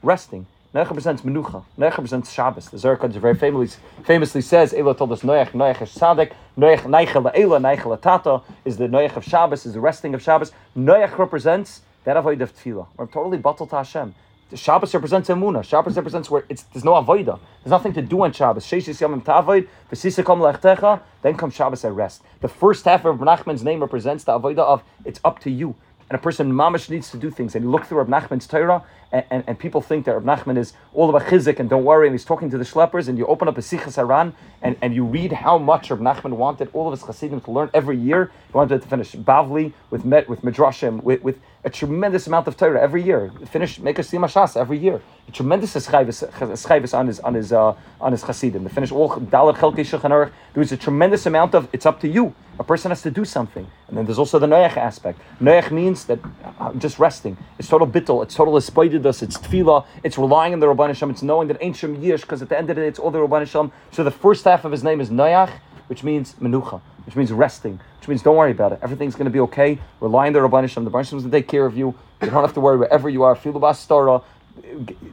resting. 0.01 0.45
Noach 0.73 0.89
represents 0.89 1.21
Menucha. 1.21 1.63
Noach 1.77 1.97
represents 1.97 2.31
Shabbos. 2.31 2.67
The 2.69 2.79
Zohar 2.79 2.97
Kodesh 2.97 3.19
very 3.19 3.35
famously, 3.35 3.79
famously 4.05 4.41
says, 4.41 4.73
Ela 4.73 4.95
told 4.95 5.11
us 5.11 5.21
Noach, 5.21 5.51
Noach 5.51 5.83
is 5.83 5.93
Tzaddik, 5.93 6.33
Noach 6.57 6.79
Neichel 6.79 7.31
Ela, 7.35 7.59
Neichel 7.59 8.01
Tata 8.01 8.41
is 8.65 8.77
the 8.77 8.87
Noach 8.87 9.15
of 9.15 9.23
Shabbos, 9.23 9.67
is 9.67 9.73
the 9.73 9.79
resting 9.79 10.15
of 10.15 10.23
Shabbos. 10.23 10.51
Noach 10.75 11.15
represents 11.19 11.81
that 12.05 12.17
avoid 12.17 12.41
of 12.41 12.55
Tefillah. 12.55 12.87
We're 12.97 13.05
totally 13.05 13.37
bottled 13.37 13.69
to 13.69 13.75
Hashem. 13.75 14.15
Shabbos 14.55 14.95
represents 14.95 15.29
Emunah. 15.29 15.63
Shabbos 15.63 15.95
represents 15.95 16.31
where 16.31 16.43
it's 16.49 16.63
there's 16.63 16.83
no 16.83 16.93
avoida. 16.93 17.39
There's 17.63 17.71
nothing 17.71 17.93
to 17.93 18.01
do 18.01 18.23
on 18.23 18.33
Shabbos. 18.33 18.65
Sheshis 18.65 18.99
yamim 18.99 19.23
tavoid, 19.23 19.67
v'sisa 19.91 20.25
kom 20.25 20.39
lechtecha. 20.39 21.01
Then 21.21 21.37
comes 21.37 21.53
Shabbos 21.53 21.85
at 21.85 21.93
rest. 21.93 22.23
The 22.41 22.47
first 22.47 22.85
half 22.85 23.05
of 23.05 23.17
Nachman's 23.17 23.63
name 23.63 23.79
represents 23.79 24.23
the 24.23 24.39
avoida 24.39 24.59
of 24.59 24.83
it's 25.05 25.19
up 25.23 25.39
to 25.41 25.51
you 25.51 25.75
and 26.13 26.19
a 26.19 26.21
person 26.21 26.53
mamish 26.53 26.91
needs 26.91 27.09
to 27.09 27.17
do 27.17 27.31
things. 27.31 27.55
And 27.55 27.65
you 27.65 27.71
look 27.71 27.85
through 27.85 27.97
Rab 27.97 28.07
Nachman's 28.07 28.45
Torah, 28.45 28.83
and, 29.11 29.25
and, 29.31 29.43
and, 29.47 29.57
people 29.57 29.81
think 29.81 30.05
that 30.05 30.13
Rab 30.13 30.23
Nachman 30.23 30.59
is 30.59 30.73
all 30.93 31.09
about 31.09 31.23
chizik 31.27 31.57
and 31.57 31.67
don't 31.67 31.83
worry, 31.83 32.05
and 32.05 32.13
he's 32.13 32.23
talking 32.23 32.51
to 32.51 32.57
the 32.59 32.63
schleppers, 32.63 33.07
and 33.07 33.17
you 33.17 33.25
open 33.25 33.47
up 33.47 33.57
a 33.57 33.61
Sichas 33.61 33.95
Haran, 33.95 34.35
and, 34.61 34.77
and 34.83 34.93
you 34.93 35.05
read 35.05 35.31
how 35.31 35.57
much 35.57 35.89
Rab 35.89 36.01
Nachman 36.01 36.33
wanted 36.33 36.69
all 36.71 36.87
of 36.87 36.91
his 36.91 37.01
Hasidim 37.01 37.41
to 37.41 37.51
learn 37.51 37.71
every 37.73 37.97
year. 37.97 38.29
He 38.45 38.53
wanted 38.53 38.83
to 38.83 38.87
finish 38.87 39.13
Bavli 39.13 39.73
with 39.89 40.05
met 40.05 40.29
with 40.29 40.43
Midrashim, 40.43 41.01
with, 41.01 41.23
with 41.23 41.39
a 41.63 41.71
tremendous 41.71 42.27
amount 42.27 42.47
of 42.47 42.57
Torah 42.57 42.79
every 42.79 43.01
year. 43.01 43.31
Finish 43.47 43.79
make 43.79 43.97
a 43.97 44.03
Sima 44.03 44.25
Shas 44.25 44.55
every 44.55 44.77
year. 44.77 45.01
Tremendous 45.31 45.73
eschayvis 45.73 46.93
on 46.93 47.07
his 47.07 47.19
on 47.21 47.33
his 47.33 47.53
uh, 47.53 47.73
on 47.99 48.11
his 48.11 48.23
Hasidim. 48.23 48.63
To 48.65 48.69
finish 48.69 48.91
all 48.91 49.09
Dalet 49.09 49.55
Chelkei 49.55 49.77
Shulchan 49.77 50.31
there 50.53 50.61
is 50.61 50.71
a 50.71 50.77
tremendous 50.77 51.25
amount 51.25 51.55
of. 51.55 51.67
It's 51.73 51.85
up 51.85 51.99
to 52.01 52.07
you. 52.07 52.35
A 52.59 52.63
person 52.63 52.91
has 52.91 53.01
to 53.01 53.09
do 53.09 53.25
something, 53.25 53.65
and 53.87 53.97
then 53.97 54.05
there's 54.05 54.19
also 54.19 54.37
the 54.37 54.45
Noach 54.45 54.77
aspect. 54.77 55.19
Noach 55.41 55.71
means 55.71 56.05
that 56.05 56.19
uh, 56.59 56.71
just 56.73 56.99
resting. 56.99 57.35
It's 57.57 57.67
total 57.67 57.87
bittul. 57.87 58.21
It's 58.21 58.35
total 58.35 58.53
espoidedus. 58.53 59.23
It's 59.23 59.37
tefillah. 59.37 59.85
It's 60.03 60.19
relying 60.19 60.53
on 60.53 60.59
the 60.59 60.67
Rabban 60.67 60.89
Hashem. 60.89 61.09
It's 61.09 61.23
knowing 61.23 61.47
that 61.47 61.57
ain't 61.61 61.77
Shem 61.77 61.97
Yish, 61.97 62.21
because 62.21 62.43
at 62.43 62.49
the 62.49 62.57
end 62.57 62.69
of 62.69 62.75
the 62.75 62.83
day, 62.83 62.87
it's 62.87 62.99
all 62.99 63.09
the 63.09 63.17
Rabban 63.17 63.39
Hashem. 63.39 63.71
So 63.91 64.03
the 64.03 64.11
first 64.11 64.43
half 64.43 64.65
of 64.65 64.71
his 64.71 64.83
name 64.83 65.01
is 65.01 65.09
Noach, 65.09 65.49
which 65.87 66.03
means 66.03 66.33
menucha, 66.33 66.79
which 67.05 67.15
means 67.15 67.31
resting, 67.31 67.79
which 67.99 68.07
means 68.07 68.21
don't 68.21 68.35
worry 68.35 68.51
about 68.51 68.73
it. 68.73 68.79
Everything's 68.83 69.15
going 69.15 69.25
to 69.25 69.31
be 69.31 69.39
okay. 69.39 69.79
Rely 69.99 70.27
on 70.27 70.33
the 70.33 70.39
Rabban 70.39 70.61
Hashem. 70.61 70.83
The 70.83 70.91
Rabban 70.91 71.05
Hashem 71.05 71.17
is 71.17 71.23
going 71.23 71.31
to 71.31 71.37
take 71.39 71.47
care 71.47 71.65
of 71.65 71.75
you. 71.75 71.95
You 72.21 72.29
don't 72.29 72.43
have 72.43 72.53
to 72.53 72.61
worry 72.61 72.77
wherever 72.77 73.09
you 73.09 73.23
are. 73.23 73.35
Feel 73.35 73.53
the 73.53 73.59
stara. 73.59 74.23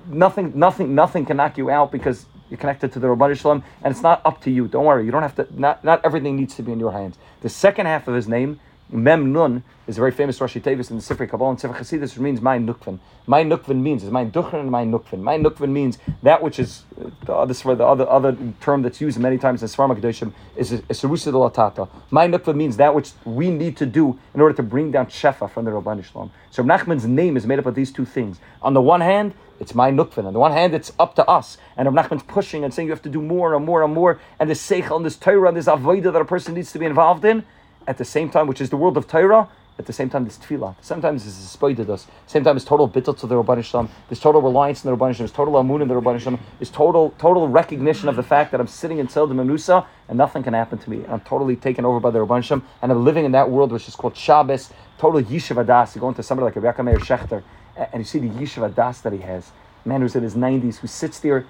Nothing, 0.07 0.53
nothing, 0.55 0.95
nothing 0.95 1.27
can 1.27 1.37
knock 1.37 1.57
you 1.59 1.71
out 1.71 1.91
because 1.93 2.27
you're 2.51 2.59
connected 2.59 2.93
to 2.93 2.99
the 2.99 3.07
Rabban 3.07 3.37
Shalom, 3.39 3.63
and 3.83 3.93
it's 3.93 4.03
not 4.03 4.21
up 4.25 4.41
to 4.43 4.51
you. 4.51 4.67
Don't 4.69 4.85
worry. 4.85 5.05
You 5.05 5.11
don't 5.11 5.23
have 5.23 5.37
to. 5.37 5.47
Not, 5.59 5.85
not 5.85 6.05
everything 6.05 6.37
needs 6.37 6.55
to 6.57 6.63
be 6.63 6.73
in 6.73 6.81
your 6.81 6.93
hands. 6.93 7.17
The 7.41 7.49
second 7.49 7.87
half 7.87 8.09
of 8.09 8.15
his 8.15 8.29
name, 8.29 8.61
Mem 8.93 9.33
Nun, 9.33 9.63
is 9.87 9.99
a 9.99 10.01
very 10.01 10.13
famous 10.13 10.39
Rashi 10.39 10.61
Tevis 10.61 10.91
in 10.91 10.97
the 10.97 11.03
Sifri 11.03 11.29
Kabbalah 11.29 11.51
and 11.51 11.59
Sifri 11.59 11.77
Chasidus, 11.77 12.13
which 12.13 12.19
means 12.19 12.41
my 12.41 12.59
nukvin. 12.59 12.99
My 13.27 13.43
nukvin 13.43 13.81
means 13.81 14.05
is 14.05 14.11
my 14.11 14.25
duchen 14.25 14.61
and 14.61 14.71
my 14.71 14.85
nukvin. 14.85 15.21
My 15.21 15.37
nukvin 15.37 15.71
means 15.71 15.99
that 16.23 16.43
which 16.43 16.59
is 16.59 16.85
uh, 17.29 17.45
this 17.45 17.63
the 17.63 17.85
other 17.85 18.09
other 18.09 18.37
term 18.61 18.83
that's 18.83 19.01
used 19.01 19.19
many 19.19 19.39
times 19.39 19.63
in 19.63 19.69
Svarma 19.69 19.99
Kedoshim 19.99 20.33
is 20.57 20.71
Sarusa 20.73 21.25
de 21.25 21.33
Latata. 21.33 21.89
My 22.11 22.29
nukvin 22.29 22.55
means 22.57 22.77
that 22.77 22.95
which 22.95 23.13
we 23.25 23.51
need 23.51 23.77
to 23.79 23.87
do 23.87 24.19
in 24.35 24.41
order 24.41 24.55
to 24.55 24.63
bring 24.63 24.91
down 24.91 25.07
Shefa 25.07 25.51
from 25.51 25.65
the 25.65 25.73
Rabban 25.73 26.05
Shalom. 26.05 26.31
So 26.51 26.63
Nachman's 26.63 27.07
name 27.07 27.37
is 27.37 27.47
made 27.47 27.59
up 27.59 27.67
of 27.67 27.75
these 27.75 27.93
two 27.93 28.05
things. 28.05 28.39
On 28.63 28.75
the 28.75 28.81
one 28.83 29.01
hand, 29.01 29.35
it's 29.59 29.75
my 29.75 29.91
nukvin. 29.91 30.25
On 30.25 30.33
the 30.33 30.39
one 30.39 30.53
hand, 30.53 30.75
it's 30.75 30.93
up 30.99 31.15
to 31.17 31.27
us. 31.27 31.59
And 31.77 31.93
Rav 31.93 32.07
Nachman's 32.07 32.23
pushing 32.23 32.65
and 32.65 32.73
saying 32.73 32.87
you 32.87 32.93
have 32.93 33.03
to 33.03 33.09
do 33.09 33.21
more 33.23 33.55
and 33.55 33.65
more 33.65 33.83
and 33.83 33.93
more. 33.93 34.21
And 34.39 34.49
this 34.49 34.65
seichel 34.65 34.97
and 34.97 35.05
this 35.05 35.17
Torah 35.17 35.49
and 35.49 35.57
this 35.57 35.67
avodah 35.67 36.13
that 36.13 36.21
a 36.21 36.25
person 36.25 36.55
needs 36.55 36.73
to 36.73 36.79
be 36.79 36.87
involved 36.87 37.25
in. 37.25 37.45
At 37.87 37.99
the 37.99 38.05
same 38.05 38.31
time, 38.31 38.47
which 38.47 38.61
is 38.61 38.71
the 38.71 38.77
world 38.77 38.97
of 38.97 39.07
Torah, 39.07 39.49
at 39.79 39.87
the 39.87 39.93
same 39.95 40.11
time, 40.11 40.27
this 40.27 40.37
tefillah. 40.37 40.75
Sometimes 40.83 41.25
this 41.25 41.39
is 41.39 41.49
spoiled 41.49 41.89
us. 41.89 42.07
Same 42.27 42.45
time, 42.45 42.57
it's 42.57 42.67
total 42.67 42.87
bittul 42.87 43.19
to 43.19 43.27
the 43.27 43.43
Rabban 43.43 43.65
Shalom. 43.65 43.89
This 44.11 44.21
total 44.21 44.43
reliance 44.43 44.85
in 44.85 44.91
the 44.91 44.97
Rabban 44.97 45.15
Shalom. 45.15 45.25
This 45.25 45.35
total 45.35 45.57
amun 45.57 45.81
in 45.81 45.89
the 45.89 45.95
Rabban 45.95 46.21
Shalom. 46.21 46.39
This 46.59 46.69
total 46.69 47.15
total 47.19 47.49
recognition 47.49 48.09
of 48.09 48.17
the 48.17 48.23
fact 48.23 48.51
that 48.51 48.61
I'm 48.61 48.67
sitting 48.67 48.99
in 48.99 49.09
Tzil 49.09 49.31
Manusa 49.31 49.87
and 50.09 50.19
nothing 50.19 50.43
can 50.43 50.53
happen 50.53 50.79
to 50.79 50.91
me. 50.91 51.03
I'm 51.09 51.21
totally 51.21 51.57
taken 51.57 51.87
over 51.87 51.99
by 51.99 52.11
the 52.11 52.19
Rabban 52.19 52.45
Shalom 52.45 52.63
and 52.83 52.93
I'm 52.93 53.03
living 53.05 53.25
in 53.25 53.33
that 53.33 53.49
world 53.49 53.73
which 53.73 53.89
is 53.89 53.97
called 53.97 54.17
Shabbos. 54.17 54.71
Total 54.99 55.23
yishuv 55.23 55.65
adas. 55.65 55.95
You 55.95 56.03
go 56.03 56.09
into 56.09 56.23
somebody 56.23 56.45
like 56.45 56.57
a 56.57 56.61
Rebbe 56.61 56.83
Meir 56.83 56.99
Shechter 56.99 57.43
and 57.75 58.03
you 58.03 58.05
see 58.05 58.19
the 58.19 58.29
yishuv 58.29 58.71
adas 58.71 59.01
that 59.01 59.15
he 59.15 59.21
has 59.21 59.51
man 59.85 60.01
who's 60.01 60.17
in 60.17 60.23
his 60.23 60.35
90s, 60.35 60.77
who 60.79 60.87
sits 60.87 61.21
there, 61.21 61.47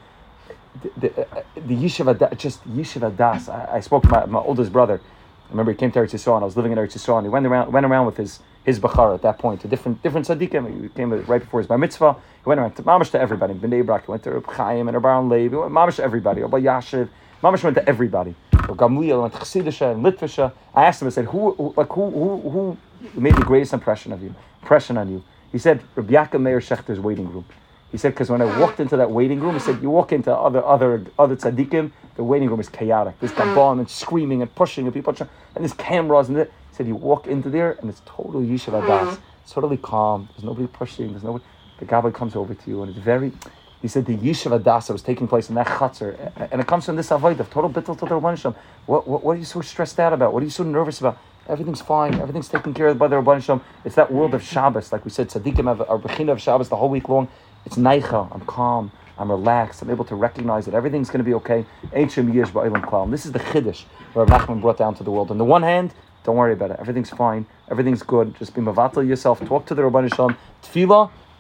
the, 0.83 1.09
the, 1.09 1.21
uh, 1.37 1.43
the 1.55 1.75
yeshiva, 1.75 2.37
just 2.37 2.63
yeshiva. 2.69 3.49
I, 3.49 3.77
I, 3.77 3.81
spoke 3.81 4.05
to 4.05 4.09
my, 4.09 4.27
my 4.27 4.39
oldest 4.39 4.73
brother. 4.73 5.01
I 5.51 5.53
remember 5.53 5.73
he 5.73 5.79
came 5.79 5.91
to 5.91 5.99
Eretz 5.99 6.13
Yisrael, 6.13 6.37
and 6.37 6.45
I 6.45 6.47
was 6.47 6.57
living 6.57 6.71
in 6.71 6.79
Eretz 6.79 6.93
Yisrael, 6.93 7.19
and 7.19 7.27
he 7.27 7.29
went 7.29 7.45
around, 7.45 7.73
went 7.73 7.85
around 7.85 8.07
with 8.07 8.17
his 8.17 8.39
his 8.63 8.79
bachar 8.79 9.15
at 9.15 9.23
that 9.23 9.39
point 9.39 9.61
to 9.63 9.69
different 9.69 10.01
different 10.01 10.29
tzaddikim. 10.29 10.83
He 10.83 10.89
came 10.91 11.11
right 11.11 11.41
before 11.41 11.59
his 11.59 11.67
bar 11.67 11.77
mitzvah. 11.77 12.15
He 12.45 12.49
went 12.49 12.61
around 12.61 12.77
to 12.77 12.85
mamash 12.85 13.11
to 13.11 13.21
everybody. 13.21 13.55
Bnei 13.55 13.85
Brak. 13.85 14.07
He 14.07 14.13
went 14.13 14.23
to 14.23 14.31
Reb 14.31 14.47
Chaim 14.47 14.87
and 14.87 14.97
Rabban 14.97 15.29
Leib. 15.29 15.51
He 15.51 15.57
went 15.57 15.73
mamash 15.73 15.97
to 15.97 16.05
everybody. 16.05 16.43
Rabbi 16.43 16.61
Yashiv. 16.61 17.09
Mamash 17.43 17.65
went 17.65 17.75
to 17.75 17.89
everybody. 17.89 18.37
Gamliel 18.53 19.23
went 19.23 19.35
to 19.35 19.41
Chassidisha 19.41 19.93
and 19.93 20.05
Litvisha. 20.05 20.53
I 20.73 20.85
asked 20.85 21.03
him. 21.03 21.09
I 21.09 21.11
said, 21.11 21.25
who, 21.25 21.53
who 21.55 21.75
like 21.77 21.89
who 21.89 22.11
who 22.11 22.51
who 22.51 23.21
made 23.21 23.35
the 23.35 23.43
greatest 23.43 23.73
impression 23.73 24.13
of 24.13 24.23
you? 24.23 24.33
Impression 24.63 24.97
on 24.99 25.11
you? 25.11 25.25
He 25.51 25.59
said, 25.59 25.83
Rabbi 25.97 26.13
Yaakov 26.13 26.41
Meir 26.41 26.61
Shechter's 26.61 27.01
waiting 27.01 27.33
room. 27.33 27.45
He 27.93 27.99
said, 27.99 28.13
because 28.13 28.31
when 28.31 28.41
I 28.41 28.59
walked 28.59 28.79
into 28.79 28.97
that 28.97 29.11
waiting 29.11 29.41
room, 29.41 29.55
he 29.55 29.61
said, 29.61 29.83
you 29.83 29.91
walk 29.91 30.13
into 30.13 30.35
other 30.35 30.65
other 30.65 31.05
other 31.19 31.37
tzaddikim, 31.37 31.91
the 32.15 32.25
waiting 32.25 32.49
room 32.49 32.61
is 32.61 32.69
chaotic. 32.69 33.19
There's 33.19 33.33
uh-huh. 33.33 33.55
bomb 33.55 33.79
and 33.81 33.91
screaming 33.91 34.43
and 34.43 34.55
pushing 34.55 34.87
and 34.87 34.95
people, 34.95 35.13
trying, 35.13 35.31
and 35.55 35.65
there's 35.65 35.75
cameras 35.75 36.29
and 36.29 36.39
it. 36.39 36.53
He 36.71 36.77
said, 36.77 36.87
you 36.87 36.95
walk 36.95 37.27
into 37.27 37.51
there 37.51 37.73
and 37.81 37.91
it's 37.91 38.03
total 38.07 38.43
yishuv 38.43 38.75
uh-huh. 38.75 38.87
adas. 38.87 39.19
It's 39.43 39.53
totally 39.53 39.79
calm. 39.79 40.29
There's 40.33 40.45
nobody 40.45 40.69
pushing. 40.69 41.11
There's 41.11 41.25
nobody. 41.25 41.45
The 41.79 41.87
gabbai 41.87 42.15
comes 42.15 42.37
over 42.37 42.55
to 42.55 42.71
you 42.71 42.83
and 42.83 42.91
it's 42.91 43.01
very. 43.01 43.33
He 43.83 43.89
said 43.89 44.05
the 44.05 44.17
yishuv 44.17 44.61
adas 44.61 44.91
was 44.91 45.03
taking 45.03 45.27
place 45.27 45.49
in 45.49 45.55
that 45.55 45.67
chutzner, 45.67 46.51
and 46.53 46.61
it 46.61 46.67
comes 46.67 46.85
from 46.85 46.97
this 46.97 47.11
avoid 47.11 47.41
of 47.41 47.51
total 47.51 47.71
bittul 47.71 47.99
to 47.99 48.05
the 48.05 48.55
what, 48.87 49.09
what, 49.09 49.25
what 49.25 49.37
are 49.37 49.39
you 49.39 49.45
so 49.45 49.63
stressed 49.63 49.99
out 49.99 50.13
about? 50.13 50.33
What 50.35 50.43
are 50.43 50.45
you 50.45 50.51
so 50.51 50.65
nervous 50.65 51.01
about? 51.01 51.19
Everything's 51.49 51.81
fine. 51.81 52.15
Everything's 52.15 52.49
taken 52.49 52.75
care 52.75 52.89
of 52.89 52.99
by 52.99 53.09
the 53.09 53.17
Rabban 53.17 53.43
Shalom. 53.43 53.63
It's 53.85 53.95
that 53.95 54.13
world 54.13 54.35
of 54.35 54.43
Shabbos, 54.43 54.93
like 54.93 55.05
we 55.05 55.11
said, 55.11 55.31
tzaddikim 55.31 55.65
have 55.65 55.81
our 55.89 55.99
bechina 55.99 56.33
of 56.33 56.41
Shabbos 56.41 56.69
the 56.69 56.77
whole 56.77 56.91
week 56.91 57.09
long. 57.09 57.29
It's 57.67 57.77
neicha. 57.77 58.29
I'm 58.33 58.41
calm. 58.43 58.93
I'm 59.19 59.31
relaxed. 59.31 59.83
I'm 59.83 59.91
able 59.91 60.05
to 60.07 60.15
recognize 60.15 60.65
that 60.65 60.75
everything's 60.75 61.09
going 61.09 61.19
to 61.19 61.25
be 61.25 61.35
okay. 61.35 61.67
Ancient 61.93 62.33
years 62.33 62.51
ba'ilam 62.51 62.83
klal. 62.83 63.11
This 63.11 63.27
is 63.27 63.33
the 63.33 63.39
chiddush 63.39 63.85
where 64.15 64.25
Nachman 64.27 64.61
brought 64.61 64.79
down 64.79 64.95
to 64.95 65.05
the 65.05 65.11
world. 65.11 65.31
On 65.31 65.39
the 65.39 65.45
one 65.45 65.63
hand, 65.63 65.93
don't 66.25 66.37
worry 66.37 66.55
about 66.55 66.71
it. 66.71 66.79
Everything's 66.81 67.11
fine. 67.11 67.47
Everything's 67.71 68.03
good. 68.03 68.35
Just 68.39 68.55
be 68.55 68.61
mavatal 68.61 69.07
yourself. 69.07 69.45
Talk 69.47 69.67
to 69.67 69.75
the 69.75 69.83
Rabban 69.83 70.15
Shalom. 70.15 70.37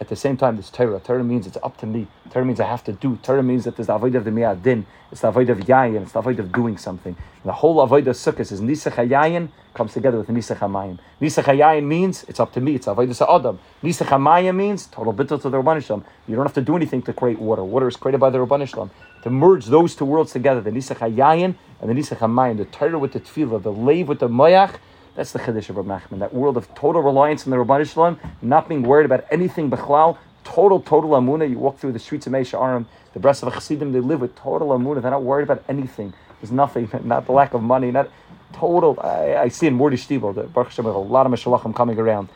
At 0.00 0.08
the 0.08 0.16
same 0.16 0.38
time, 0.38 0.56
this 0.56 0.70
Torah. 0.70 0.98
Torah 0.98 1.22
means 1.22 1.46
it's 1.46 1.58
up 1.62 1.76
to 1.78 1.86
me. 1.86 2.06
Torah 2.30 2.46
means 2.46 2.58
I 2.58 2.66
have 2.66 2.82
to 2.84 2.92
do. 2.92 3.18
Torah 3.22 3.42
means 3.42 3.64
that 3.64 3.76
there's 3.76 3.88
the 3.88 3.94
avoid 3.94 4.14
of 4.14 4.24
the 4.24 4.30
miyad 4.30 4.62
din. 4.62 4.86
It's 5.12 5.20
the 5.20 5.28
avoid 5.28 5.50
of 5.50 5.58
yayin. 5.58 6.00
It's 6.00 6.12
the 6.12 6.20
avoid 6.20 6.40
of 6.40 6.50
doing 6.52 6.78
something. 6.78 7.14
And 7.14 7.44
the 7.44 7.52
whole 7.52 7.82
avoid 7.82 8.08
of 8.08 8.16
sukkah 8.16 8.40
is 8.40 8.62
nisach 8.62 8.94
yayin 9.06 9.50
comes 9.74 9.92
together 9.92 10.16
with 10.16 10.28
nisach 10.28 10.56
hamayim. 10.56 10.98
Nisach 11.20 11.44
hayayin 11.44 11.84
means 11.84 12.24
it's 12.28 12.40
up 12.40 12.50
to 12.54 12.62
me. 12.62 12.76
It's 12.76 12.86
avoid 12.86 13.10
of 13.10 13.20
adam. 13.20 13.58
Nisach 13.82 14.06
hamayim 14.06 14.56
means 14.56 14.86
total 14.86 15.12
bittul 15.12 15.42
to 15.42 15.50
the 15.50 15.62
Rabban 15.62 16.02
You 16.26 16.34
don't 16.34 16.46
have 16.46 16.54
to 16.54 16.62
do 16.62 16.76
anything 16.76 17.02
to 17.02 17.12
create 17.12 17.38
water. 17.38 17.62
Water 17.62 17.88
is 17.88 17.96
created 17.96 18.20
by 18.20 18.30
the 18.30 18.38
Rabban 18.38 18.90
To 19.22 19.30
merge 19.30 19.66
those 19.66 19.94
two 19.94 20.06
worlds 20.06 20.32
together, 20.32 20.62
the 20.62 20.70
nisach 20.70 20.96
hayayin 20.96 21.56
and 21.82 21.90
the 21.90 21.94
nisach 21.94 22.16
hamayim, 22.18 22.56
the 22.56 22.64
Torah 22.64 22.98
with 22.98 23.12
the 23.12 23.20
tefillah, 23.20 23.62
the 23.62 23.72
lave 23.72 24.08
with 24.08 24.20
the 24.20 24.28
moyach, 24.28 24.76
that's 25.14 25.32
the 25.32 25.38
Chiddush 25.38 25.68
of 25.68 25.76
Rav 25.76 25.86
Nachman, 25.86 26.20
that 26.20 26.32
world 26.32 26.56
of 26.56 26.72
total 26.74 27.02
reliance 27.02 27.46
on 27.46 27.50
the 27.50 27.56
Rabban 27.56 27.90
Shalom, 27.90 28.18
not 28.42 28.68
being 28.68 28.82
worried 28.82 29.06
about 29.06 29.24
anything 29.30 29.70
Bechlal, 29.70 30.18
total, 30.44 30.80
total 30.80 31.10
Amunah. 31.10 31.48
You 31.48 31.58
walk 31.58 31.78
through 31.78 31.92
the 31.92 31.98
streets 31.98 32.26
of 32.26 32.32
Meah 32.32 32.42
Shearim, 32.42 32.86
the 33.12 33.20
breasts 33.20 33.42
of 33.42 33.52
Chassidim, 33.52 33.92
they 33.92 34.00
live 34.00 34.20
with 34.20 34.34
total 34.36 34.68
Amunah. 34.68 35.02
They're 35.02 35.10
not 35.10 35.22
worried 35.22 35.44
about 35.44 35.64
anything. 35.68 36.12
There's 36.40 36.52
nothing, 36.52 36.88
not 37.04 37.26
the 37.26 37.32
lack 37.32 37.54
of 37.54 37.62
money, 37.62 37.90
not 37.90 38.10
total. 38.52 38.98
I, 39.02 39.36
I 39.36 39.48
see 39.48 39.66
in 39.66 39.76
Mordi 39.76 39.94
Stiebel, 39.94 40.34
the 40.34 40.44
Baruch 40.44 40.70
Hashem, 40.70 40.86
a 40.86 40.98
lot 40.98 41.26
of 41.26 41.32
Meshalachim 41.32 41.74
coming 41.74 41.98
around. 41.98 42.28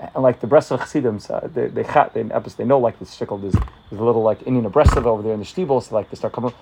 And 0.00 0.22
like 0.22 0.40
the 0.40 0.48
breasts 0.48 0.72
of 0.72 0.80
Chassidim, 0.80 1.20
uh, 1.30 1.46
they, 1.46 1.68
they, 1.68 1.82
they, 1.82 2.22
they 2.22 2.64
know 2.64 2.78
like 2.78 2.98
the 2.98 3.04
shtickle, 3.04 3.40
there's, 3.40 3.54
there's 3.54 4.00
a 4.00 4.04
little 4.04 4.22
like 4.22 4.44
Indian 4.46 4.68
breast 4.68 4.96
over 4.96 5.22
there 5.22 5.32
in 5.32 5.38
the 5.38 5.46
Stiebel, 5.46 5.80
so 5.82 5.94
like 5.94 6.10
they 6.10 6.16
start 6.16 6.32
coming 6.32 6.52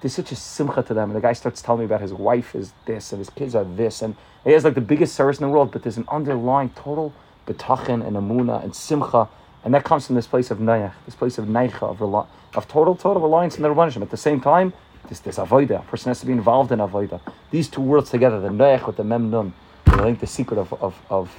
there's 0.00 0.14
such 0.14 0.32
a 0.32 0.36
simcha 0.36 0.82
to 0.82 0.94
them. 0.94 1.10
And 1.10 1.16
the 1.16 1.20
guy 1.20 1.32
starts 1.32 1.62
telling 1.62 1.80
me 1.80 1.84
about 1.86 2.00
his 2.00 2.12
wife 2.12 2.54
is 2.54 2.72
this 2.86 3.12
and 3.12 3.18
his 3.18 3.30
kids 3.30 3.54
are 3.54 3.64
this. 3.64 4.02
And 4.02 4.16
he 4.44 4.52
has 4.52 4.64
like 4.64 4.74
the 4.74 4.80
biggest 4.80 5.14
service 5.14 5.38
in 5.38 5.46
the 5.46 5.52
world, 5.52 5.72
but 5.72 5.82
there's 5.82 5.96
an 5.96 6.06
underlying 6.08 6.70
total 6.70 7.12
betachin 7.46 8.06
and 8.06 8.16
amuna 8.16 8.62
and 8.62 8.74
simcha. 8.74 9.28
And 9.64 9.74
that 9.74 9.84
comes 9.84 10.06
from 10.06 10.16
this 10.16 10.26
place 10.26 10.50
of 10.50 10.58
nayach, 10.58 10.92
this 11.04 11.14
place 11.14 11.38
of 11.38 11.46
naicha, 11.46 11.82
of, 11.82 12.00
of 12.02 12.68
total, 12.68 12.94
total 12.94 13.22
reliance 13.22 13.56
in 13.56 13.62
the 13.62 13.68
Rabbanishim. 13.68 14.02
At 14.02 14.10
the 14.10 14.16
same 14.16 14.40
time, 14.40 14.72
this, 15.08 15.20
this 15.20 15.36
avoida. 15.36 15.80
A 15.80 15.82
person 15.82 16.10
has 16.10 16.20
to 16.20 16.26
be 16.26 16.32
involved 16.32 16.72
in 16.72 16.78
avoida. 16.78 17.20
These 17.50 17.68
two 17.68 17.82
worlds 17.82 18.10
together, 18.10 18.40
the 18.40 18.48
nayach 18.48 18.86
with 18.86 18.96
the 18.96 19.04
mem 19.04 19.30
nun, 19.30 19.52
I 19.86 20.02
think 20.02 20.20
the 20.20 20.26
secret 20.26 20.58
of, 20.58 20.72
of, 20.74 20.94
of 21.10 21.34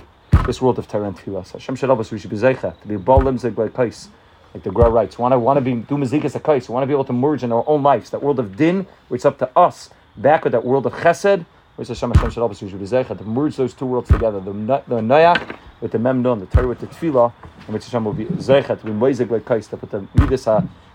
this 0.45 0.61
world 0.61 0.77
of 0.77 0.87
Torah 0.87 1.07
and 1.07 1.17
Tfilah. 1.17 1.49
Hashem 1.51 1.75
Shalabas, 1.75 2.11
we 2.11 2.19
should 2.19 2.29
be 2.29 2.37
to 2.37 2.75
be 2.87 2.95
balim 2.95 3.39
zeg 3.39 3.55
kais 3.73 4.09
like 4.53 4.63
the 4.63 4.71
Gra 4.71 4.89
writes, 4.89 5.17
want 5.17 5.31
to 5.33 5.39
want 5.39 5.57
to 5.57 5.61
be 5.61 5.73
do 5.73 5.97
mazikas 5.97 6.39
akais, 6.39 6.69
want 6.69 6.83
to 6.83 6.87
be 6.87 6.93
able 6.93 7.05
to 7.05 7.13
merge 7.13 7.43
in 7.43 7.51
our 7.51 7.63
own 7.67 7.83
lives, 7.83 8.09
that 8.09 8.21
world 8.21 8.39
of 8.39 8.55
din, 8.57 8.85
where 9.07 9.15
it's 9.15 9.25
up 9.25 9.37
to 9.39 9.49
us, 9.57 9.89
back 10.17 10.43
with 10.43 10.51
that 10.53 10.65
world 10.65 10.85
of 10.85 10.93
chesed, 10.93 11.45
where 11.75 11.85
Hashem 11.85 12.11
Hashem 12.11 12.31
Shalom 12.31 12.53
to 12.53 13.23
merge 13.23 13.55
those 13.55 13.73
two 13.73 13.85
worlds 13.85 14.09
together, 14.09 14.39
the 14.39 14.51
the 14.51 15.01
noyach 15.01 15.57
with 15.79 15.91
the 15.91 15.99
memnon, 15.99 16.39
the 16.39 16.45
Torah 16.45 16.67
with 16.67 16.79
the 16.79 16.87
tefillah, 16.87 17.33
and 17.65 17.73
which 17.73 17.85
Hashem 17.85 18.05
will 18.05 18.13
be 18.13 18.25
zeichet, 18.25 18.83
be 18.83 18.91
moizek 18.91 19.29
like 19.29 19.45
kais, 19.45 19.67
to 19.67 19.77
put 19.77 19.91
the 19.91 20.07
midas 20.15 20.47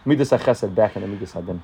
Midas 0.07 0.31
HaChesed 0.31 0.73
back 0.73 0.95
in 0.95 1.03
the 1.03 1.09
Midas 1.09 1.33
Hadin. 1.33 1.61